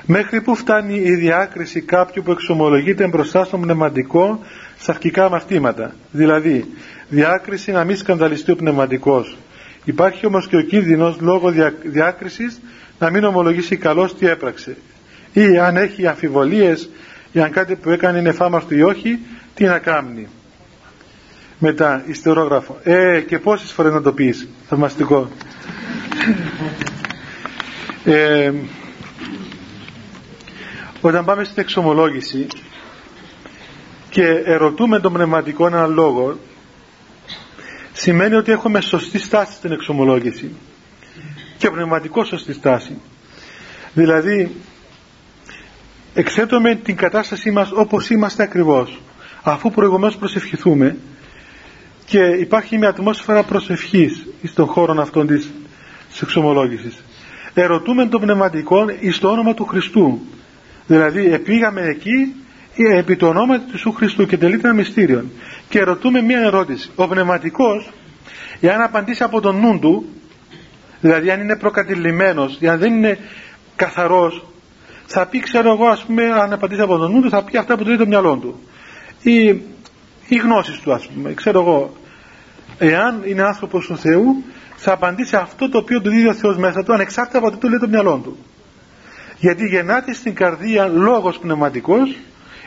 Μέχρι 0.06 0.40
που 0.40 0.54
φτάνει 0.54 0.94
η 0.94 1.14
διάκριση 1.14 1.80
κάποιου 1.80 2.22
που 2.22 2.30
εξομολογείται 2.30 3.06
μπροστά 3.08 3.44
στο 3.44 3.58
πνευματικό 3.58 4.40
στα 4.78 4.92
αρχικά 4.92 5.30
μαθήματα; 5.30 5.94
Δηλαδή 6.12 6.64
διάκριση 7.08 7.70
να 7.70 7.84
μην 7.84 7.96
σκανδαλιστεί 7.96 8.50
ο 8.50 8.56
πνευματικός. 8.56 9.36
Υπάρχει 9.84 10.26
όμως 10.26 10.48
και 10.48 10.56
ο 10.56 10.60
κίνδυνος 10.60 11.20
λόγω 11.20 11.50
διά, 11.50 11.74
διάκρισης 11.82 12.60
να 13.00 13.10
μην 13.10 13.24
ομολογήσει 13.24 13.76
καλώς 13.76 14.16
τι 14.16 14.26
έπραξε. 14.26 14.76
Ή 15.32 15.58
αν 15.58 15.76
έχει 15.76 16.06
αμφιβολίες 16.06 16.88
ή 17.32 17.40
αν 17.40 17.50
κάτι 17.50 17.76
που 17.76 17.90
έκανε 17.90 18.18
είναι 18.18 18.32
φάμαστο 18.32 18.74
ή 18.74 18.82
όχι 18.82 19.18
τι 19.54 19.64
να 19.64 19.78
κάνει 19.78 20.28
μετά 21.58 22.02
ιστερόγραφο. 22.06 22.78
Ε 22.82 23.20
και 23.20 23.38
πόσες 23.38 23.70
φορές 23.72 23.92
να 23.92 24.02
το 24.02 24.12
πεις 24.12 24.48
θαυμαστικό. 24.68 25.28
Ε, 28.04 28.52
όταν 31.00 31.24
πάμε 31.24 31.44
στην 31.44 31.62
εξομολόγηση 31.62 32.46
και 34.10 34.24
ερωτούμε 34.44 35.00
τον 35.00 35.12
πνευματικό 35.12 35.66
έναν 35.66 35.92
λόγο 35.92 36.38
σημαίνει 37.92 38.34
ότι 38.34 38.52
έχουμε 38.52 38.80
σωστή 38.80 39.18
στάση 39.18 39.52
στην 39.52 39.72
εξομολόγηση 39.72 40.54
και 41.60 41.70
πνευματικός 41.70 42.28
σωστή 42.28 42.52
στάση. 42.52 42.96
Δηλαδή 43.92 44.50
εξέτουμε 46.14 46.74
την 46.74 46.96
κατάστασή 46.96 47.50
μας 47.50 47.70
όπως 47.72 48.10
είμαστε 48.10 48.42
ακριβώς 48.42 49.00
αφού 49.42 49.70
προηγουμένως 49.70 50.16
προσευχηθούμε 50.16 50.96
και 52.04 52.20
υπάρχει 52.20 52.78
μια 52.78 52.88
ατμόσφαιρα 52.88 53.42
προσευχής 53.42 54.26
στον 54.44 54.66
χώρο 54.66 55.02
αυτών 55.02 55.26
της 55.26 55.50
εξομολόγησης 56.22 57.02
ερωτούμε 57.54 58.06
τον 58.06 58.20
πνευματικό 58.20 58.86
εις 59.00 59.18
το 59.18 59.28
όνομα 59.28 59.54
του 59.54 59.64
Χριστού. 59.64 60.20
Δηλαδή 60.86 61.38
πήγαμε 61.38 61.80
εκεί 61.80 62.34
επί 62.96 63.16
το 63.16 63.28
όνομα 63.28 63.58
του 63.58 63.70
Ιησού 63.72 63.92
Χριστού 63.92 64.26
και 64.26 64.36
τελείται 64.36 64.68
ένα 64.68 64.76
μυστήριο. 64.76 65.24
Και 65.68 65.82
ρωτούμε 65.82 66.22
μία 66.22 66.40
ερώτηση. 66.40 66.90
Ο 66.94 67.08
πνευματικός 67.08 67.90
εάν 68.60 68.82
απαντήσει 68.82 69.22
από 69.22 69.40
τον 69.40 69.60
νου 69.60 69.78
του 69.78 70.06
δηλαδή 71.00 71.30
αν 71.30 71.40
είναι 71.40 71.56
προκατηλημένος 71.56 72.58
αν 72.62 72.78
δεν 72.78 72.92
είναι 72.92 73.18
καθαρός 73.76 74.44
θα 75.12 75.26
πει 75.26 75.40
ξέρω 75.40 75.72
εγώ 75.72 75.86
ας 75.86 76.04
πούμε 76.04 76.24
αν 76.24 76.52
απαντήσει 76.52 76.80
από 76.80 76.96
τον 76.96 77.10
νου 77.12 77.20
του 77.20 77.30
θα 77.30 77.44
πει 77.44 77.56
αυτά 77.56 77.76
που 77.76 77.84
του 77.84 77.96
το 77.96 78.06
μυαλό 78.06 78.36
του. 78.36 78.60
Ή 79.22 79.46
οι 80.28 80.36
γνώσεις 80.36 80.78
του 80.78 80.92
ας 80.92 81.06
πούμε 81.06 81.34
ξέρω 81.34 81.60
εγώ. 81.60 81.96
Εάν 82.78 83.22
είναι 83.24 83.42
άνθρωπος 83.42 83.86
του 83.86 83.98
Θεού 83.98 84.44
θα 84.76 84.92
απαντήσει 84.92 85.36
αυτό 85.36 85.68
το 85.68 85.78
οποίο 85.78 86.00
του 86.00 86.10
δίδει 86.10 86.26
ο 86.26 86.34
Θεός 86.34 86.56
μέσα 86.56 86.82
του 86.82 86.92
ανεξάρτητα 86.92 87.38
από 87.38 87.50
το 87.50 87.56
του 87.56 87.68
λέει 87.68 87.78
το 87.78 87.88
μυαλό 87.88 88.20
του. 88.24 88.38
Γιατί 89.38 89.66
γεννάται 89.66 90.12
στην 90.12 90.34
καρδία 90.34 90.86
λόγος 90.86 91.38
πνευματικός 91.38 92.16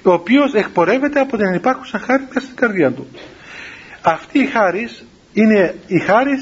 ο 0.04 0.12
οποίος 0.12 0.54
εκπορεύεται 0.54 1.20
από 1.20 1.38
την 1.38 1.54
υπάρχουσα 1.54 2.00
χάρη 2.00 2.24
μέσα 2.34 2.46
στην 2.46 2.56
καρδίας 2.56 2.94
του. 2.94 3.08
Αυτή 4.02 4.40
η 4.40 4.46
χάρη 4.46 4.90
είναι 5.34 5.76
η 5.88 6.00
χάρη 6.00 6.34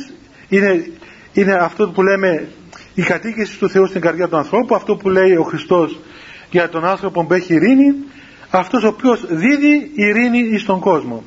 είναι, 0.49 0.91
είναι 1.33 1.53
αυτό 1.53 1.89
που 1.89 2.01
λέμε 2.01 2.47
η 2.93 3.01
κατοίκηση 3.01 3.57
του 3.57 3.69
Θεού 3.69 3.85
στην 3.87 4.01
καρδιά 4.01 4.27
του 4.27 4.37
ανθρώπου 4.37 4.75
αυτό 4.75 4.95
που 4.95 5.09
λέει 5.09 5.35
ο 5.35 5.43
Χριστός 5.43 5.99
για 6.51 6.69
τον 6.69 6.85
άνθρωπο 6.85 7.25
που 7.25 7.33
έχει 7.33 7.53
ειρήνη 7.53 7.95
αυτός 8.49 8.83
ο 8.83 8.87
οποίος 8.87 9.25
δίδει 9.29 9.91
ειρήνη 9.95 10.57
στον 10.57 10.79
κόσμο. 10.79 11.23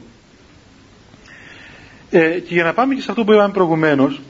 Ε, 2.10 2.38
και 2.38 2.54
για 2.54 2.64
να 2.64 2.72
πάμε 2.72 2.94
και 2.94 3.00
σε 3.00 3.10
αυτό 3.10 3.24
που 3.24 3.32
είπαμε 3.32 3.52
προηγουμένως 3.52 4.20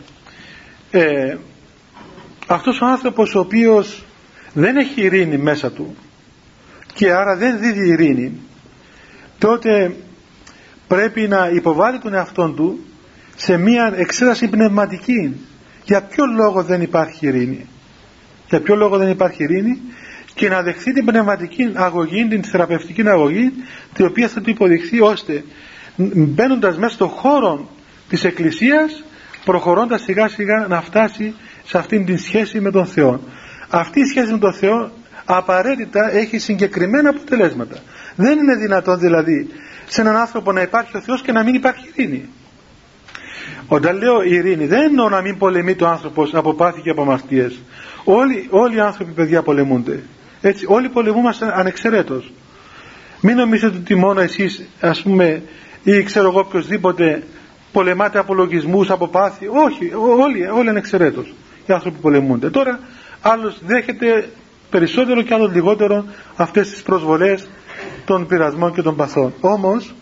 ε, 0.91 1.37
αυτός 2.47 2.81
ο 2.81 2.87
άνθρωπος 2.87 3.35
ο 3.35 3.39
οποίος 3.39 4.05
δεν 4.53 4.77
έχει 4.77 5.03
ειρήνη 5.03 5.39
μέσα 5.39 5.71
του 5.71 5.97
και 6.95 7.13
άρα 7.13 7.37
δεν 7.37 7.59
δίδει 7.59 7.89
ειρήνη 7.89 8.41
τότε 9.39 9.95
πρέπει 10.89 11.29
να 11.29 11.49
υποβάλει 11.49 11.99
τον 11.99 12.15
εαυτό 12.15 12.49
του 12.49 12.85
σε 13.37 13.57
μια 13.57 13.93
εξέταση 13.97 14.49
πνευματική 14.49 15.37
για 15.85 16.03
ποιο 16.03 16.25
λόγο 16.27 16.63
δεν 16.63 16.83
υπάρχει 16.83 17.27
ειρήνη; 17.27 17.67
Για 18.49 18.61
ποιο 18.61 18.77
λόγο 18.77 18.97
δεν 18.97 19.11
υπάρχει 19.11 19.43
ειρήνη; 19.43 19.81
Και 20.35 20.49
να 20.49 20.63
δεχθεί 20.63 20.93
την 20.93 21.05
πνευματική 21.05 21.73
αγωγή, 21.75 22.29
την 22.29 22.45
θεραπευτική 22.45 23.09
αγωγή 23.09 23.53
την 23.93 24.07
οποία 24.07 24.29
θα 24.29 24.41
του 24.41 24.51
υποδειχθεί 24.51 25.01
ώστε 25.01 25.45
μπαίνοντας 25.97 26.79
μέσα 26.79 26.95
στον 26.95 27.09
χώρο 27.09 27.69
της 28.09 28.25
Εκκλησίας 28.25 29.05
προχωρώντας 29.45 30.03
σιγά 30.03 30.29
σιγά 30.29 30.67
να 30.69 30.81
φτάσει 30.83 31.35
σε 31.65 31.79
αυτήν 31.79 32.05
την 32.05 32.19
σχέση 32.19 32.61
με 32.61 32.71
τον 32.71 32.87
Θεό. 32.87 33.21
Αυτή 33.69 34.01
η 34.01 34.05
σχέση 34.05 34.33
με 34.33 34.39
τον 34.39 34.53
Θεό 34.53 34.91
απαραίτητα 35.25 36.11
έχει 36.13 36.39
συγκεκριμένα 36.39 37.09
αποτελέσματα. 37.09 37.77
Δεν 38.17 38.39
είναι 38.39 38.57
δυνατόν 38.57 38.99
δηλαδή 38.99 39.49
σε 39.87 40.01
έναν 40.01 40.17
άνθρωπο 40.17 40.53
να 40.53 40.61
υπάρχει 40.61 40.97
ο 40.97 41.01
Θεός 41.01 41.23
και 41.23 41.33
να 41.33 41.43
μην 41.43 41.55
υπάρχει 41.55 41.91
ειρήνη 41.95 42.29
όταν 43.69 43.97
λέω 43.97 44.23
ειρήνη 44.23 44.67
δεν 44.67 44.83
εννοώ 44.83 45.09
να 45.09 45.21
μην 45.21 45.39
πολεμεί 45.39 45.75
το 45.75 45.87
άνθρωπος 45.87 46.35
από 46.35 46.55
πάθη 46.55 46.81
και 46.81 46.91
από 46.91 47.03
αμαρτίες. 47.03 47.59
Όλοι, 48.05 48.47
όλοι 48.51 48.77
οι 48.77 48.81
άνθρωποι 48.81 49.13
παιδιά 49.13 49.43
πολεμούνται. 49.43 50.03
Έτσι 50.41 50.65
όλοι 50.69 50.89
πολεμούμαστε 50.89 51.53
ανεξαιρέτως. 51.55 52.33
Μην 53.21 53.37
νομίζετε 53.37 53.77
ότι 53.77 53.95
μόνο 53.95 54.21
εσείς 54.21 54.69
ας 54.81 55.03
πούμε 55.03 55.43
ή 55.83 56.03
ξέρω 56.03 56.29
εγώ 56.29 56.39
οποιοδήποτε 56.41 57.23
πολεμάτε 57.73 58.19
απολογισμούς 58.19 58.91
από 58.91 59.09
πάθη. 59.09 59.47
Όχι 59.47 59.93
όλοι, 60.19 60.47
όλοι 60.47 60.69
ανεξαιρέτως. 60.69 61.35
Οι 61.67 61.73
άνθρωποι 61.73 61.99
πολεμούνται. 62.01 62.51
Τώρα 62.51 62.81
άλλος 63.23 63.59
δέχεται 63.67 64.29
περισσότερο 64.71 65.23
και 65.23 65.35
άλλος 65.35 65.53
λιγότερο 65.53 66.05
αυτές 66.37 66.71
τις 66.71 66.83
προσβολές 66.83 67.49
των 68.05 68.27
πειρασμών 68.27 68.75
και 68.75 68.83
των 68.83 68.97
παθών. 68.97 69.33
Όμως 69.41 69.95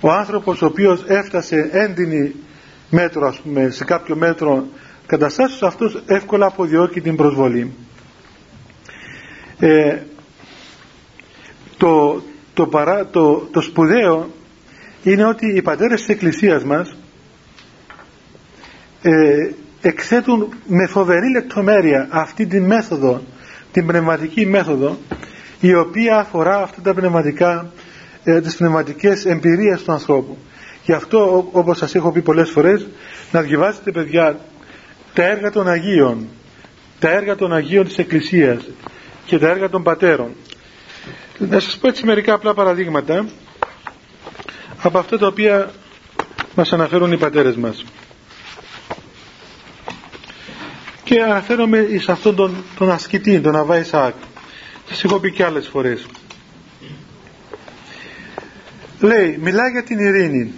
ο 0.00 0.10
άνθρωπος 0.10 0.62
ο 0.62 0.66
οποίος 0.66 1.04
έφτασε 1.06 1.68
έντινη 1.72 2.34
μέτρο 2.90 3.26
ας 3.26 3.40
πούμε 3.40 3.70
σε 3.70 3.84
κάποιο 3.84 4.16
μέτρο 4.16 4.66
καταστάσεις 5.06 5.62
αυτός 5.62 6.02
εύκολα 6.06 6.46
αποδιώκει 6.46 7.00
την 7.00 7.16
προσβολή. 7.16 7.72
Ε, 9.58 9.98
το, 11.76 12.22
το, 12.54 12.66
παρά, 12.66 13.06
το, 13.06 13.48
το 13.50 13.60
σπουδαίο 13.60 14.30
είναι 15.02 15.24
ότι 15.24 15.56
οι 15.56 15.62
πατέρες 15.62 16.00
της 16.00 16.08
Εκκλησίας 16.08 16.64
μας 16.64 16.96
ε, 19.02 19.50
εκθέτουν 19.80 20.54
με 20.66 20.86
φοβερή 20.86 21.30
λεπτομέρεια 21.30 22.08
αυτή 22.10 22.46
την 22.46 22.64
μέθοδο 22.64 23.22
την 23.72 23.86
πνευματική 23.86 24.46
μέθοδο 24.46 24.98
η 25.60 25.74
οποία 25.74 26.18
αφορά 26.18 26.62
αυτά 26.62 26.80
τα 26.80 26.94
πνευματικά 26.94 27.72
ε, 28.24 28.40
τις 28.40 28.56
πνευματικές 28.56 29.24
εμπειρίες 29.24 29.82
του 29.82 29.92
ανθρώπου. 29.92 30.36
Γι' 30.84 30.92
αυτό 30.92 31.48
όπως 31.52 31.78
σας 31.78 31.94
έχω 31.94 32.12
πει 32.12 32.20
πολλές 32.22 32.50
φορές 32.50 32.86
να 33.32 33.40
διαβάσετε 33.40 33.90
παιδιά 33.90 34.38
τα 35.14 35.22
έργα 35.24 35.50
των 35.50 35.68
Αγίων 35.68 36.28
τα 37.04 37.10
έργα 37.10 37.36
των 37.36 37.52
Αγίων 37.54 37.84
της 37.84 37.98
Εκκλησίας 37.98 38.62
και 39.26 39.38
τα 39.38 39.48
έργα 39.48 39.68
των 39.68 39.82
Πατέρων. 39.82 40.30
Να 41.38 41.60
σας 41.60 41.76
πω 41.78 41.88
έτσι 41.88 42.04
μερικά 42.04 42.34
απλά 42.34 42.54
παραδείγματα 42.54 43.26
από 44.82 44.98
αυτά 44.98 45.18
τα 45.18 45.26
οποία 45.26 45.70
μας 46.54 46.72
αναφέρουν 46.72 47.12
οι 47.12 47.16
πατέρες 47.18 47.56
μας. 47.56 47.84
Και 51.04 51.22
αναφέρομαι 51.22 51.78
εις 51.78 52.08
αυτόν 52.08 52.34
τον, 52.36 52.54
τον 52.78 52.90
ασκητή, 52.90 53.40
τον 53.40 53.56
Αβά 53.56 53.78
Ισαάκ. 53.78 54.14
Σας 54.88 55.04
έχω 55.04 55.18
πει 55.18 55.32
και 55.32 55.44
άλλες 55.44 55.68
φορές 55.68 56.06
λέει 59.04 59.38
μιλάει 59.42 59.70
για 59.70 59.82
την 59.82 59.98
ειρήνη. 59.98 60.52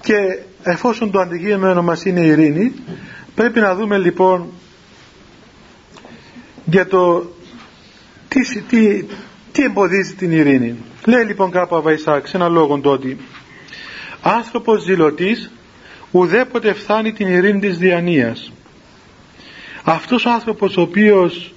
Και 0.00 0.38
εφόσον 0.62 1.10
το 1.10 1.20
αντικείμενο 1.20 1.82
μας 1.82 2.04
είναι 2.04 2.20
η 2.20 2.26
ειρήνη 2.26 2.72
πρέπει 3.34 3.60
να 3.60 3.74
δούμε 3.74 3.98
λοιπόν 3.98 4.52
για 6.64 6.86
το 6.86 7.32
τι, 8.28 8.60
τι, 8.60 9.04
τι 9.52 9.62
εμποδίζει 9.62 10.14
την 10.14 10.32
ειρήνη. 10.32 10.74
Λέει 11.04 11.24
λοιπόν 11.24 11.50
κάπου 11.50 11.76
Αβά 11.76 11.92
Ισαάκ 11.92 12.26
σε 12.26 12.36
ένα 12.36 12.48
λόγο 12.48 12.78
τότε 12.78 13.16
άνθρωπος 14.22 14.82
ζηλωτής 14.82 15.50
ουδέποτε 16.10 16.72
φθάνει 16.74 17.12
την 17.12 17.26
ειρήνη 17.28 17.60
της 17.60 17.78
διανοίας 17.78 18.52
αυτός 19.84 20.24
ο 20.24 20.30
άνθρωπος 20.30 20.76
ο 20.76 20.80
οποίος 20.80 21.54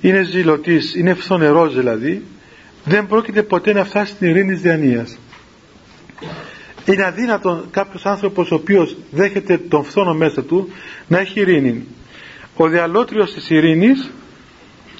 είναι 0.00 0.22
ζηλωτής, 0.22 0.94
είναι 0.94 1.14
φθονερός 1.14 1.74
δηλαδή 1.74 2.22
δεν 2.84 3.06
πρόκειται 3.06 3.42
ποτέ 3.42 3.72
να 3.72 3.84
φτάσει 3.84 4.12
στην 4.12 4.28
ειρήνη 4.28 4.52
της 4.52 4.60
διανοίας 4.60 5.18
είναι 6.84 7.04
αδύνατο 7.04 7.64
κάποιος 7.70 8.06
άνθρωπος 8.06 8.50
ο 8.50 8.54
οποίος 8.54 8.96
δέχεται 9.10 9.58
τον 9.58 9.84
φθόνο 9.84 10.14
μέσα 10.14 10.42
του 10.44 10.68
να 11.08 11.18
έχει 11.18 11.40
ειρήνη. 11.40 11.86
Ο 12.56 12.68
διαλότριος 12.68 13.32
της 13.32 13.50
ειρήνης 13.50 14.10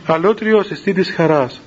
αλότριος 0.06 0.70
εστί 0.70 0.92
της 0.92 1.10
χαράς. 1.14 1.60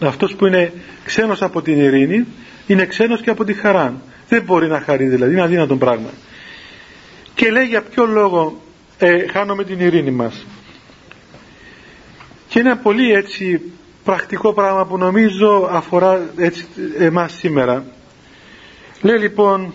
Αυτός 0.00 0.34
που 0.34 0.46
είναι 0.46 0.72
ξένος 1.04 1.42
από 1.42 1.62
την 1.62 1.80
ειρήνη 1.80 2.26
είναι 2.66 2.86
ξένος 2.86 3.20
και 3.20 3.30
από 3.30 3.44
τη 3.44 3.52
χαρά. 3.52 3.94
Δεν 4.28 4.42
μπορεί 4.42 4.68
να 4.68 4.80
χαρεί 4.80 5.04
δηλαδή. 5.04 5.32
Είναι 5.32 5.42
αδύνατο 5.42 5.76
πράγμα. 5.76 6.08
Και 7.34 7.50
λέει 7.50 7.64
για 7.64 7.82
ποιο 7.82 8.06
λόγο 8.06 8.60
ε, 8.98 9.26
χάνουμε 9.28 9.64
την 9.64 9.80
ειρήνη 9.80 10.10
μας. 10.10 10.46
Και 12.48 12.58
είναι 12.58 12.74
πολύ 12.74 13.12
έτσι 13.12 13.60
πρακτικό 14.04 14.52
πράγμα 14.52 14.86
που 14.86 14.98
νομίζω 14.98 15.68
αφορά 15.70 16.20
έτσι 16.36 16.66
εμάς 16.98 17.32
σήμερα 17.32 17.84
λέει 19.02 19.18
λοιπόν 19.18 19.74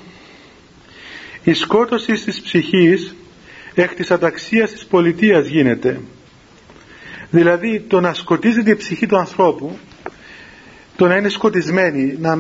η 1.44 1.54
σκότωση 1.54 2.14
της 2.14 2.42
ψυχής 2.42 3.16
εκ 3.74 3.94
της 3.94 4.12
αταξίας 4.12 4.72
της 4.72 4.86
πολιτείας 4.86 5.48
γίνεται. 5.48 6.00
Δηλαδή 7.30 7.80
το 7.80 8.00
να 8.00 8.14
σκοτίζεται 8.14 8.72
η 8.72 8.76
ψυχή 8.76 9.06
του 9.06 9.18
ανθρώπου 9.18 9.78
το 10.96 11.08
να 11.08 11.16
είναι 11.16 11.30
σκοτισμένη 11.30 12.18
να, 12.20 12.40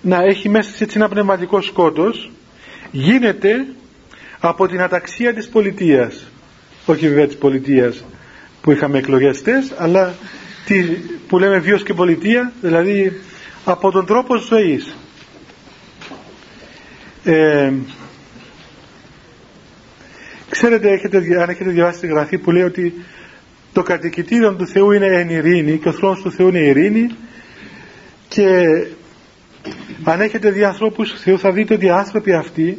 να 0.00 0.22
έχει 0.22 0.48
μέσα 0.48 0.70
σε 0.70 0.84
έτσι 0.84 0.96
ένα 0.98 1.08
πνευματικό 1.08 1.60
σκότος 1.60 2.30
γίνεται 2.90 3.66
από 4.38 4.68
την 4.68 4.80
αταξία 4.80 5.34
της 5.34 5.48
πολιτείας. 5.48 6.26
Όχι 6.86 7.08
βέβαια 7.08 7.26
της 7.26 7.36
πολιτείας 7.36 8.04
που 8.60 8.70
είχαμε 8.70 8.98
εκλογές 8.98 9.42
τες, 9.42 9.72
αλλά 9.78 10.14
τι, 10.64 10.82
που 11.28 11.38
λέμε 11.38 11.58
βίος 11.58 11.82
και 11.82 11.94
πολιτεία 11.94 12.52
δηλαδή 12.60 13.20
από 13.64 13.90
τον 13.90 14.06
τρόπο 14.06 14.36
ζωής 14.36 14.96
ε, 17.26 17.72
ξέρετε 20.50 20.90
έχετε, 20.90 21.16
αν 21.42 21.48
έχετε 21.48 21.70
διαβάσει 21.70 22.00
τη 22.00 22.06
γραφή 22.06 22.38
που 22.38 22.50
λέει 22.50 22.62
ότι 22.62 22.94
το 23.72 23.82
κατοικητήριο 23.82 24.54
του 24.54 24.66
Θεού 24.66 24.92
είναι 24.92 25.06
εν 25.06 25.28
ειρήνη 25.28 25.78
και 25.78 25.88
ο 25.88 25.92
θρόνος 25.92 26.22
του 26.22 26.32
Θεού 26.32 26.48
είναι 26.48 26.58
ειρήνη 26.58 27.06
και 28.28 28.62
αν 30.04 30.20
έχετε 30.20 30.50
δει 30.50 30.64
ανθρώπους 30.64 31.10
του 31.10 31.18
Θεού 31.18 31.38
θα 31.38 31.52
δείτε 31.52 31.74
ότι 31.74 31.86
οι 31.86 31.90
άνθρωποι 31.90 32.32
αυτοί 32.32 32.78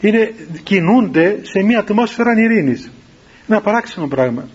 είναι, 0.00 0.32
κινούνται 0.62 1.38
σε 1.42 1.62
μια 1.62 1.78
ατμόσφαιρα 1.78 2.30
ειρήνης. 2.36 2.90
Ένα 3.48 3.60
παράξενο 3.60 4.08
πράγμα. 4.08 4.48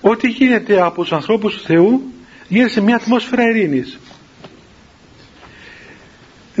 Ό,τι 0.00 0.28
γίνεται 0.28 0.80
από 0.80 1.02
τους 1.02 1.12
ανθρώπους 1.12 1.54
του 1.54 1.64
Θεού 1.64 2.02
γίνεται 2.48 2.70
σε 2.70 2.80
μια 2.80 2.96
ατμόσφαιρα 2.96 3.42
ειρήνης 3.42 3.98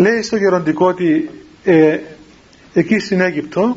λέει 0.00 0.22
στο 0.22 0.36
γεροντικό 0.36 0.86
ότι 0.86 1.30
ε, 1.64 1.98
εκεί 2.72 2.98
στην 2.98 3.20
Αίγυπτο 3.20 3.76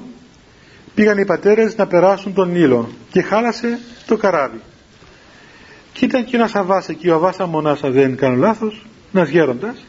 πήγαν 0.95 1.17
οι 1.17 1.26
πατέρες 1.26 1.76
να 1.76 1.88
περάσουν 1.88 2.34
τον 2.34 2.51
Νείλο 2.51 2.89
και 3.09 3.21
χάλασε 3.21 3.80
το 4.05 4.17
καράβι. 4.17 4.59
Και 5.93 6.05
ήταν 6.05 6.26
και 6.26 6.36
ένας 6.36 6.55
αβάς 6.55 6.89
εκεί 6.89 7.09
ο 7.09 7.15
αβάς 7.15 7.38
μονάσα 7.38 7.89
δεν 7.89 8.15
κάνω 8.15 8.36
λάθος 8.36 8.86
ένας 9.13 9.30
γέροντας 9.30 9.86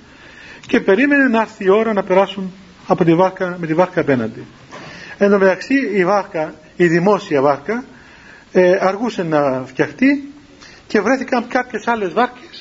και 0.67 0.81
περίμενε 0.81 1.29
να 1.29 1.41
έρθει 1.41 1.65
η 1.65 1.69
ώρα 1.71 1.93
να 1.93 2.03
περάσουν 2.03 2.53
από 2.87 3.05
τη 3.05 3.15
βάρκα, 3.15 3.57
με 3.61 3.67
τη 3.67 3.75
βάρκα 3.75 4.01
απέναντι. 4.01 4.45
Εν 5.19 5.31
τω 5.31 5.39
μεταξύ 5.39 5.75
η 5.95 6.05
βάρκα 6.05 6.55
η 6.77 6.87
δημόσια 6.87 7.41
βάρκα 7.41 7.85
ε, 8.53 8.79
αργούσε 8.81 9.23
να 9.23 9.65
φτιαχτεί 9.67 10.33
και 10.87 11.01
βρέθηκαν 11.01 11.47
κάποιες 11.49 11.87
άλλες 11.87 12.13
βάρκες 12.13 12.54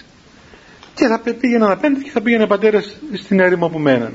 και 0.95 1.07
θα 1.07 1.21
πήγαιναν 1.39 1.71
απέναντι 1.71 2.03
και 2.03 2.09
θα 2.09 2.21
πήγαιναν 2.21 2.47
πατέρες 2.47 2.97
στην 3.13 3.39
έρημο 3.39 3.69
που 3.69 3.79
μέναν. 3.79 4.13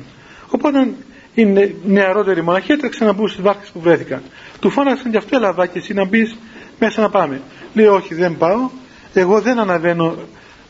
Οπότε 0.51 0.89
οι 1.35 1.75
νεαρότεροι 1.85 2.43
μοναχοί 2.43 2.73
έτρεξαν 2.73 3.07
να 3.07 3.13
μπουν 3.13 3.29
στις 3.29 3.43
βάρκες 3.43 3.69
που 3.69 3.81
βρέθηκαν. 3.81 4.23
Του 4.61 4.71
φώναξαν 4.71 5.11
και 5.11 5.17
αυτό 5.17 5.37
έλαβα 5.37 5.67
και 5.67 5.79
εσύ 5.79 5.95
να 5.95 6.05
μπεις 6.05 6.37
μέσα 6.79 7.01
να 7.01 7.11
πάμε 7.11 7.41
λέει 7.73 7.87
όχι 7.87 8.15
δεν 8.15 8.37
πάω. 8.37 8.71
Εγώ 9.15 9.41
δεν 9.41 9.59
αναβαίνω 9.59 10.17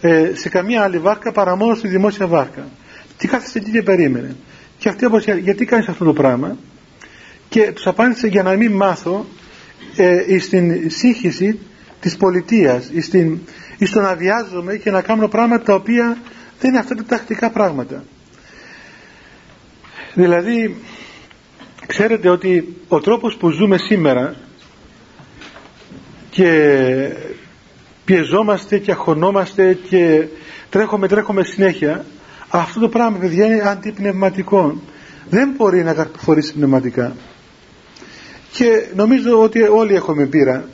ε, 0.00 0.30
σε 0.34 0.48
καμία 0.48 0.82
άλλη 0.82 0.98
βάρκα 0.98 1.32
παρά 1.32 1.56
μόνο 1.56 1.74
στη 1.74 1.88
δημόσια 1.88 2.26
βάρκα 2.26 2.68
και 3.16 3.28
κάθεσε 3.28 3.58
εκεί 3.58 3.70
και 3.70 3.82
περίμενε. 3.82 4.36
Και 4.78 4.88
αυτοί 4.88 5.04
όπως 5.04 5.24
γιατί 5.24 5.64
κάνεις 5.64 5.88
αυτό 5.88 6.04
το 6.04 6.12
πράγμα; 6.12 6.56
Και 7.48 7.72
τους 7.72 7.86
απάντησε 7.86 8.26
για 8.26 8.42
να 8.42 8.56
μην 8.56 8.72
μάθω 8.72 9.26
ε, 9.96 10.38
στην 10.38 10.90
σύγχυση 10.90 11.58
της 12.00 12.16
πολιτείας 12.16 12.90
στην, 13.00 13.38
στο 13.84 14.00
να 14.00 14.14
βιάζομαι 14.14 14.76
και 14.76 14.90
να 14.90 15.02
κάνω 15.02 15.28
πράγματα 15.28 15.64
τα 15.64 15.74
οποία 15.74 16.18
δεν 16.60 16.70
είναι 16.70 16.78
αυτά 16.78 16.94
τα 16.94 17.04
τακτικά 17.04 17.50
πράγματα. 17.50 18.04
Δηλαδή 20.14 20.76
ξέρετε 21.86 22.28
ότι 22.28 22.76
ο 22.88 23.00
τρόπος 23.00 23.36
που 23.36 23.50
ζούμε 23.50 23.78
σήμερα 23.78 24.36
και 26.30 27.12
πιεζόμαστε 28.04 28.78
και 28.78 28.90
αχωνόμαστε 28.90 29.78
και 29.88 30.26
τρέχουμε 30.70 31.08
τρέχουμε 31.08 31.42
συνέχεια 31.44 32.04
αυτό 32.48 32.80
το 32.80 32.88
πράγμα 32.88 33.18
παιδιά 33.18 33.46
είναι 33.46 33.68
αντιπνευματικό. 33.68 34.82
Δεν 35.30 35.54
μπορεί 35.56 35.82
να 35.82 35.94
καρποφορήσει 35.94 36.52
πνευματικά. 36.52 37.16
Και 38.52 38.86
νομίζω 38.94 39.42
ότι 39.42 39.62
όλοι 39.62 39.94
έχουμε 39.94 40.26
πείρα 40.26 40.68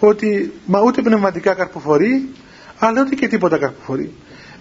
ότι 0.00 0.52
μα 0.66 0.80
ούτε 0.80 1.02
πνευματικά 1.02 1.54
καρποφορεί 1.54 2.28
αλλά 2.78 3.00
ούτε 3.00 3.14
και 3.14 3.28
τίποτα 3.28 3.58
καρποφορεί. 3.58 4.12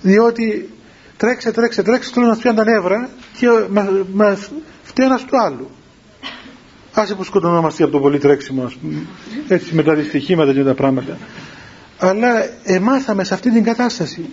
Διότι 0.01 0.69
τρέξε 1.17 1.51
τρέξε 1.51 1.83
τρέξε 1.83 2.11
τώρα 2.13 2.27
να 2.27 2.35
πιάνει 2.35 2.57
τα 2.57 2.63
νεύρα 2.63 3.09
και 3.37 3.47
μας, 3.69 3.87
μας 4.13 4.51
φταίει 4.83 5.05
ένας 5.05 5.25
του 5.25 5.41
άλλου. 5.41 5.69
Άσε 6.93 7.15
που 7.15 7.23
σκοτωνόμαστε 7.23 7.83
από 7.83 7.91
το 7.91 7.99
πολύ 7.99 8.17
τρέξιμο 8.19 8.63
ας 8.63 8.73
πούμε, 8.75 9.05
έτσι 9.47 9.75
με 9.75 9.83
τα 9.83 9.93
δυστυχήματα 9.93 10.53
και 10.53 10.63
τα 10.63 10.73
πράγματα. 10.73 11.17
Αλλά 11.97 12.29
εμάθαμε 12.63 13.23
σε 13.23 13.33
αυτή 13.33 13.51
την 13.51 13.63
κατάσταση. 13.63 14.29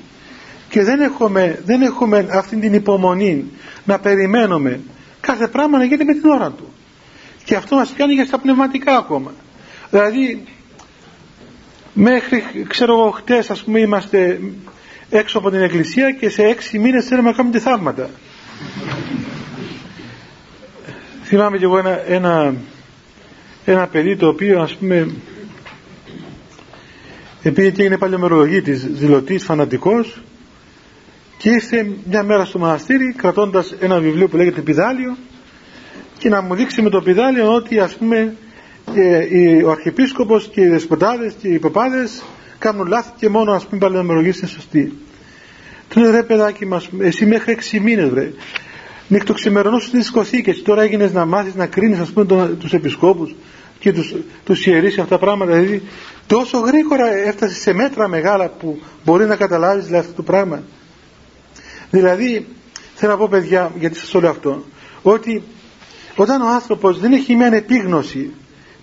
Και 0.68 0.82
δεν 0.82 1.00
έχουμε, 1.00 1.62
δεν 1.64 1.82
έχουμε 1.82 2.26
αυτή 2.30 2.56
την 2.56 2.74
υπομονή 2.74 3.44
να 3.84 3.98
περιμένουμε 3.98 4.80
κάθε 5.20 5.48
πράγμα 5.48 5.78
να 5.78 5.84
γίνει 5.84 6.04
με 6.04 6.12
την 6.12 6.30
ώρα 6.30 6.50
του. 6.50 6.72
Και 7.44 7.56
αυτό 7.56 7.76
μας 7.76 7.92
κάνει 7.96 8.12
για 8.12 8.24
στα 8.24 8.38
πνευματικά 8.38 8.96
ακόμα. 8.96 9.32
Δηλαδή 9.90 10.44
μέχρι 11.98 12.42
ξέρω 12.68 12.92
εγώ 12.92 13.10
χτες 13.10 13.50
ας 13.50 13.62
πούμε 13.62 13.80
είμαστε 13.80 14.40
έξω 15.10 15.38
από 15.38 15.50
την 15.50 15.60
εκκλησία 15.60 16.10
και 16.10 16.28
σε 16.28 16.42
έξι 16.42 16.78
μήνες 16.78 17.06
θέλουμε 17.06 17.30
να 17.30 17.36
κάνουμε 17.36 17.58
θαύματα. 17.58 18.10
Θυμάμαι 21.24 21.58
και 21.58 21.64
εγώ 21.64 21.78
ένα, 21.78 22.08
ένα, 22.08 22.54
ένα 23.64 23.86
παιδί 23.86 24.16
το 24.16 24.28
οποίο 24.28 24.60
ας 24.60 24.74
πούμε 24.74 25.10
επειδή 27.42 27.72
και 27.72 27.82
είναι 27.82 27.98
παλιομερολογίτης 27.98 28.86
δηλωτής 28.86 29.44
φανατικός 29.44 30.22
και 31.38 31.50
ήρθε 31.50 31.90
μια 32.04 32.22
μέρα 32.22 32.44
στο 32.44 32.58
μοναστήρι 32.58 33.14
κρατώντας 33.16 33.74
ένα 33.80 33.98
βιβλίο 33.98 34.28
που 34.28 34.36
λέγεται 34.36 34.60
Πιδάλιο 34.60 35.16
και 36.18 36.28
να 36.28 36.40
μου 36.40 36.54
δείξει 36.54 36.82
με 36.82 36.90
το 36.90 37.00
πιδάλιο 37.00 37.54
ότι 37.54 37.78
ας 37.78 37.94
πούμε 37.94 38.34
ε, 38.94 39.62
ο 39.62 39.70
Αρχιεπίσκοπος 39.70 40.48
και 40.48 40.60
οι 40.60 40.66
δεσποτάδες 40.68 41.34
και 41.40 41.48
οι 41.48 41.58
παπάδες 41.58 42.22
κάνουν 42.58 42.86
λάθη 42.86 43.10
και 43.16 43.28
μόνο 43.28 43.52
ας 43.52 43.66
πούμε 43.66 43.80
παλαιομερολογίες 43.80 44.38
είναι 44.38 44.46
σωστή. 44.46 44.98
Του 45.88 46.00
λέει 46.00 46.10
ρε 46.10 46.22
παιδάκι 46.22 46.66
μας, 46.66 46.88
εσύ 46.98 47.26
μέχρι 47.26 47.52
έξι 47.52 47.80
μήνες 47.80 48.08
βρε. 48.08 48.32
Νυχτοξημερινό 49.08 49.78
σου 49.78 50.02
σηκωθεί 50.02 50.42
και 50.42 50.54
τώρα 50.54 50.82
έγινες 50.82 51.12
να 51.12 51.24
μάθεις 51.24 51.54
να 51.54 51.66
κρίνεις 51.66 51.98
ας 51.98 52.10
πούμε 52.10 52.26
τον, 52.26 52.58
τους 52.58 52.72
επισκόπους 52.72 53.34
και 53.78 53.92
τους, 53.92 54.14
τους 54.44 54.66
ιερείς 54.66 54.94
και 54.94 55.00
αυτά 55.00 55.18
τα 55.18 55.24
πράγματα. 55.24 55.52
Δηλαδή 55.52 55.82
τόσο 56.26 56.58
γρήγορα 56.58 57.14
έφτασες 57.14 57.58
σε 57.58 57.72
μέτρα 57.72 58.08
μεγάλα 58.08 58.48
που 58.48 58.80
μπορεί 59.04 59.24
να 59.24 59.36
καταλάβεις 59.36 59.84
δηλαδή, 59.84 60.04
αυτό 60.04 60.16
το 60.16 60.22
πράγμα. 60.22 60.62
Δηλαδή 61.90 62.46
θέλω 62.94 63.12
να 63.12 63.18
πω 63.18 63.28
παιδιά 63.28 63.72
γιατί 63.78 63.98
σας 63.98 64.10
το 64.10 64.20
λέω 64.20 64.30
αυτό 64.30 64.64
ότι 65.02 65.42
όταν 66.16 66.42
ο 66.42 66.48
άνθρωπος 66.48 67.00
δεν 67.00 67.12
έχει 67.12 67.34
μια 67.34 67.46
επίγνωση 67.46 68.30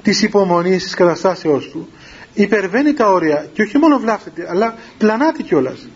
της 0.04 0.22
υπομονής 0.22 0.84
της 0.84 0.94
καταστάσεώς 0.94 1.70
του 1.70 1.88
υπερβαίνει 2.34 2.94
τα 2.94 3.12
όρια 3.12 3.50
και 3.54 3.62
όχι 3.62 3.78
μόνο 3.78 4.00
βλάφτεται 4.00 4.48
αλλά 4.50 4.76
πλανάται 4.98 5.42
κιόλας. 5.44 5.88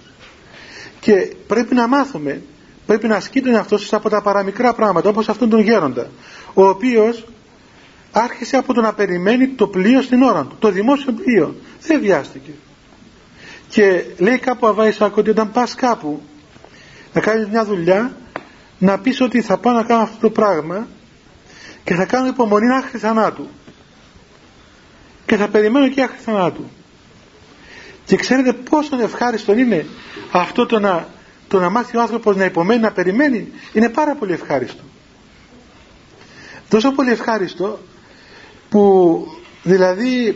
και 1.00 1.34
πρέπει 1.48 1.76
να 1.76 1.88
μάθουμε 1.88 2.42
πρέπει 2.86 3.08
να 3.08 3.16
ασκείται 3.16 3.58
αυτός 3.58 3.94
από 3.94 4.10
τα 4.10 4.22
παραμικρά 4.22 4.74
πράγματα 4.74 5.10
όπως 5.10 5.30
αυτόν 5.30 5.50
τον 5.50 5.60
γέροντα 5.60 6.10
ο 6.54 6.68
οποίος 6.68 7.26
άρχισε 8.12 8.58
από 8.58 8.74
το 8.74 8.82
να 8.82 8.94
περιμένει 8.94 9.48
το 9.48 9.68
πλοίο 9.68 10.02
στην 10.02 10.22
ώρα 10.22 10.42
του 10.44 10.56
το 10.60 10.72
δημόσιο 10.72 11.12
πλοίο 11.14 11.56
δεν 11.82 12.00
βιάστηκε 12.00 12.52
και 13.70 14.06
λέει 14.18 14.38
κάπου 14.38 14.68
αβάησα 14.68 15.12
ότι 15.16 15.30
όταν 15.30 15.52
πας 15.52 15.76
κάπου 15.76 16.22
να 17.14 17.22
κάνεις 17.22 17.48
μια 17.48 17.66
δουλειά 17.66 18.18
να 18.80 19.00
πεις 19.00 19.22
ότι 19.22 19.42
θα 19.42 19.58
πάω 19.58 19.74
να 19.74 19.84
κάνω 19.84 20.02
αυτό 20.02 20.18
το 20.20 20.30
πράγμα 20.30 20.88
και 21.84 21.94
θα 21.94 22.06
κάνω 22.06 22.28
υπομονή 22.28 22.72
άχρη 22.72 22.98
θανάτου 22.98 23.48
και 25.28 25.36
θα 25.38 25.48
περιμένω 25.48 25.90
και 25.90 26.02
άχρη 26.02 26.18
θανάτου. 26.20 26.70
Και 28.06 28.16
ξέρετε 28.16 28.54
πόσο 28.54 29.02
ευχάριστο 29.02 29.54
είναι 29.54 29.86
αυτό 30.32 30.66
το 30.66 30.80
να, 30.80 31.08
το 31.48 31.60
να 31.60 31.70
μάθει 31.70 31.98
ο 31.98 32.02
άνθρωπος 32.02 32.36
να 32.36 32.46
υπομένει, 32.46 32.82
να 32.82 32.92
περιμένει. 32.92 33.52
Είναι 33.74 33.90
πάρα 33.90 34.16
πολύ 34.16 34.34
ευχάριστο. 34.34 34.82
Τόσο 36.70 36.92
πολύ 36.92 37.12
ευχάριστο 37.12 37.80
που 38.70 39.26
δηλαδή 39.64 40.36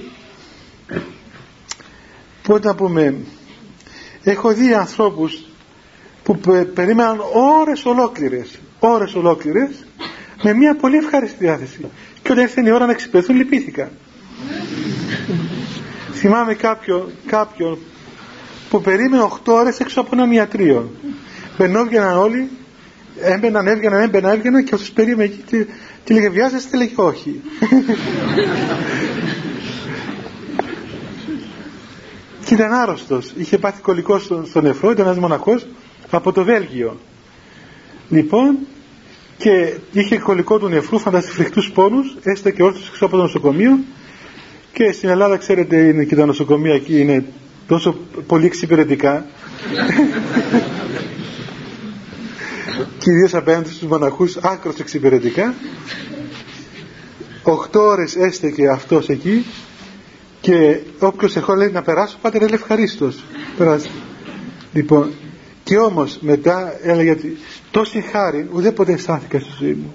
πώς 2.43 2.59
να 2.61 2.75
πούμε 2.75 3.15
έχω 4.23 4.53
δει 4.53 4.73
ανθρώπους 4.73 5.45
που 6.23 6.39
περίμεναν 6.73 7.19
ώρες 7.59 7.85
ολόκληρες 7.85 8.59
ώρες 8.79 9.13
ολόκληρες 9.15 9.85
με 10.43 10.53
μια 10.53 10.75
πολύ 10.75 10.97
ευχάριστη 10.97 11.37
διάθεση. 11.39 11.79
Και 12.23 12.31
όταν 12.31 12.43
ήρθε 12.43 12.61
η 12.65 12.71
ώρα 12.71 12.85
να 12.85 12.91
εξυπηρεθούν 12.91 13.35
λυπήθηκαν 13.35 13.91
θυμάμαι 16.13 16.53
κάποιον, 16.53 17.11
κάποιον 17.25 17.77
που 18.69 18.81
περίμενε 18.81 19.23
8 19.23 19.37
ώρες 19.45 19.79
έξω 19.79 20.01
από 20.01 20.09
έναν 20.13 20.31
ιατρείο 20.31 20.91
μπαινόβγαιναν 21.57 22.17
όλοι 22.17 22.49
έμπαιναν, 23.21 23.67
έβγαιναν, 23.67 24.01
έμπαιναν, 24.01 24.31
έβγαιναν 24.31 24.63
και 24.63 24.75
όσους 24.75 24.91
περίμενε 24.91 25.23
εκεί 25.23 25.43
και, 25.45 25.65
και 26.03 26.13
λέγε 26.13 26.29
βιάζεστε, 26.29 26.77
λέγε 26.77 26.93
όχι 26.95 27.41
και 32.45 32.53
ήταν 32.53 32.73
άρρωστος. 32.73 33.33
Είχε 33.37 33.57
πάθει 33.57 33.81
κολλικό 33.81 34.19
στο, 34.19 34.43
στο 34.49 34.61
νεφρό 34.61 34.91
ήταν 34.91 35.05
ένας 35.05 35.17
μοναχός 35.17 35.67
από 36.09 36.31
το 36.31 36.43
Βέλγιο. 36.43 36.99
Λοιπόν 38.09 38.57
και 39.37 39.73
είχε 39.91 40.17
κολλικό 40.19 40.59
του 40.59 40.67
νεφρού 40.67 40.99
φανταστεί 40.99 41.31
φρικτούς 41.31 41.71
πόνους 41.71 42.15
έστω 42.23 42.49
και 42.49 42.63
όρθιος 42.63 42.87
έξω 42.87 43.05
από 43.05 43.15
το 43.15 43.21
νοσοκομείο 43.21 43.79
και 44.73 44.91
στην 44.91 45.09
Ελλάδα 45.09 45.37
ξέρετε 45.37 45.77
είναι 45.77 46.03
και 46.03 46.15
τα 46.15 46.25
νοσοκομεία 46.25 46.73
εκεί 46.73 46.99
είναι 46.99 47.25
τόσο 47.67 47.97
πολύ 48.27 48.45
εξυπηρετικά. 48.45 49.25
Κυρίως 52.97 53.33
απέναντι 53.33 53.69
στους 53.69 53.87
μοναχούς 53.87 54.37
άκρος 54.37 54.79
εξυπηρετικά. 54.79 55.53
Οχτώ 57.43 57.79
ώρες 57.81 58.15
έστεκε 58.15 58.69
αυτός 58.69 59.09
εκεί. 59.09 59.45
Και 60.41 60.79
όποιος 60.99 61.35
έχω 61.35 61.55
λέει 61.55 61.69
να 61.71 61.81
περάσω 61.81 62.17
πάτε 62.21 62.39
λέει 62.39 62.49
ευχαρίστως. 62.51 63.23
Περάστε. 63.57 63.89
Λοιπόν 64.73 65.11
και 65.63 65.77
όμως 65.77 66.17
μετά 66.21 66.73
έλεγε 66.81 67.09
ότι 67.11 67.37
τόση 67.71 68.01
χάρη 68.01 68.49
ουδέποτε 68.53 68.91
αισθάνθηκα 68.93 69.39
στη 69.39 69.49
ζωή 69.59 69.73
μου. 69.73 69.93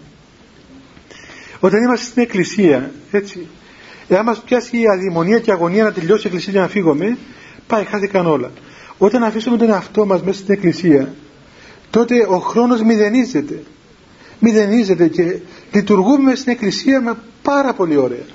Όταν 1.61 1.83
είμαστε 1.83 2.07
στην 2.07 2.23
εκκλησία 2.23 2.91
έτσι 3.11 3.47
εάν 4.09 4.25
μας 4.25 4.39
πιάσει 4.39 4.81
η 4.81 4.89
αδειμονία 4.89 5.39
και 5.39 5.51
η 5.51 5.53
αγωνία 5.53 5.85
να 5.85 5.93
τελειώσει 5.93 6.23
η 6.23 6.27
εκκλησία 6.27 6.53
για 6.53 6.61
να 6.61 6.69
φύγουμε 6.69 7.19
πάει 7.67 7.85
χάθηκαν 7.85 8.27
όλα. 8.27 8.51
Όταν 8.99 9.25
αφήσουμε 9.25 9.57
τον 9.57 9.71
εαυτό 9.71 10.07
μας 10.07 10.23
μέσα 10.23 10.39
στην 10.39 10.55
εκκλησία 10.55 11.15
τότε 11.91 12.27
ο 12.29 12.39
χρόνος 12.39 12.83
μηδενίζεται. 12.83 13.63
Μηδενίζεται 14.39 15.09
και 15.09 15.39
λειτουργούμε 15.73 16.35
στην 16.35 16.53
εκκλησία 16.53 17.01
με 17.01 17.15
πάρα 17.43 17.73
πολύ 17.75 17.97
ωραία. 17.97 18.27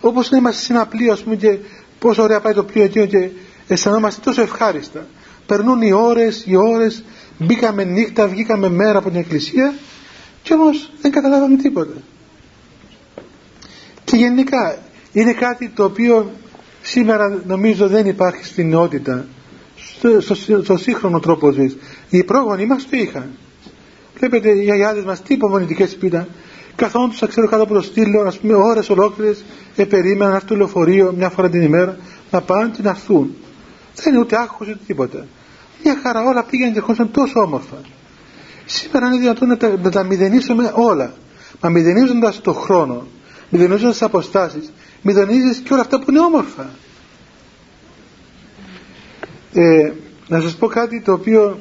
Όπως 0.00 0.30
να 0.30 0.36
είμαστε 0.36 0.62
σε 0.62 0.72
ένα 0.72 0.86
πλοίο 0.86 1.12
ας 1.12 1.22
πούμε 1.22 1.36
και 1.36 1.58
πόσο 1.98 2.22
ωραία 2.22 2.40
πάει 2.40 2.52
το 2.52 2.64
πλοίο 2.64 2.84
εκείνο 2.84 3.06
και 3.06 3.28
αισθανόμαστε 3.68 4.20
τόσο 4.24 4.42
ευχάριστα. 4.42 5.06
Περνούν 5.46 5.82
οι 5.82 5.92
ώρες, 5.92 6.44
οι 6.46 6.56
ώρες 6.56 7.04
μπήκαμε 7.38 7.84
νύχτα, 7.84 8.28
βγήκαμε 8.28 8.68
μέρα 8.68 8.98
από 8.98 9.10
την 9.10 9.18
εκκλησία 9.18 9.74
και 10.42 10.54
όμως 10.54 10.92
δεν 11.00 11.10
καταλάβαμε 11.10 11.56
τίποτα. 11.56 11.94
Και 14.04 14.16
γενικά 14.16 14.78
είναι 15.14 15.32
κάτι 15.32 15.68
το 15.68 15.84
οποίο 15.84 16.30
σήμερα 16.82 17.42
νομίζω 17.46 17.88
δεν 17.88 18.06
υπάρχει 18.06 18.44
στην 18.44 18.68
νεότητα. 18.68 19.26
Στο, 19.76 20.20
στο, 20.20 20.62
στο 20.62 20.76
σύγχρονο 20.76 21.20
τρόπο 21.20 21.50
ζωής. 21.50 21.76
Οι 22.10 22.24
πρόγονοι 22.24 22.66
μας 22.66 22.88
το 22.90 22.96
είχαν; 22.96 23.30
Βλέπετε 24.18 24.50
οι 24.50 24.62
γιαγιάδες 24.62 25.04
μας 25.04 25.22
τι 25.22 25.34
υπομονητικές 25.34 25.96
πίταν 25.96 26.28
καθόντουσαν 26.76 27.28
ξέρω 27.28 27.48
κάτω 27.48 27.62
από 27.62 27.74
το 27.74 27.82
στήλο 27.82 28.20
ας 28.20 28.38
πούμε 28.38 28.54
ώρες 28.54 28.90
ολόκληρες 28.90 29.44
επερίμεναν 29.76 30.28
να 30.28 30.34
έρθει 30.34 30.46
το 30.46 30.56
λεωφορείο 30.56 31.14
μια 31.16 31.30
φορά 31.30 31.50
την 31.50 31.62
ημέρα 31.62 31.96
να 32.30 32.40
πάνε 32.40 32.70
και 32.76 32.82
να 32.82 32.90
έρθουν. 32.90 33.34
Δεν 33.94 34.12
είναι 34.12 34.22
ούτε 34.22 34.36
άγχος 34.36 34.68
ούτε 34.68 34.78
τίποτα. 34.86 35.26
Μια 35.82 35.98
χαρά 36.02 36.22
όλα 36.24 36.42
πήγαινε 36.44 36.70
και 36.70 36.78
ερχόντουσαν 36.78 37.10
τόσο 37.10 37.40
όμορφα. 37.40 37.76
Σήμερα 38.64 39.06
είναι 39.06 39.18
δυνατόν 39.18 39.48
να 39.48 39.56
τα, 39.56 39.76
να 39.82 39.90
τα 39.90 40.02
μηδενίσουμε 40.02 40.72
όλα. 40.74 41.14
Μα 41.60 41.68
μηδενίζοντας 41.68 42.40
το 42.40 42.52
χρόνο 42.52 43.06
μηδενίζοντας 43.48 43.92
τις 43.92 44.02
αποστάσεις 44.02 44.72
μηδενίζεις 45.04 45.58
και 45.58 45.72
όλα 45.72 45.82
αυτά 45.82 45.98
που 45.98 46.10
είναι 46.10 46.20
όμορφα. 46.20 46.70
Ε, 49.52 49.92
να 50.28 50.40
σας 50.40 50.54
πω 50.54 50.66
κάτι 50.66 51.00
το 51.00 51.12
οποίο 51.12 51.58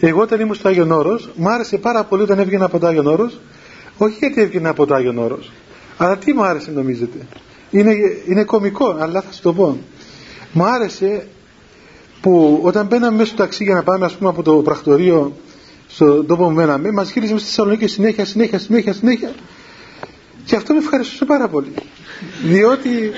εγώ 0.00 0.20
όταν 0.20 0.40
ήμουν 0.40 0.54
στο 0.54 0.68
Άγιον 0.68 0.90
Όρος 0.90 1.30
μου 1.36 1.50
άρεσε 1.50 1.78
πάρα 1.78 2.04
πολύ 2.04 2.22
όταν 2.22 2.38
έβγαινα 2.38 2.64
από 2.64 2.78
το 2.78 2.86
Άγιον 2.86 3.06
Όρος. 3.06 3.40
Όχι 3.98 4.16
γιατί 4.18 4.40
έβγαινα 4.40 4.68
από 4.68 4.86
το 4.86 4.94
Άγιον 4.94 5.18
Όρος 5.18 5.52
αλλά 5.96 6.18
τι 6.18 6.32
μου 6.32 6.42
άρεσε 6.42 6.70
νομίζετε. 6.70 7.18
Είναι, 7.70 7.94
είναι 8.26 8.44
κομικό 8.44 8.96
αλλά 9.00 9.20
θα 9.20 9.30
σας 9.30 9.40
το 9.40 9.52
πω. 9.52 9.78
Μου 10.52 10.64
άρεσε 10.64 11.26
που 12.20 12.60
όταν 12.62 12.86
μπαίναμε 12.86 13.16
μέσα 13.16 13.28
στο 13.28 13.36
ταξί 13.36 13.64
για 13.64 13.74
να 13.74 13.82
πάμε 13.82 14.04
ας 14.04 14.12
πούμε 14.12 14.30
από 14.30 14.42
το 14.42 14.54
πρακτορείο 14.54 15.36
στον 15.88 16.26
τόπο 16.26 16.44
που 16.44 16.50
μέναμε 16.50 16.92
μας 16.92 17.12
γύριζε 17.12 17.36
στη 17.36 17.46
Θεσσαλονίκη 17.46 17.86
συνέχεια 17.86 18.24
συνέχεια 18.24 18.58
συνέχεια 18.58 18.92
συνέχεια 18.92 19.32
και 20.44 20.56
αυτό 20.56 20.72
με 20.72 20.78
ευχαριστούσε 20.78 21.24
πάρα 21.24 21.48
πολύ 21.48 21.72
διότι 22.42 23.12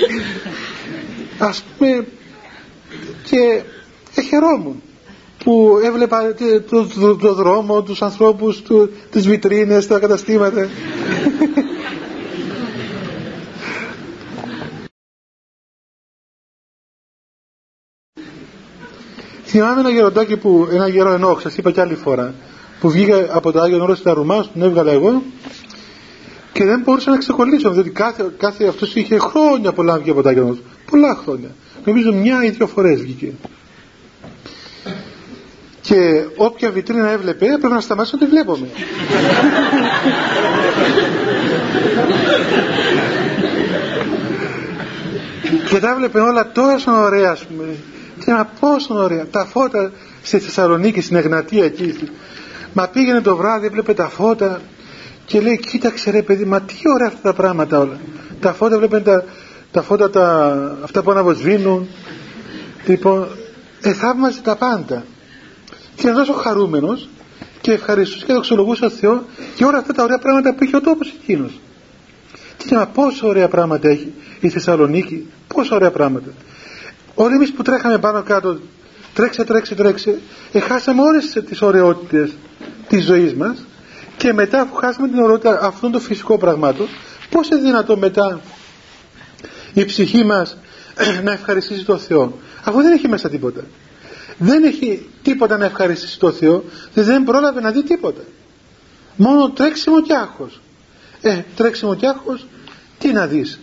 ας 1.38 1.64
πούμε 1.78 2.06
και 3.24 3.62
χαιρόμουν 4.22 4.82
που 5.44 5.80
έβλεπα 5.84 6.34
το, 6.68 6.86
το, 6.86 7.16
το, 7.16 7.34
δρόμο, 7.34 7.82
τους 7.82 8.02
ανθρώπους, 8.02 8.62
του, 8.62 8.90
τις 9.10 9.26
βιτρίνες, 9.26 9.86
τα 9.86 9.98
καταστήματα. 9.98 10.68
Θυμάμαι 19.44 19.80
ένα 19.80 19.90
γεροντάκι 19.90 20.36
που, 20.36 20.68
ένα 20.70 20.88
γερό 20.88 21.12
ενόχ, 21.12 21.40
σας 21.40 21.56
είπα 21.56 21.70
κι 21.70 21.80
άλλη 21.80 21.94
φορά, 21.94 22.34
που 22.80 22.90
βγήκε 22.90 23.28
από 23.32 23.52
το 23.52 23.60
Άγιο 23.60 23.78
Νόρο 23.78 23.94
στην 23.94 24.10
Αρουμά, 24.10 24.46
τον 24.52 24.62
έβγαλα 24.62 24.92
εγώ 24.92 25.22
και 26.52 26.64
δεν 26.64 26.80
μπορούσα 26.84 27.10
να 27.10 27.16
ξεκολλήσω, 27.18 27.70
διότι 27.70 27.90
κάθε, 27.90 28.30
κάθε 28.38 28.66
αυτός 28.66 28.94
είχε 28.94 29.18
χρόνια 29.18 29.72
πολλά 29.72 29.94
βγήκε 29.94 30.10
από 30.10 30.22
το 30.22 30.28
Άγιο 30.28 30.42
Νόρο. 30.42 30.58
Πολλά 30.90 31.14
χρόνια. 31.14 31.48
Νομίζω 31.84 32.12
μια 32.12 32.44
ή 32.44 32.50
δύο 32.50 32.66
φορές 32.66 33.00
βγήκε. 33.00 33.32
Και 35.80 36.24
όποια 36.36 36.70
βιτρίνα 36.70 37.10
έβλεπε 37.10 37.44
έπρεπε 37.46 37.74
να 37.74 37.80
σταματήσω 37.80 38.16
να 38.16 38.24
τη 38.26 38.30
βλέπουμε. 38.30 38.66
και 45.68 45.78
τα 45.78 45.90
έβλεπε 45.90 46.20
όλα 46.20 46.52
τόσο 46.52 46.92
ωραία 46.92 47.30
ας 47.30 47.44
πούμε. 47.44 47.64
Και 48.24 48.30
ένα 48.30 48.50
πόσο 48.60 48.94
ωραία. 48.94 49.26
Τα 49.30 49.44
φώτα 49.44 49.92
στη 50.22 50.38
Θεσσαλονίκη, 50.38 51.00
στην 51.00 51.16
Εγνατία 51.16 51.64
εκεί. 51.64 51.94
Μα 52.72 52.88
πήγαινε 52.88 53.20
το 53.20 53.36
βράδυ, 53.36 53.66
έβλεπε 53.66 53.94
τα 53.94 54.08
φώτα 54.08 54.60
και 55.32 55.40
λέει 55.40 55.58
κοίταξε 55.58 56.10
ρε 56.10 56.22
παιδί, 56.22 56.44
μα 56.44 56.60
τι 56.60 56.74
ωραία 56.94 57.08
αυτά 57.08 57.20
τα 57.22 57.32
πράγματα 57.32 57.78
όλα. 57.78 58.00
Τα 58.40 58.52
φώτα 58.52 58.78
βλέπε 58.78 59.00
τα, 59.00 59.24
τα 59.70 59.82
φώτα 59.82 60.10
τα, 60.10 60.78
αυτά 60.82 61.02
που 61.02 61.10
αναβοσβήνουν. 61.10 61.88
Λοιπόν 62.86 63.28
εθαύμαζε 63.82 64.40
τα 64.40 64.56
πάντα. 64.56 65.04
Και 65.94 66.02
ήταν 66.02 66.14
τόσο 66.14 66.32
χαρούμενος 66.32 67.08
και 67.60 67.72
ευχαριστούσε 67.72 68.26
και 68.26 68.32
δοξολογούσε 68.32 68.84
ο 68.84 68.90
Θεό 68.90 69.24
και 69.56 69.64
όλα 69.64 69.78
αυτά 69.78 69.92
τα 69.92 70.02
ωραία 70.02 70.18
πράγματα 70.18 70.54
που 70.54 70.64
είχε 70.64 70.76
ο 70.76 70.80
τόπος 70.80 71.14
εκείνος. 71.22 71.60
Και 72.56 72.64
είδαμε 72.66 72.88
πόσο 72.94 73.26
ωραία 73.26 73.48
πράγματα 73.48 73.88
έχει 73.88 74.12
η 74.40 74.48
Θεσσαλονίκη 74.48 75.26
πόσο 75.54 75.74
ωραία 75.74 75.90
πράγματα. 75.90 76.30
Όλοι 77.14 77.34
εμείς 77.34 77.52
που 77.52 77.62
τρέχαμε 77.62 77.98
πάνω 77.98 78.22
κάτω 78.22 78.58
τρέξε 79.14 79.44
τρέξε 79.44 79.74
τρέξε 79.74 80.18
εχάσαμε 80.52 81.02
όλες 81.02 81.42
τις 81.48 81.62
ωραιότητες 81.62 82.36
της 82.88 83.04
ζωής 83.04 83.34
μας 83.34 83.64
και 84.22 84.32
μετά 84.32 84.60
αφού 84.60 84.74
χάσαμε 84.74 85.08
την 85.08 85.18
ωραιότητα 85.18 85.58
αυτών 85.62 85.92
των 85.92 86.00
φυσικών 86.00 86.38
πραγμάτων. 86.38 86.88
Πώς 87.30 87.48
είναι 87.48 87.60
δυνατόν 87.60 87.98
μετά 87.98 88.40
η 89.72 89.84
ψυχή 89.84 90.24
μας 90.24 90.56
να 91.24 91.32
ευχαριστήσει 91.32 91.84
τον 91.84 91.98
Θεό; 91.98 92.38
Αφού 92.64 92.82
δεν 92.82 92.92
έχει 92.92 93.08
μέσα 93.08 93.28
τίποτα. 93.28 93.64
Δεν 94.38 94.64
έχει 94.64 95.08
τίποτα 95.22 95.56
να 95.56 95.64
ευχαριστήσει 95.64 96.18
τον 96.18 96.32
Θεό. 96.32 96.64
Δεν 96.94 97.24
πρόλαβε 97.24 97.60
να 97.60 97.70
δει 97.70 97.82
τίποτα. 97.82 98.20
Μόνο 99.16 99.50
τρέξιμο 99.50 100.02
και 100.02 100.14
άγχος. 100.14 100.60
Ε 101.20 101.42
τρέξιμο 101.56 101.94
και 101.94 102.06
άγχος 102.06 102.46
τι 102.98 103.12
να 103.12 103.26
δεις. 103.26 103.60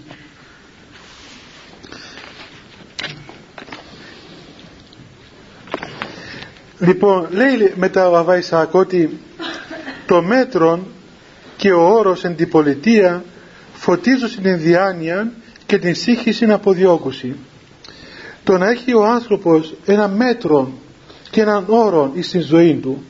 Λοιπόν 6.80 7.28
λέει 7.32 7.74
μετά 7.76 8.10
ο 8.10 8.16
Αβά 8.16 8.38
Ισαάκ 8.38 8.74
ότι 8.74 9.20
το 10.10 10.22
μέτρον 10.22 10.86
και 11.57 11.72
ο 11.72 11.82
όρος 11.82 12.24
εν 12.24 12.36
την 12.36 12.49
πολιτεία 12.49 13.24
φωτίζουν 13.74 14.41
την 14.41 14.60
διάνοια 14.60 15.32
και 15.66 15.78
την 15.78 15.95
σύγχυση 15.95 16.45
αποδιώκουση. 16.45 17.36
Το 18.43 18.57
να 18.57 18.70
έχει 18.70 18.93
ο 18.93 19.05
άνθρωπος 19.05 19.74
ένα 19.86 20.07
μέτρο 20.07 20.72
και 21.30 21.41
έναν 21.41 21.66
όρο 21.68 22.14
στην 22.22 22.41
ζωή 22.41 22.74
του 22.76 23.03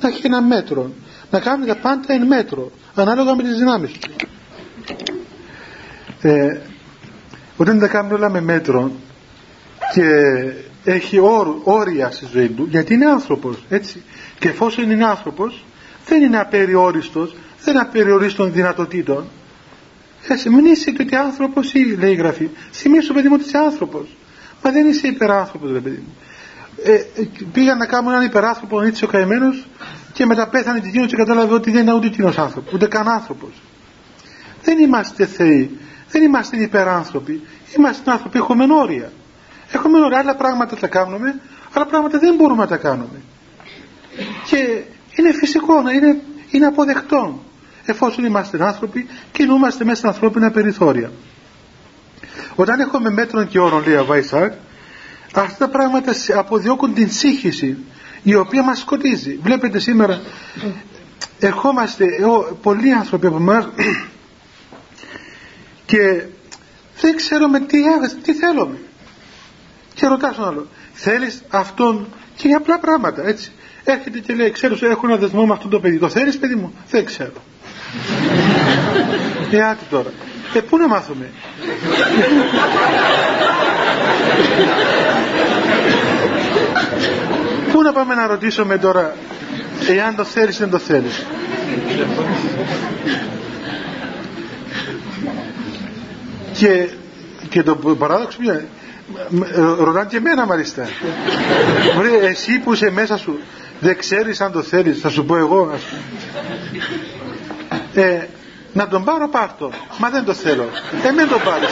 να 0.00 0.08
έχει 0.08 0.20
ένα 0.24 0.42
μέτρο 0.42 0.90
να 1.30 1.40
κάνει 1.40 1.66
τα 1.66 1.76
πάντα 1.76 2.12
εν 2.12 2.26
μέτρο 2.26 2.70
ανάλογα 2.94 3.34
με 3.34 3.42
τις 3.42 3.56
δυνάμεις 3.56 3.92
του. 3.92 4.10
Ε, 6.20 6.60
όταν 7.56 7.78
τα 7.78 7.88
κάνει 7.88 8.12
όλα 8.12 8.30
με 8.30 8.40
μέτρο 8.40 8.92
και 9.94 10.10
έχει 10.84 11.18
όρια 11.64 12.10
στη 12.10 12.26
ζωή 12.32 12.48
του 12.48 12.66
γιατί 12.70 12.94
είναι 12.94 13.06
άνθρωπος 13.06 13.64
έτσι. 13.68 14.02
Και 14.38 14.48
εφόσον 14.48 14.90
είναι 14.90 15.06
άνθρωπος 15.06 15.64
δεν 16.06 16.22
είναι 16.22 16.40
απεριόριστος 16.40 17.36
δεν 17.64 17.74
είναι 17.74 17.82
απεριορίστων 17.82 18.52
δυνατοτήτων 18.52 19.24
έτσι 20.28 20.50
μην 20.50 20.64
είσαι 20.64 20.90
και 20.90 21.16
άνθρωπος 21.16 21.72
ή 21.72 21.96
λέει 21.98 22.12
η 22.12 22.14
γραφή 22.14 22.48
θυμίσου 22.72 23.14
παιδί 23.14 23.28
μου 23.28 23.34
ότι 23.38 23.44
είσαι 23.44 23.58
άνθρωπος 23.58 24.16
μα 24.62 24.70
δεν 24.70 24.86
είσαι 24.86 25.06
υπεράνθρωπος 25.06 25.72
ρε 25.72 25.80
παιδί 25.80 26.02
μου 26.06 26.14
ε, 26.84 27.02
πήγα 27.52 27.74
να 27.74 27.86
κάνω 27.86 28.10
έναν 28.10 28.24
υπεράνθρωπο 28.24 28.80
έτσι 28.80 29.04
ο 29.04 29.06
καημένος 29.06 29.66
και 30.12 30.26
μετά 30.26 30.48
πέθανε 30.48 30.80
της 30.80 31.06
και 31.06 31.16
κατάλαβε 31.16 31.54
ότι 31.54 31.70
δεν 31.70 31.82
είναι 31.82 31.92
ούτε 31.92 32.08
κοινός 32.08 32.38
άνθρωπος, 32.38 32.72
ούτε 32.72 32.86
καν 32.86 33.08
άνθρωπος. 33.08 33.50
Δεν 34.62 34.78
είμαστε 34.78 35.26
θεοί, 35.26 35.78
δεν 36.10 36.22
είμαστε 36.22 36.56
υπεράνθρωποι, 36.56 37.42
είμαστε 37.76 38.10
άνθρωποι, 38.10 38.38
έχουμε 38.38 38.66
όρια. 38.70 39.12
Έχουμε 39.72 39.98
όρια, 39.98 40.18
άλλα 40.18 40.34
πράγματα 40.36 40.76
τα 40.76 40.86
κάνουμε, 40.86 41.40
άλλα 41.72 41.86
πράγματα 41.86 42.18
δεν 42.18 42.34
μπορούμε 42.34 42.62
να 42.62 42.68
τα 42.68 42.76
κάνουμε. 42.76 43.20
Και 44.46 44.82
είναι 45.16 45.32
φυσικό, 45.32 45.90
είναι, 45.90 46.20
είναι 46.50 46.66
αποδεκτό 46.66 47.42
εφόσον 47.84 48.24
είμαστε 48.24 48.64
άνθρωποι 48.64 49.06
κινούμαστε 49.32 49.84
μέσα 49.84 49.98
στα 49.98 50.08
ανθρώπινα 50.08 50.50
περιθώρια. 50.50 51.10
Όταν 52.54 52.80
έχουμε 52.80 53.10
μέτρων 53.10 53.48
και 53.48 53.58
όρων, 53.58 53.84
λέει 53.86 53.96
ο 53.96 54.04
Βαϊσάκ, 54.04 54.52
αυτά 55.34 55.56
τα 55.58 55.68
πράγματα 55.68 56.12
αποδιώκουν 56.34 56.94
την 56.94 57.10
σύγχυση 57.10 57.76
η 58.22 58.34
οποία 58.34 58.62
μας 58.62 58.78
σκοτίζει. 58.78 59.38
Βλέπετε 59.42 59.78
σήμερα 59.78 60.20
ερχόμαστε 61.38 62.04
πολλοί 62.62 62.92
άνθρωποι 62.92 63.26
από 63.26 63.36
εμάς 63.36 63.68
και 65.90 66.24
δεν 67.00 67.16
ξέρουμε 67.16 67.60
τι, 67.60 67.78
τι 68.22 68.34
θέλουμε. 68.34 68.78
Και 69.94 70.06
ρωτάς 70.06 70.36
τον 70.36 70.44
άλλο, 70.44 70.66
θέλεις 70.92 71.42
αυτόν 71.48 72.06
και 72.36 72.48
για 72.48 72.56
απλά 72.56 72.78
πράγματα 72.78 73.26
έτσι. 73.26 73.52
Έρχεται 73.88 74.18
και 74.18 74.34
λέει, 74.34 74.50
ξέρω, 74.50 74.76
έχω 74.80 75.06
ένα 75.06 75.16
δεσμό 75.16 75.46
με 75.46 75.52
αυτό 75.52 75.68
το 75.68 75.80
παιδί. 75.80 75.98
Το 75.98 76.08
θέλεις 76.08 76.38
παιδί 76.38 76.54
μου, 76.54 76.74
δεν 76.90 77.04
ξέρω. 77.04 77.32
Ε, 79.50 79.62
άτε 79.62 79.84
τώρα. 79.90 80.10
Ε, 80.54 80.60
πού 80.60 80.76
να 80.76 80.88
μάθουμε; 80.88 81.30
Πού 87.72 87.82
να 87.82 87.92
πάμε 87.92 88.14
να 88.14 88.26
ρωτήσουμε 88.26 88.78
τώρα 88.78 89.16
εάν 89.88 90.16
το 90.16 90.24
θέλεις 90.24 90.56
ή 90.56 90.58
δεν 90.58 90.70
το 90.70 90.78
θέλεις; 90.78 91.26
Και, 96.52 96.88
και 97.48 97.62
το 97.62 97.76
παράδοξο 97.76 98.38
ποιο 98.38 98.60
ρωτάνε 99.78 100.06
και 100.08 100.16
εμένα 100.16 100.46
μάλιστα. 100.46 100.88
εσύ 102.22 102.58
που 102.58 102.72
είσαι 102.72 102.90
μέσα 102.90 103.16
σου 103.16 103.38
δεν 103.80 103.98
ξέρεις 103.98 104.40
αν 104.40 104.52
το 104.52 104.62
θέλεις, 104.62 105.00
θα 105.00 105.08
σου 105.08 105.24
πω 105.24 105.36
εγώ. 105.36 105.70
Ε, 107.94 108.18
να 108.72 108.88
τον 108.88 109.04
πάρω 109.04 109.28
πάρτο. 109.28 109.72
Μα 109.98 110.10
δεν 110.10 110.24
το 110.24 110.34
θέλω. 110.34 110.68
Ε 111.06 111.10
μην 111.12 111.28
το 111.28 111.38
πάρεις. 111.38 111.68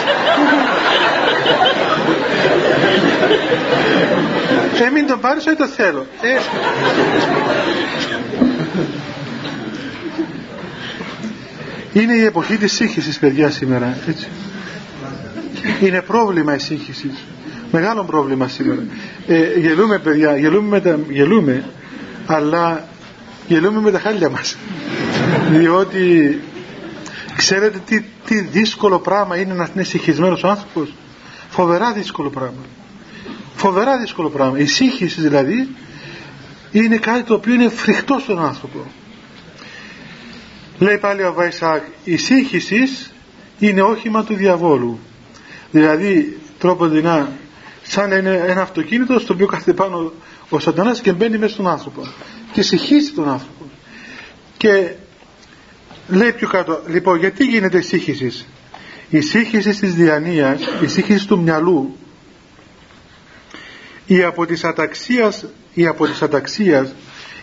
Ε 4.87 4.91
μην 4.91 5.07
τον 5.07 5.21
πάρεις 5.21 5.45
δεν 5.45 5.57
το 5.57 5.67
θέλω. 5.67 6.07
Ε, 6.21 6.39
είναι 11.93 12.15
η 12.15 12.25
εποχή 12.25 12.57
της 12.57 12.73
σύγχυσης 12.73 13.19
παιδιά 13.19 13.51
σήμερα 13.51 13.99
έτσι. 14.09 14.29
Είναι 15.81 16.03
πρόβλημα 16.03 16.55
η 16.55 16.59
σύγχυση. 16.59 17.11
Μεγάλο 17.73 18.05
πρόβλημα 18.05 18.49
σήμερα. 18.49 18.83
Ε, 19.27 19.59
γελούμε 19.59 19.99
παιδιά 19.99 20.37
γελούμε, 20.37 20.69
με 20.69 20.81
τα, 20.81 20.99
γελούμε 21.09 21.65
αλλά 22.27 22.89
γελούμε 23.47 23.81
με 23.81 23.91
τα 23.91 23.99
χάλια 23.99 24.31
μας 24.31 24.57
διότι 25.51 26.41
Ξέρετε 27.37 27.79
τι, 27.87 28.05
τι 28.25 28.41
δύσκολο 28.41 28.99
πράγμα 28.99 29.37
είναι 29.37 29.55
να 29.55 29.69
είναι 29.75 29.83
συγχυσμένος 29.83 30.43
ο 30.43 30.49
άνθρωπος. 30.49 30.95
Φοβερά 31.49 31.93
δύσκολο 31.93 32.31
πράγμα. 32.31 32.63
Φοβερά 33.55 33.99
δύσκολο 33.99 34.29
πράγμα. 34.31 34.59
Η 34.59 34.67
σύγχυση 34.67 35.21
δηλαδή 35.21 35.69
είναι 36.71 36.97
κάτι 36.97 37.23
το 37.23 37.35
οποίο 37.35 37.55
είναι 37.55 37.69
φρικτό 37.69 38.19
στον 38.19 38.45
άνθρωπο. 38.45 38.87
Λέει 40.79 40.99
πάλι 40.99 41.23
ο 41.23 41.33
Βαϊσάκ, 41.33 41.83
η 42.05 42.17
σύγχυσης 42.17 43.13
είναι 43.59 43.83
όχημα 43.83 44.25
του 44.25 44.35
διαβόλου. 44.35 44.99
Δηλαδή 45.71 46.39
τρόπο 46.59 46.89
δεινά 46.89 47.33
σαν 47.83 48.13
είναι 48.13 48.45
ένα 48.47 48.63
αυτοκίνητο 48.63 49.19
στο 49.19 49.35
οποίο 49.35 49.47
κάθεται 49.47 49.73
πάνω 49.73 50.13
ο 50.49 50.59
σατανάς 50.59 51.01
και 51.01 51.13
μπαίνει 51.13 51.39
μέσα 51.39 51.53
στον 51.55 51.69
άνθρωπο 51.69 52.03
και 52.53 52.63
συγχύσει 52.63 53.13
τον 53.13 53.29
άνθρωπο. 53.29 53.65
Και 54.57 54.95
λέει 56.09 56.33
πιο 56.33 56.49
κάτω 56.49 56.83
λοιπόν 56.87 57.19
γιατί 57.19 57.45
γίνεται 57.45 57.79
η 57.79 57.83
σύγχυση; 57.83 58.47
Η 59.09 59.21
σύγχυση 59.21 59.71
της 59.71 59.95
διανοίας 59.95 60.61
η 60.83 60.87
σύγχυση 60.87 61.27
του 61.27 61.41
μυαλού 61.41 61.97
η 64.07 64.23
από 64.23 64.47
της 64.47 64.65
αταξίας 64.65 65.45
η 65.75 65.87
από 65.87 66.07
της 66.07 66.23
αταξίας 66.23 66.95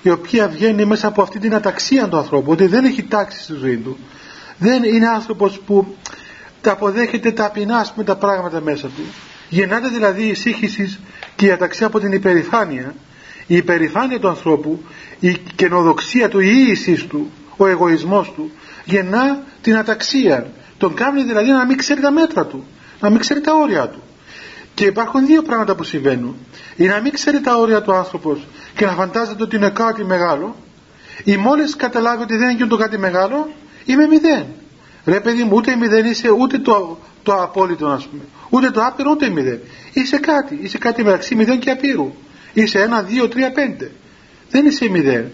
η 0.01 0.09
οποία 0.09 0.47
βγαίνει 0.47 0.85
μέσα 0.85 1.07
από 1.07 1.21
αυτή 1.21 1.39
την 1.39 1.55
αταξία 1.55 2.07
του 2.07 2.17
ανθρώπου 2.17 2.51
ότι 2.51 2.65
δεν 2.65 2.85
έχει 2.85 3.03
τάξη 3.03 3.43
στη 3.43 3.53
ζωή 3.53 3.77
του 3.77 3.97
δεν 4.57 4.83
είναι 4.83 5.07
άνθρωπος 5.07 5.59
που 5.59 5.95
τα 6.61 6.71
αποδέχεται 6.71 7.31
ταπεινά 7.31 7.87
με 7.95 8.03
τα 8.03 8.15
πράγματα 8.15 8.61
μέσα 8.61 8.87
του 8.87 9.03
γεννάται 9.51 9.87
δηλαδή 9.87 10.23
η 10.23 10.33
σύγχυσης 10.33 10.99
και 11.35 11.45
η 11.45 11.51
αταξία 11.51 11.87
από 11.87 11.99
την 11.99 12.11
υπερηφάνεια. 12.11 12.95
Η 13.47 13.55
υπερηφάνεια 13.55 14.19
του 14.19 14.27
ανθρώπου 14.27 14.83
η 15.19 15.37
καινοδοξία 15.55 16.29
του 16.29 16.39
η 16.39 16.65
ίησης 16.67 17.05
του 17.05 17.31
ο 17.57 17.67
εγωισμός 17.67 18.31
του 18.35 18.51
γεννά 18.85 19.43
την 19.61 19.77
αταξία. 19.77 20.51
Τον 20.77 20.93
κάνει 20.93 21.23
δηλαδή 21.23 21.51
να 21.51 21.65
μην 21.65 21.77
ξέρει 21.77 22.01
τα 22.01 22.11
μέτρα 22.11 22.45
του 22.45 22.65
να 22.99 23.09
μην 23.09 23.19
ξέρει 23.19 23.41
τα 23.41 23.53
όρια 23.53 23.87
του. 23.87 24.01
Και 24.73 24.85
υπάρχουν 24.85 25.25
δύο 25.25 25.41
πράγματα 25.41 25.75
που 25.75 25.83
συμβαίνουν. 25.83 26.35
Ή 26.75 26.85
να 26.85 26.99
μην 26.99 27.11
ξέρει 27.11 27.41
τα 27.41 27.55
όρια 27.55 27.81
του 27.81 27.93
άνθρωπος 27.93 28.47
και 28.75 28.85
να 28.85 28.91
φαντάζεται 28.91 29.43
ότι 29.43 29.55
είναι 29.55 29.69
κάτι 29.69 30.03
μεγάλο 30.03 30.55
ή 31.23 31.37
μόλις 31.37 31.75
καταλάβει 31.75 32.23
ότι 32.23 32.37
δεν 32.37 32.49
είναι 32.49 32.67
το 32.67 32.77
κάτι 32.77 32.97
μεγάλο 32.97 33.51
είμαι 33.85 34.07
μηδέν. 34.07 34.45
Ρε 35.05 35.19
παιδί 35.19 35.43
μου 35.43 35.51
ούτε 35.53 35.75
μηδέν 35.75 36.05
είσαι 36.05 36.29
ούτε 36.29 36.57
το, 36.57 36.97
το 37.23 37.33
απόλυτο 37.33 37.87
ας 37.87 38.07
πούμε 38.07 38.21
ούτε 38.51 38.71
το 38.71 38.81
άπειρο 38.81 39.11
ούτε 39.11 39.29
μηδέν 39.29 39.59
είσαι 39.93 40.17
κάτι 40.17 40.59
είσαι 40.61 40.77
κάτι 40.77 41.03
μεταξύ 41.03 41.35
μηδέν 41.35 41.59
και 41.59 41.69
απείρου 41.69 42.13
είσαι 42.53 42.79
ένα, 42.79 43.01
δύο, 43.01 43.27
τρία, 43.27 43.51
πέντε 43.51 43.91
δεν 44.49 44.65
είσαι 44.65 44.89
μηδέν 44.89 45.31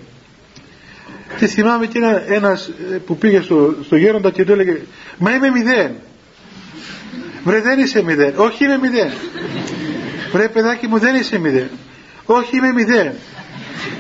και 1.38 1.48
θυμάμαι 1.48 1.86
και 1.86 1.98
ένα, 1.98 2.24
ένας 2.28 2.70
ε, 2.94 2.96
που 2.96 3.18
πήγε 3.18 3.42
στο, 3.42 3.76
στο 3.84 3.96
γέροντα 3.96 4.32
και 4.32 4.44
του 4.44 4.52
έλεγε 4.52 4.78
Μα 5.18 5.34
είμαι 5.34 5.50
μηδέν. 5.50 5.92
Βρε 7.44 7.62
δεν 7.62 7.80
είσαι 7.80 8.04
μηδέν. 8.04 8.34
Όχι 8.36 8.64
είμαι 8.64 8.78
μηδέν. 8.78 9.12
Βρε 10.32 10.48
παιδάκι 10.48 10.88
μου 10.88 10.98
δεν 10.98 11.16
είσαι 11.16 11.38
μηδέν. 11.38 11.70
Όχι 12.26 12.58
είμαι 12.58 12.72
μηδέν. 12.74 13.12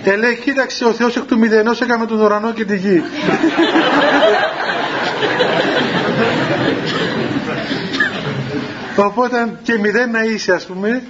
Ε, 0.03 0.15
λέει, 0.15 0.39
κοίταξε 0.43 0.85
ο 0.85 0.91
Θεός 0.91 1.15
εκ 1.15 1.23
του 1.23 1.37
μηδενός 1.37 1.81
έκαμε 1.81 2.05
τον 2.05 2.19
ουρανό 2.19 2.53
και 2.53 2.65
τη 2.65 2.77
γη. 2.77 3.03
Οπότε 8.99 9.59
και 9.63 9.77
μηδέν 9.77 10.11
να 10.11 10.23
είσαι 10.23 10.53
ας 10.53 10.65
πούμε, 10.65 11.03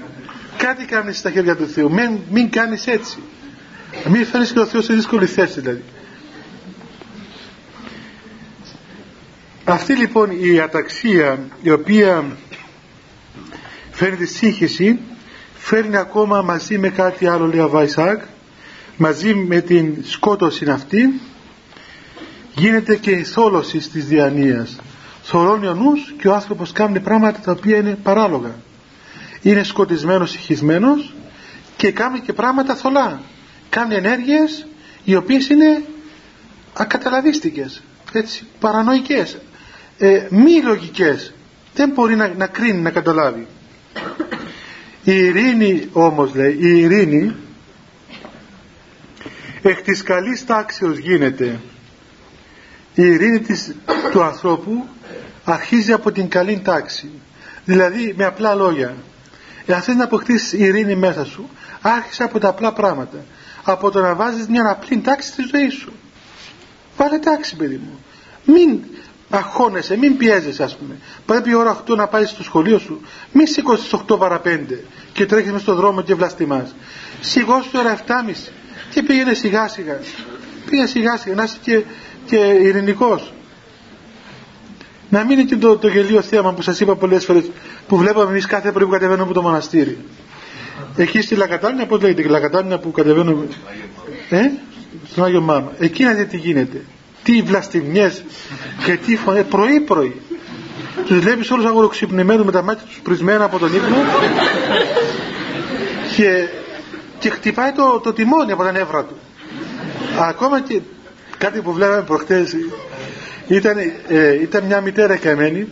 κάτι 0.57 0.85
κάνεις 0.85 1.17
στα 1.17 1.31
χέρια 1.31 1.55
του 1.55 1.67
Θεού. 1.67 1.91
Μην, 1.91 2.19
μην 2.31 2.49
κάνεις 2.49 2.87
έτσι. 2.87 3.17
Μην 4.09 4.25
φέρεις 4.25 4.51
και 4.51 4.59
ο 4.59 4.65
Θεός 4.65 4.85
σε 4.85 4.93
δύσκολη 4.93 5.25
θέση 5.25 5.59
δηλαδή. 5.59 5.83
Αυτή 9.63 9.95
λοιπόν 9.95 10.29
η 10.31 10.59
αταξία 10.59 11.39
η 11.61 11.71
οποία 11.71 12.37
φέρνει 13.91 14.17
τη 14.17 14.25
σύγχυση 14.25 14.99
φέρνει 15.57 15.97
ακόμα 15.97 16.41
μαζί 16.41 16.77
με 16.77 16.89
κάτι 16.89 17.27
άλλο 17.27 17.45
λέει 17.45 17.59
ο 17.59 17.69
Βαϊσάκ 17.69 18.21
μαζί 18.97 19.33
με 19.33 19.61
την 19.61 19.95
σκότωση 20.03 20.69
αυτή 20.69 21.21
γίνεται 22.55 22.95
και 22.95 23.11
η 23.11 23.23
θόλωση 23.23 23.77
της 23.77 24.05
διανοίας 24.05 24.77
θολώνει 25.29 25.67
ο 25.67 25.73
νους 25.73 26.13
και 26.21 26.27
ο 26.27 26.33
άνθρωπος 26.33 26.71
κάνει 26.71 26.99
πράγματα 26.99 27.39
τα 27.39 27.51
οποία 27.51 27.77
είναι 27.77 27.97
παράλογα. 28.03 28.55
Είναι 29.41 29.63
σκοτισμένος, 29.63 30.31
συγχυσμένος 30.31 31.13
και 31.77 31.91
κάνει 31.91 32.19
και 32.19 32.33
πράγματα 32.33 32.75
θολά. 32.75 33.21
Κάνει 33.69 33.95
ενέργειες 33.95 34.67
οι 35.03 35.15
οποίες 35.15 35.49
είναι 35.49 35.83
ακαταλαβίστικες 36.73 37.83
έτσι, 38.11 38.45
παρανοϊκές. 38.59 39.37
Ε, 39.97 40.27
μη 40.29 40.61
λογικές. 40.61 41.33
Δεν 41.73 41.89
μπορεί 41.89 42.15
να, 42.15 42.27
να 42.37 42.47
κρίνει, 42.47 42.81
να 42.81 42.89
καταλάβει. 42.89 43.47
Η 45.03 45.17
ειρήνη 45.17 45.89
όμως 45.91 46.35
λέει 46.35 46.57
η 46.59 46.79
ειρήνη 46.79 47.35
εκ 49.61 49.81
της 49.81 50.03
καλής 50.03 50.45
τάξεως 50.45 50.97
γίνεται 50.97 51.59
η 52.93 53.03
ειρήνη 53.05 53.39
της, 53.39 53.75
του 54.11 54.23
ανθρώπου 54.23 54.87
αρχίζει 55.53 55.91
από 55.93 56.11
την 56.11 56.29
καλή 56.29 56.61
τάξη. 56.63 57.09
Δηλαδή 57.65 58.13
με 58.17 58.25
απλά 58.25 58.55
λόγια 58.55 58.95
εάν 59.65 59.81
θέλεις 59.81 59.99
να 59.99 60.05
αποκτήσεις 60.05 60.53
ειρήνη 60.53 60.95
μέσα 60.95 61.25
σου 61.25 61.49
άρχισε 61.81 62.23
από 62.23 62.39
τα 62.39 62.47
απλά 62.47 62.73
πράγματα. 62.73 63.17
Από 63.63 63.91
το 63.91 64.01
να 64.01 64.15
βάζεις 64.15 64.47
μια 64.47 64.69
απλή 64.69 64.99
τάξη 64.99 65.29
στη 65.29 65.43
ζωή 65.51 65.69
σου. 65.69 65.91
Βάλε 66.97 67.17
τάξη 67.19 67.55
παιδί 67.55 67.75
μου. 67.83 67.99
Μην 68.45 68.79
αγχώνεσαι, 69.29 69.97
μην 69.97 70.17
πιέζεσαι 70.17 70.63
ας 70.63 70.75
πούμε. 70.77 70.95
Πρέπει 71.25 71.49
η 71.49 71.53
ώρα 71.53 71.83
8 71.87 71.95
να 71.95 72.07
πάει 72.07 72.25
στο 72.25 72.43
σχολείο 72.43 72.79
σου. 72.79 73.01
Μην 73.31 73.47
σηκώσεις 73.47 73.93
8 74.09 74.17
παρα 74.19 74.41
5 74.45 74.59
και 75.13 75.25
τρέχεις 75.25 75.51
μες 75.51 75.61
στον 75.61 75.75
δρόμο 75.75 76.01
και 76.01 76.15
βλαστημάς. 76.15 76.75
Σηκώσεις 77.19 77.73
ώρα 77.73 77.97
7.30 77.97 78.03
και 78.89 79.03
πήγαινε 79.03 79.33
σιγά 79.33 79.67
σιγά 79.67 79.99
πήγαινε 80.69 80.87
σιγά 80.87 81.17
σιγά 81.17 81.35
να 81.35 81.43
είσαι 81.43 81.57
και, 81.61 81.83
και 82.25 82.35
ειρηνικός 82.37 83.33
να 85.09 85.23
μην 85.23 85.31
είναι 85.39 85.43
και 85.43 85.55
το, 85.55 85.77
το 85.77 85.87
γελίο 85.87 86.21
θέμα 86.21 86.53
που 86.53 86.61
σας 86.61 86.79
είπα 86.79 86.95
πολλές 86.95 87.25
φορές 87.25 87.43
που 87.87 87.97
βλέπαμε 87.97 88.29
εμείς 88.29 88.45
κάθε 88.45 88.71
πρωί 88.71 88.85
που 88.85 88.91
κατεβαίνουμε 88.91 89.23
από 89.23 89.33
το 89.33 89.41
μοναστήρι. 89.41 89.97
Εκεί 90.95 91.21
στη 91.21 91.35
Λακατάνια 91.35 91.85
πώς 91.85 92.01
λέγεται 92.01 92.21
η 92.21 92.25
Λακατάνια 92.25 92.79
που 92.79 92.91
κατεβαίνουμε 92.91 93.47
ε, 94.29 94.39
στον 95.11 95.23
Άγιο 95.23 95.41
Μάμα 95.41 95.71
εκεί 95.79 96.03
να 96.03 96.09
δείτε 96.11 96.23
τι 96.23 96.37
γίνεται. 96.37 96.81
Τι 97.23 97.41
βλαστημιές 97.41 98.23
και 98.85 98.95
τι 99.05 99.15
φωνές 99.15 99.43
πρωί 99.49 99.79
πρωί. 99.79 100.21
Τους 101.05 101.19
βλέπεις 101.19 101.51
όλους 101.51 101.65
αγοροξυπνημένους 101.65 102.45
με 102.45 102.51
τα 102.51 102.61
μάτια 102.61 102.85
τους 102.85 102.99
πρισμένα 103.03 103.43
από 103.43 103.59
τον 103.59 103.73
ύπνο. 103.75 103.95
Και, 106.15 106.47
και 107.19 107.29
χτυπάει 107.29 107.71
το, 107.71 107.99
το 108.03 108.13
τιμόνι 108.13 108.51
από 108.51 108.63
τα 108.63 108.71
νεύρα 108.71 109.03
του. 109.03 109.15
Ακόμα 110.19 110.61
και 110.61 110.81
κάτι 111.37 111.61
που 111.61 111.71
βλέπαμε 111.73 112.01
προχτές 112.01 112.55
ήταν, 113.47 113.77
ε, 114.07 114.41
ήταν 114.41 114.63
μια 114.63 114.81
μητέρα 114.81 115.17
καημένη 115.17 115.67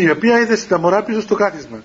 η 0.00 0.10
οποία 0.10 0.36
έδεσε 0.36 0.66
τα 0.66 0.78
μωρά 0.78 1.02
πίσω 1.02 1.20
στο 1.20 1.34
κάθισμα. 1.34 1.82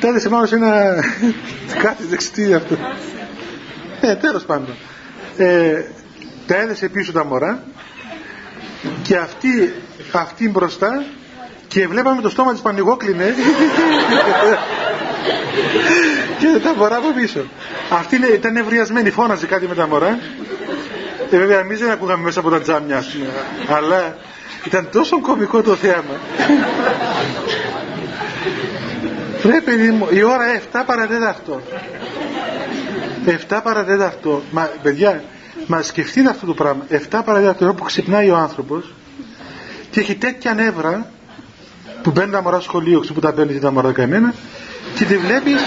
Τα 0.00 0.08
έδεσε 0.08 0.28
μόνο 0.28 0.46
σε 0.46 0.54
ένα 0.54 0.94
κάτι 1.82 2.04
δεξιτή 2.04 2.54
αυτό. 2.54 2.76
Ε, 4.00 4.14
τέλος 4.14 4.44
πάντων. 4.44 4.74
Ε, 5.36 5.82
τα 6.46 6.56
έδεσε 6.56 6.88
πίσω 6.88 7.12
τα 7.12 7.24
μωρά 7.24 7.62
και 9.02 9.16
αυτή, 9.16 9.74
αυτή 10.12 10.48
μπροστά 10.48 11.04
και 11.68 11.86
βλέπαμε 11.86 12.22
το 12.22 12.28
στόμα 12.28 12.52
της 12.52 12.60
πανηγόκλινες 12.60 13.34
και 16.38 16.58
τα 16.62 16.74
μωρά 16.74 16.96
από 16.96 17.12
πίσω. 17.12 17.48
Αυτή 17.90 18.20
ήταν 18.34 18.56
ευριασμένη 18.56 19.10
φώναζε 19.10 19.46
κάτι 19.46 19.66
με 19.66 19.74
τα 19.74 19.86
μωρά 19.88 20.18
ε, 21.30 21.38
βέβαια 21.38 21.58
εμείς 21.58 21.78
δεν 21.78 21.90
ακούγαμε 21.90 22.22
μέσα 22.22 22.40
από 22.40 22.50
τα 22.50 22.60
τζάμια 22.60 23.04
αλλά 23.76 24.16
ήταν 24.64 24.88
τόσο 24.92 25.20
κομικό 25.20 25.62
το 25.62 25.74
θέαμα. 25.74 26.20
Πρέπει 29.42 29.72
η 30.10 30.22
ώρα 30.22 30.60
7 30.72 30.82
παρατέταρτο. 30.86 31.62
7 33.48 33.60
παρατέταρτο. 33.62 34.42
Μα 34.50 34.70
παιδιά 34.82 35.22
Μα 35.66 35.82
σκεφτείτε 35.82 36.28
αυτό 36.28 36.46
το 36.46 36.54
πράγμα. 36.54 36.86
7 36.90 37.20
παραδείγματα 37.24 37.72
που 37.72 37.84
ξυπνάει 37.84 38.30
ο 38.30 38.36
άνθρωπος 38.36 38.92
και 39.90 40.00
έχει 40.00 40.14
τέτοια 40.14 40.54
νεύρα 40.54 41.10
που 42.02 42.10
μπαίνει 42.10 42.30
τα 42.30 42.42
μωρά 42.42 42.60
σχολείο, 42.60 43.04
που 43.14 43.20
τα 43.20 43.32
παίρνεις 43.32 43.60
τα 43.60 43.72
μωρά 43.72 43.92
καημένα 43.92 44.34
και 44.94 45.04
τη 45.04 45.16
βλέπεις 45.16 45.60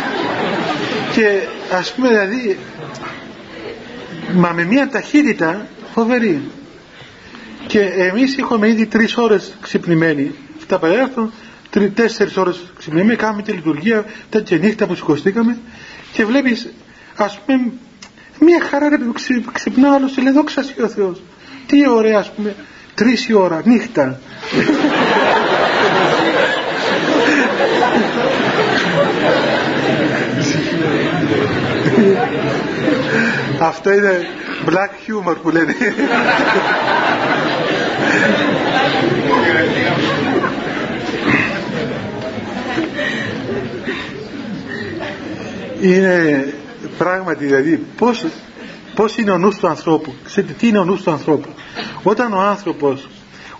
και 1.13 1.47
ας 1.71 1.93
πούμε 1.93 2.07
δηλαδή 2.07 2.57
μα 4.33 4.51
με 4.51 4.63
μια 4.63 4.89
ταχύτητα 4.89 5.67
φοβερή. 5.93 6.41
Και 7.67 7.79
εμείς 7.79 8.37
έχουμε 8.37 8.67
ήδη 8.67 8.85
τρεις 8.85 9.17
ώρες 9.17 9.57
ξυπνημένοι. 9.61 10.31
Αυτά 10.57 10.79
παραδείγματα, 10.79 11.31
τέσσερις 11.93 12.37
ώρες 12.37 12.59
ξυπνημένοι, 12.77 13.15
κάνουμε 13.15 13.41
τη 13.41 13.51
λειτουργία, 13.51 14.05
τέτοια 14.29 14.57
νύχτα 14.57 14.87
που 14.87 14.95
σηκωστήκαμε 14.95 15.57
και 16.13 16.25
βλέπεις 16.25 16.69
ας 17.15 17.39
πούμε 17.45 17.71
Μία 18.43 18.61
χαρά 18.69 18.89
ρε 18.89 18.97
που 18.97 19.51
ξυπνά 19.51 19.93
άλλο 19.93 20.09
και 20.09 20.21
λέει 20.21 20.33
δόξα 20.33 20.63
ο 20.83 20.87
Θεός. 20.87 21.21
Τι 21.65 21.87
ωραία 21.87 22.19
ας 22.19 22.31
πούμε, 22.31 22.55
τρεις 22.95 23.27
η 23.27 23.33
ώρα, 23.33 23.61
νύχτα. 23.65 24.19
Αυτό 33.59 33.93
είναι 33.93 34.27
black 34.65 35.29
humor 35.29 35.35
που 35.41 35.49
λένε. 35.49 35.75
είναι 45.81 46.45
πράγματι 46.97 47.45
δηλαδή 47.45 47.85
πώς, 47.97 48.25
πώς 48.95 49.17
είναι 49.17 49.31
ο 49.31 49.37
νους 49.37 49.57
του 49.57 49.67
ανθρώπου 49.67 50.13
ξέρετε 50.23 50.53
τι 50.53 50.67
είναι 50.67 50.79
ο 50.79 50.83
νους 50.83 51.01
του 51.01 51.11
ανθρώπου 51.11 51.49
όταν 52.03 52.33
ο 52.33 52.39
άνθρωπος 52.39 53.09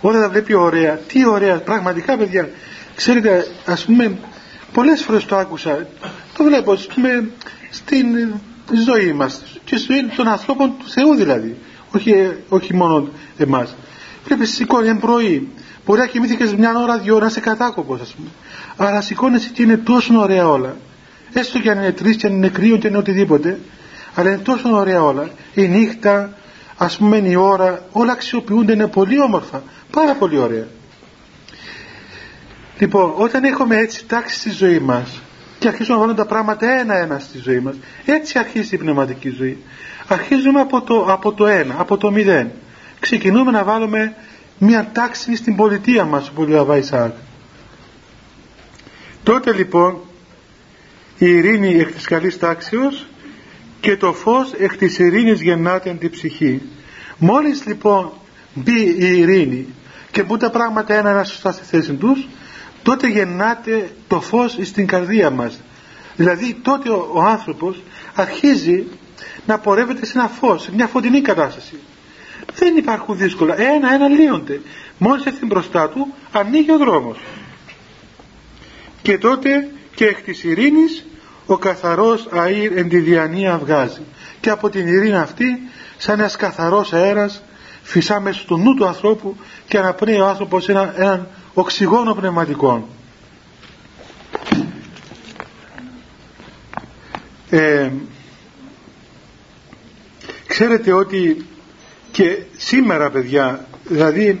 όταν 0.00 0.20
τα 0.20 0.28
βλέπει 0.28 0.54
ωραία 0.54 0.96
τι 0.96 1.26
ωραία 1.26 1.60
πραγματικά 1.60 2.16
παιδιά 2.16 2.48
ξέρετε 2.94 3.46
ας 3.66 3.84
πούμε 3.84 4.18
πολλές 4.72 5.02
φορές 5.02 5.24
το 5.24 5.36
άκουσα 5.36 5.86
το 6.42 6.48
βλέπω 6.48 6.72
ας 6.72 6.86
πούμε 6.86 7.28
στην 7.70 8.06
ζωή 8.86 9.12
μας 9.12 9.42
και 9.64 9.76
στη 9.76 9.92
ζωή 9.92 10.02
των 10.16 10.28
ανθρώπων 10.28 10.74
του 10.78 10.90
Θεού 10.90 11.14
δηλαδή 11.14 11.56
όχι, 11.92 12.32
όχι 12.48 12.74
μόνο 12.74 13.08
εμάς. 13.36 13.74
Βλέπεις 14.24 14.54
σηκώνει 14.54 14.88
εν 14.88 14.98
πρωί. 14.98 15.48
Μπορεί 15.86 16.00
να 16.00 16.06
κοιμήθηκες 16.06 16.54
μια 16.54 16.72
ώρα 16.78 16.98
δυο 16.98 17.14
ώρα 17.14 17.24
να 17.24 17.30
είσαι 17.30 17.40
κατάκοπος 17.40 18.00
ας 18.00 18.12
πούμε. 18.12 18.28
Αλλά 18.76 19.00
σηκώνεσαι 19.00 19.48
και 19.48 19.62
είναι 19.62 19.76
τόσο 19.76 20.18
ωραία 20.18 20.48
όλα. 20.48 20.76
Έστω 21.32 21.58
και 21.58 21.70
αν 21.70 21.78
είναι 21.78 21.92
τρεις 21.92 22.16
και 22.16 22.26
αν 22.26 22.32
είναι 22.32 22.48
κρύο 22.48 22.76
και 22.76 22.86
αν 22.86 22.92
είναι 22.92 23.02
οτιδήποτε 23.02 23.60
αλλά 24.14 24.28
είναι 24.28 24.38
τόσο 24.38 24.70
ωραία 24.70 25.02
όλα. 25.02 25.30
Η 25.54 25.68
νύχτα 25.68 26.36
ας 26.76 26.96
πούμε 26.96 27.16
η 27.16 27.34
ώρα 27.34 27.86
όλα 27.92 28.12
αξιοποιούνται 28.12 28.72
είναι 28.72 28.86
πολύ 28.86 29.20
όμορφα. 29.20 29.62
Πάρα 29.90 30.14
πολύ 30.14 30.38
ωραία. 30.38 30.66
Λοιπόν 32.78 33.12
όταν 33.16 33.44
έχουμε 33.44 33.76
έτσι 33.76 34.06
τάξη 34.06 34.38
στη 34.38 34.50
ζωή 34.50 34.78
μας 34.78 35.20
και 35.62 35.68
αρχίζουμε 35.68 35.94
να 35.94 36.00
βάλουμε 36.00 36.22
τα 36.22 36.26
πράγματα 36.26 36.78
ένα-ένα 36.78 37.18
στη 37.18 37.38
ζωή 37.38 37.60
μας. 37.60 37.74
Έτσι 38.04 38.38
αρχίζει 38.38 38.74
η 38.74 38.78
πνευματική 38.78 39.30
ζωή. 39.30 39.58
Αρχίζουμε 40.08 40.60
από 40.60 40.82
το, 40.82 41.04
από 41.08 41.32
το 41.32 41.46
ένα, 41.46 41.74
από 41.78 41.96
το 41.96 42.10
μηδέν. 42.10 42.50
Ξεκινούμε 43.00 43.50
να 43.50 43.64
βάλουμε 43.64 44.14
μια 44.58 44.90
τάξη 44.92 45.36
στην 45.36 45.56
πολιτεία 45.56 46.04
μας 46.04 46.30
που 46.30 46.42
λέει 46.42 46.58
ο 46.58 46.76
Ισαάκ. 46.76 47.12
Τότε 49.22 49.52
λοιπόν 49.52 49.98
η 51.18 51.26
ειρήνη 51.26 51.78
εκ 51.78 51.92
της 51.92 52.04
καλής 52.04 52.38
τάξεως 52.38 53.06
και 53.80 53.96
το 53.96 54.12
φως 54.12 54.52
εκ 54.52 54.76
της 54.76 54.98
ειρήνης 54.98 55.40
γεννάται 55.40 55.90
εν 55.90 55.98
τη 55.98 56.08
ψυχή. 56.08 56.62
Μόλις 57.18 57.66
λοιπόν 57.66 58.12
μπει 58.54 58.80
η 58.80 59.18
ειρήνη 59.18 59.66
και 60.10 60.22
μπουν 60.22 60.38
τα 60.38 60.50
πράγματα 60.50 60.94
ένα-ένα 60.94 61.24
σωστά 61.24 61.52
στη 61.52 61.64
θέση 61.64 61.92
τους, 61.92 62.26
τότε 62.82 63.08
γεννάται 63.08 63.90
το 64.08 64.20
φως 64.20 64.58
στην 64.62 64.86
καρδία 64.86 65.30
μας. 65.30 65.60
Δηλαδή 66.16 66.54
τότε 66.62 66.90
ο, 66.90 67.10
ο 67.12 67.20
άνθρωπος 67.20 67.82
αρχίζει 68.14 68.84
να 69.46 69.58
πορεύεται 69.58 70.06
σε 70.06 70.18
ένα 70.18 70.28
φως, 70.28 70.62
σε 70.62 70.70
μια 70.74 70.86
φωτεινή 70.86 71.20
κατάσταση. 71.20 71.78
Δεν 72.54 72.76
υπάρχουν 72.76 73.16
δύσκολα. 73.16 73.60
Ένα-ένα 73.60 74.08
λύονται. 74.08 74.60
Μόλις 74.98 75.24
έρθει 75.24 75.46
μπροστά 75.46 75.88
του 75.88 76.14
ανοίγει 76.32 76.72
ο 76.72 76.78
δρόμος. 76.78 77.18
Και 79.02 79.18
τότε 79.18 79.70
και 79.94 80.06
εκ 80.06 80.22
της 80.22 80.44
ειρήνης 80.44 81.06
ο 81.46 81.58
καθαρός 81.58 82.28
αήρ 82.30 82.76
εν 82.76 82.88
τη 82.88 82.98
διανία 82.98 83.58
βγάζει 83.58 84.00
και 84.40 84.50
από 84.50 84.70
την 84.70 84.86
ειρήνη 84.86 85.16
αυτή 85.16 85.60
σαν 85.96 86.18
ένας 86.18 86.36
καθαρός 86.36 86.92
αέρας 86.92 87.42
φυσά 87.82 88.20
μέσα 88.20 88.40
στο 88.40 88.56
νου 88.56 88.74
του 88.74 88.86
ανθρώπου 88.86 89.36
και 89.68 89.78
αναπνέει 89.78 90.20
ο 90.20 90.26
άνθρωπος 90.26 90.68
ένα, 90.68 90.94
έναν 90.96 91.28
οξυγόνο 91.54 92.14
πνευματικό 92.14 92.88
ε, 97.50 97.90
ξέρετε 100.46 100.92
ότι 100.92 101.46
και 102.10 102.38
σήμερα 102.56 103.10
παιδιά 103.10 103.66
δηλαδή 103.84 104.40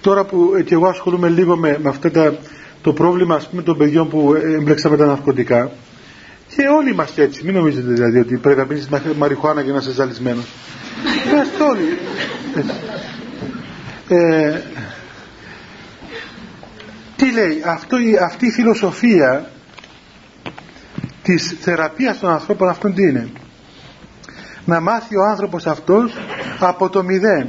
τώρα 0.00 0.24
που 0.24 0.62
και 0.64 0.74
εγώ 0.74 0.86
ασχολούμαι 0.86 1.28
λίγο 1.28 1.56
με, 1.56 1.78
με 1.82 1.88
αυτά 1.88 2.10
τα 2.10 2.38
το 2.82 2.92
πρόβλημα 2.92 3.34
ας 3.34 3.48
πούμε 3.48 3.62
των 3.62 3.76
παιδιών 3.78 4.08
που 4.08 4.34
έμπλεξαν 4.34 4.90
με 4.90 4.96
τα 4.96 5.06
ναρκωτικά 5.06 5.70
και 6.56 6.66
όλοι 6.76 6.90
είμαστε 6.90 7.22
έτσι. 7.22 7.44
Μην 7.44 7.54
νομίζετε 7.54 7.92
δηλαδή 7.92 8.18
ότι 8.18 8.36
πρέπει 8.36 8.58
να 8.58 8.66
πίνεις 8.66 8.88
μαριχουάνα 9.18 9.60
για 9.60 9.72
να 9.72 9.78
είσαι 9.78 9.92
ζαλισμένος. 9.92 10.44
Είμαστε 11.30 11.62
όλοι 11.70 11.98
ε, 14.08 14.60
τι 17.16 17.32
λέει 17.32 17.62
αυτό, 17.66 17.96
αυτή 18.22 18.46
η 18.46 18.50
φιλοσοφία 18.50 19.50
της 21.22 21.56
θεραπείας 21.60 22.18
των 22.18 22.30
ανθρώπων 22.30 22.68
αυτών 22.68 22.94
τι 22.94 23.02
είναι; 23.02 23.28
Να 24.64 24.80
μάθει 24.80 25.16
ο 25.16 25.24
άνθρωπος 25.24 25.66
αυτός 25.66 26.12
από 26.58 26.88
το 26.88 27.02
μηδέν. 27.02 27.48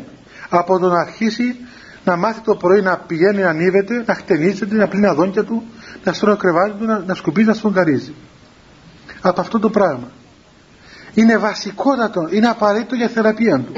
Από 0.49 0.79
το 0.79 0.87
να 0.87 0.99
αρχίσει 0.99 1.55
να 2.03 2.15
μάθει 2.15 2.39
το 2.39 2.55
πρωί 2.55 2.81
να 2.81 2.97
πηγαίνει 2.97 3.41
να 3.41 3.49
ανίβεται 3.49 4.03
να 4.05 4.13
χτενίζεται, 4.13 4.75
να 4.75 4.87
πλύνει 4.87 5.05
αδόνια 5.05 5.43
του 5.43 5.63
να 6.03 6.13
στρώνει 6.13 6.37
κρεβάτι 6.37 6.77
του, 6.77 6.85
να, 6.85 6.99
να 6.99 7.13
σκουπίζει, 7.13 7.47
να 7.47 7.53
σφογγαρίζει 7.53 8.13
από 9.21 9.41
αυτό 9.41 9.59
το 9.59 9.69
πράγμα. 9.69 10.11
Είναι 11.13 11.37
βασικότατο, 11.37 12.27
είναι 12.31 12.47
απαραίτητο 12.47 12.95
για 12.95 13.07
θεραπεία 13.07 13.59
του. 13.59 13.73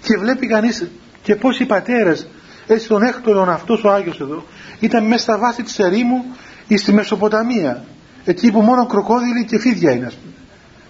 Και 0.00 0.16
βλέπει 0.18 0.46
κανείς 0.46 0.90
και 1.22 1.36
πως 1.36 1.60
οι 1.60 1.66
πατέρες 1.66 2.26
έτσι 2.66 2.88
τον 2.88 3.02
έκτονον 3.02 3.48
αυτός 3.48 3.84
ο 3.84 3.90
Άγιος 3.92 4.20
εδώ 4.20 4.44
ήταν 4.80 5.04
μέσα 5.04 5.22
στα 5.22 5.38
βάση 5.38 5.62
της 5.62 5.78
ερήμου 5.78 6.24
ή 6.66 6.76
στη 6.76 6.92
Μεσοποταμία. 6.92 7.84
Εκεί 8.24 8.52
που 8.52 8.60
μόνο 8.60 8.86
κροκόδιλοι 8.86 9.44
και 9.44 9.58
φίδια 9.58 9.92
είναι 9.92 10.06
ας 10.06 10.14
πούμε. 10.14 10.32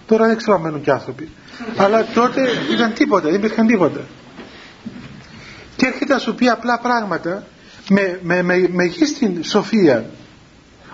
τώρα 0.05 0.27
δεν 0.27 0.37
ξέρω 0.37 0.55
αν 0.55 0.61
μένουν 0.61 0.81
και 0.81 0.91
άνθρωποι. 0.91 1.29
Αλλά 1.77 2.05
τότε 2.13 2.41
ήταν 2.71 2.93
τίποτα 2.93 3.25
δεν 3.25 3.35
υπήρχαν 3.35 3.67
τίποτα. 3.67 3.99
Και 5.75 5.85
έρχεται 5.85 6.13
να 6.13 6.19
σου 6.19 6.35
πει 6.35 6.49
απλά 6.49 6.79
πράγματα 6.79 7.43
με, 7.89 8.19
με, 8.21 8.41
με 8.41 8.67
μεγίστη 8.71 9.43
σοφία 9.43 10.05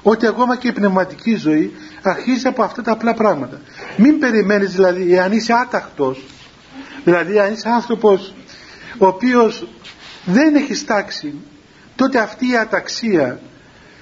ότι 0.02 0.28
ακόμα 0.28 0.56
και 0.58 0.68
η 0.68 0.72
πνευματική 0.72 1.36
ζωή 1.36 1.74
αρχίζει 2.02 2.48
από 2.48 2.64
αυτά 2.64 2.82
τα 2.82 2.92
απλά 2.92 3.14
πράγματα. 3.14 3.62
Μην 3.98 4.20
περιμένεις 4.20 4.72
δηλαδή 4.72 5.14
εάν 5.14 5.32
είσαι 5.32 5.54
άτακτος 5.54 6.26
δηλαδή 7.04 7.40
αν 7.40 7.54
είσαι 7.54 7.70
άνθρωπος 7.70 8.34
ο 8.98 9.06
οποίος 9.06 9.68
δεν 10.26 10.56
έχεις 10.56 10.86
τάξη. 10.86 11.34
Τότε 11.96 12.20
αυτή 12.20 12.50
η 12.50 12.58
αταξία 12.58 13.40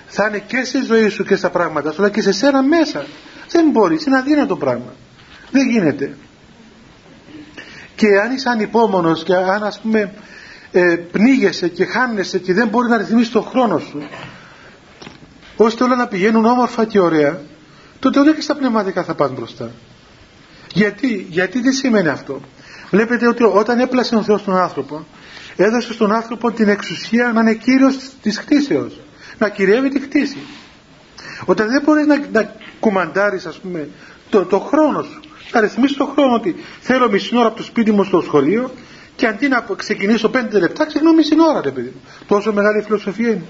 θα 0.08 0.28
είναι 0.28 0.40
και 0.40 0.64
στη 0.64 0.82
ζωή 0.82 1.10
σου 1.10 1.24
και 1.24 1.36
στα 1.36 1.50
πράγματα 1.50 1.92
σου 1.92 2.02
αλλά 2.02 2.12
και 2.12 2.22
σε 2.22 2.32
σένα 2.32 2.64
μέσα. 2.64 3.06
Δεν 3.50 3.70
μπορείς, 3.70 4.06
είναι 4.06 4.18
αδύνατο 4.18 4.58
πράγμα. 4.58 4.94
Δεν 5.52 5.70
γίνεται. 5.70 6.18
Και 7.96 8.08
αν 8.24 8.32
είσαι 8.32 8.50
ανυπόμονος 8.50 9.24
και 9.24 9.36
αν 9.36 9.64
ας 9.64 9.80
πούμε 9.80 10.14
ε, 10.72 10.96
πνίγεσαι 11.12 11.68
και 11.68 11.86
χάνεσαι 11.86 12.40
και 12.40 12.54
δεν 12.54 12.68
μπορείς 12.68 12.90
να 12.90 12.98
ρυθμίσεις 12.98 13.32
τον 13.32 13.44
χρόνο 13.44 13.80
σου 13.80 14.08
ώστε 15.58 15.84
όλα 15.84 15.96
να 15.96 16.08
πηγαίνουν 16.08 16.46
όμορφα 16.46 16.86
και 16.86 17.00
ωραία 17.00 17.40
τότε 18.00 18.20
όλα 18.20 18.34
και 18.34 18.42
στα 18.42 18.56
πνευματικά 18.56 19.04
θα 19.04 19.16
πάνε 19.16 19.34
μπροστά. 19.36 19.72
Γιατί, 20.74 21.28
γιατί 21.30 21.62
τι 21.62 21.74
σημαίνει 21.74 22.08
αυτό. 22.08 22.42
Βλέπετε 22.90 23.28
ότι 23.28 23.44
όταν 23.44 23.80
έπλασε 23.80 24.16
ο 24.16 24.24
Θεός 24.24 24.44
τον 24.44 24.56
άνθρωπο 24.58 25.06
έδωσε 25.58 25.94
στον 25.94 26.12
άνθρωπο 26.12 26.52
την 26.52 26.68
εξουσία 26.70 27.32
να 27.34 27.42
είναι 27.42 27.54
κύριος 27.54 27.98
της 28.22 28.40
κτήσεως 28.40 29.00
να 29.38 29.50
κυριεύει 29.50 29.90
τη 29.90 30.00
κτήση 30.00 30.38
όταν 31.46 31.68
δεν 31.68 31.82
μπορείς 31.86 32.06
να, 32.06 32.20
να 32.32 32.56
κουμαντάρεις 32.80 33.46
ας 33.46 33.58
πούμε 33.60 33.90
το, 34.30 34.46
το 34.46 34.60
χρόνο 34.60 35.02
σου 35.02 35.20
να 35.54 35.60
ρυθμίσεις 35.60 35.98
το 35.98 36.06
χρόνο 36.06 36.34
ότι 36.34 36.56
θέλω 36.80 37.10
μισή 37.10 37.38
ώρα 37.38 37.48
από 37.48 37.58
το 37.58 37.64
σπίτι 37.64 37.92
μου 37.92 38.04
στο 38.04 38.22
σχολείο 38.22 38.72
και 39.16 39.28
αντί 39.28 39.48
να 39.48 39.66
ξεκινήσω 39.76 40.30
πέντε 40.30 40.60
λεπτά 40.60 40.86
ξεκινώ 40.86 41.14
μισή 41.14 41.36
ώρα 41.50 41.62
ρε 41.62 41.72
παιδί 41.72 41.94
τόσο 42.28 42.54
μεγάλη 42.54 42.82
φιλοσοφία 42.82 43.30
είναι. 43.30 43.44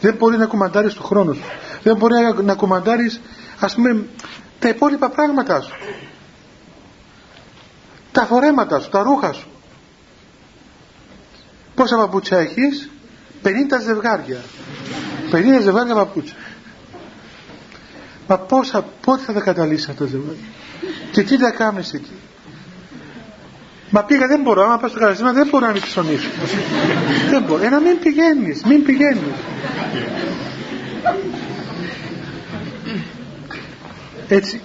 Δεν 0.00 0.14
μπορεί 0.14 0.36
να 0.36 0.46
κουμαντάρεις 0.46 0.94
το 0.94 1.02
χρόνο 1.02 1.32
σου. 1.32 1.42
Δεν 1.82 1.96
μπορεί 1.96 2.14
να, 2.14 2.42
να 2.42 2.54
κουμαντάρεις 2.54 3.20
ας 3.60 3.74
πούμε 3.74 4.04
τα 4.58 4.68
υπόλοιπα 4.68 5.08
πράγματα 5.08 5.60
σου. 5.60 5.74
Τα 8.12 8.24
φορέματα 8.24 8.80
σου, 8.80 8.88
τα 8.88 9.02
ρούχα 9.02 9.32
σου 9.32 9.48
πόσα 11.78 11.96
παπούτσια 11.96 12.38
έχεις; 12.38 12.90
50 13.42 13.48
ζευγάρια 13.84 14.40
50 15.30 15.62
ζευγάρια 15.62 15.94
παπούτσια 15.94 16.36
μα 18.28 18.38
πόσα, 18.38 18.84
πότε 19.00 19.22
θα 19.22 19.32
τα 19.32 19.40
καταλύσεις 19.40 19.88
αυτά 19.88 20.04
τα 20.04 20.10
ζευγάρια; 20.10 20.44
Και 21.12 21.22
τι 21.22 21.36
θα 21.36 21.50
κάνεις 21.50 21.92
εκεί; 21.92 22.18
Μα 23.90 24.04
πήγα 24.04 24.26
δεν 24.26 24.40
μπορώ, 24.40 24.62
άμα 24.62 24.78
πας 24.78 24.90
στο 24.90 24.98
καταστήμα 24.98 25.32
δεν 25.32 25.48
μπορώ 25.50 25.66
να 25.66 25.72
μην 25.72 25.82
ψωνίσω. 25.82 26.28
δεν 27.30 27.42
μπορώ. 27.42 27.62
Ε, 27.64 27.68
να 27.68 27.80
μην 27.80 27.98
πηγαίνεις, 27.98 28.62
μην 28.64 28.84
πηγαίνεις. 28.84 29.22
Έτσι. 34.28 34.60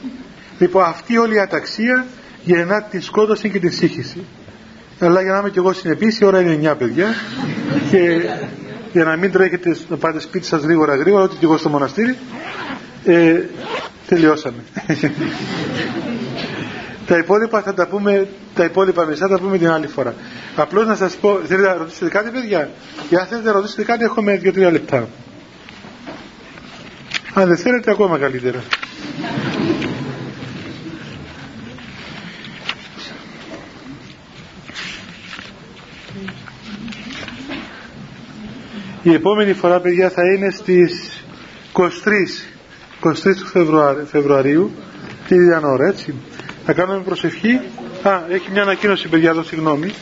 Λοιπόν 0.59 0.83
αυτή 0.83 1.17
όλη 1.17 1.35
η 1.35 1.39
αταξία 1.39 2.05
γεννά 2.43 2.83
τη 2.83 2.99
σκότωση 2.99 3.49
και 3.49 3.59
τη 3.59 3.69
σύγχυση. 3.69 4.25
Αλλά 5.05 5.21
για 5.21 5.31
να 5.31 5.37
είμαι 5.37 5.49
και 5.49 5.59
εγώ 5.59 5.73
συνεπής, 5.73 6.19
η 6.19 6.25
ώρα 6.25 6.41
είναι 6.41 6.71
9 6.71 6.75
παιδιά 6.77 7.07
και 7.89 8.21
για 8.91 9.03
να 9.03 9.15
μην 9.15 9.31
τρέχετε 9.31 9.75
να 9.89 9.97
πάτε 9.97 10.19
σπίτι 10.19 10.45
σας 10.45 10.61
γρήγορα 10.61 10.95
γρήγορα, 10.95 11.23
ότι 11.23 11.35
και 11.35 11.45
εγώ 11.45 11.57
στο 11.57 11.69
μοναστήρι, 11.69 12.17
ε, 13.05 13.41
τελειώσαμε. 14.07 14.63
τα 17.07 17.17
υπόλοιπα 17.17 17.61
θα 17.61 17.73
τα 17.73 17.87
πούμε, 17.87 18.27
τα 18.55 18.63
υπόλοιπα 18.63 19.05
μισά 19.05 19.27
θα 19.27 19.35
τα 19.35 19.39
πούμε 19.39 19.57
την 19.57 19.69
άλλη 19.69 19.87
φορά. 19.87 20.13
Απλώς 20.55 20.87
να 20.87 20.95
σας 20.95 21.15
πω, 21.15 21.39
θέλετε 21.47 21.67
να 21.67 21.73
ρωτήσετε 21.73 22.09
κάτι 22.09 22.29
παιδιά, 22.29 22.69
για 23.09 23.19
αν 23.19 23.27
θέλετε 23.27 23.47
να 23.47 23.53
ρωτήσετε 23.53 23.83
κάτι 23.83 24.03
έχουμε 24.03 24.41
2-3 24.43 24.71
λεπτά. 24.71 25.07
Αν 27.33 27.47
δεν 27.47 27.57
θέλετε 27.57 27.91
ακόμα 27.91 28.17
καλύτερα. 28.17 28.63
Η 39.03 39.13
επόμενη 39.13 39.53
φορά 39.53 39.79
παιδιά 39.79 40.09
θα 40.09 40.21
είναι 40.25 40.49
στις 40.49 41.23
23 41.73 41.89
23 43.03 43.13
του 43.23 43.45
Φεβρουαρίου, 43.45 44.05
Φεβρουαρίου 44.05 44.71
τη 45.27 45.35
ίδια 45.35 45.61
ώρα 45.63 45.87
έτσι. 45.87 46.13
Θα 46.65 46.73
κάνουμε 46.73 46.99
προσευχή. 46.99 47.59
Α 48.03 48.21
έχει 48.29 48.51
μια 48.51 48.61
ανακοίνωση 48.61 49.07
παιδιά 49.07 49.29
εδώ 49.29 49.43
συγγνώμη. 49.43 49.93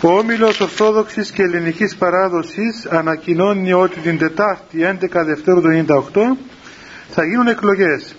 Ο 0.00 0.18
Όμιλος 0.18 0.60
Ορθόδοξης 0.60 1.30
και 1.30 1.42
Ελληνικής 1.42 1.96
Παράδοσης 1.96 2.86
ανακοινώνει 2.90 3.72
ότι 3.72 4.00
την 4.00 4.18
Τετάρτη 4.18 4.98
11 5.00 5.24
Δευτέρου 5.24 5.60
του 5.60 5.84
98 6.12 6.36
θα 7.10 7.24
γίνουν 7.24 7.46
εκλογές. 7.46 8.14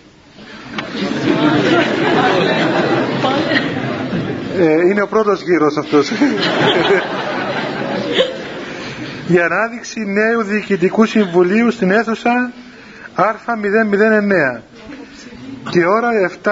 Ε, 4.60 4.88
είναι 4.89 5.01
ο 5.01 5.08
πρώτος 5.08 5.41
γύρος 5.41 5.78
αυτός 5.78 6.12
για 9.28 9.45
ανάδειξη 9.45 9.99
νέου 9.99 10.43
διοικητικού 10.43 11.05
συμβουλίου 11.05 11.71
στην 11.71 11.91
αίθουσα 11.91 12.51
Α009 13.15 14.61
και 15.69 15.86
ώρα 15.86 16.09
7, 16.43 16.51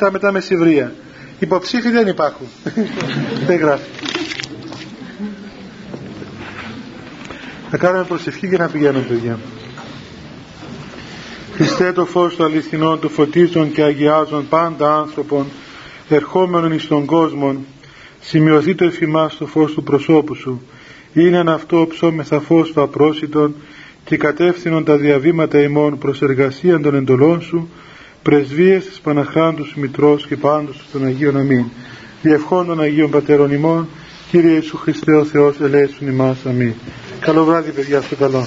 7 0.00 0.08
μετά 0.12 0.32
μεσηβρία. 0.32 0.92
Υποψήφοι 1.38 1.90
δεν 1.90 2.06
υπάρχουν. 2.06 2.46
δεν 3.46 3.58
γράφει. 3.58 3.90
Θα 7.70 7.76
κάνουμε 7.76 8.04
προσευχή 8.04 8.48
και 8.48 8.56
να 8.56 8.68
πηγαίνουμε 8.68 9.04
παιδιά. 9.04 9.38
Χριστέ 11.54 11.92
το 11.92 12.04
φως 12.06 12.36
του 12.36 12.44
αληθινών, 12.44 13.00
του 13.00 13.08
φωτίζων 13.08 13.72
και 13.72 13.82
αγιάζων 13.82 14.48
πάντα 14.48 14.96
άνθρωπον, 14.96 15.46
ερχόμενων 16.08 16.72
εις 16.72 16.86
τον 16.86 17.04
κόσμο, 17.04 17.64
σημειωθεί 18.20 18.74
το 18.74 18.84
εφημάς 18.84 19.36
το 19.36 19.46
φως 19.46 19.72
του 19.72 19.82
προσώπου 19.82 20.34
σου, 20.34 20.62
είναι 21.14 21.44
αυτό 21.46 21.86
ψώμεθα 21.88 22.40
φως 22.40 22.72
του 22.72 22.82
απρόσιτον 22.82 23.54
και 24.04 24.16
κατεύθυνον 24.16 24.84
τα 24.84 24.96
διαβήματα 24.96 25.62
ημών 25.62 25.98
προς 25.98 26.22
εργασία 26.22 26.80
των 26.80 26.94
εντολών 26.94 27.40
σου, 27.40 27.68
πρεσβείες 28.22 28.84
της 28.84 29.00
Παναχράντου 29.00 29.64
σου 29.64 29.80
Μητρός 29.80 30.26
και 30.26 30.36
πάντως 30.36 30.84
των 30.92 31.04
Αγίων 31.04 31.36
Αμήν. 31.36 31.64
Διευχών 32.22 32.66
των 32.66 32.80
Αγίων 32.80 33.10
Πατέρων 33.10 33.52
ημών, 33.52 33.88
Κύριε 34.30 34.50
Ιησού 34.50 34.76
Χριστέ 34.76 35.12
ο 35.12 35.24
Θεός, 35.24 35.60
ελέησον 35.60 36.08
ημάς. 36.08 36.38
Αμήν. 36.46 36.74
Καλό 37.20 37.44
βράδυ 37.44 37.70
παιδιά, 37.70 38.00
στο 38.00 38.16
καλό. 38.16 38.46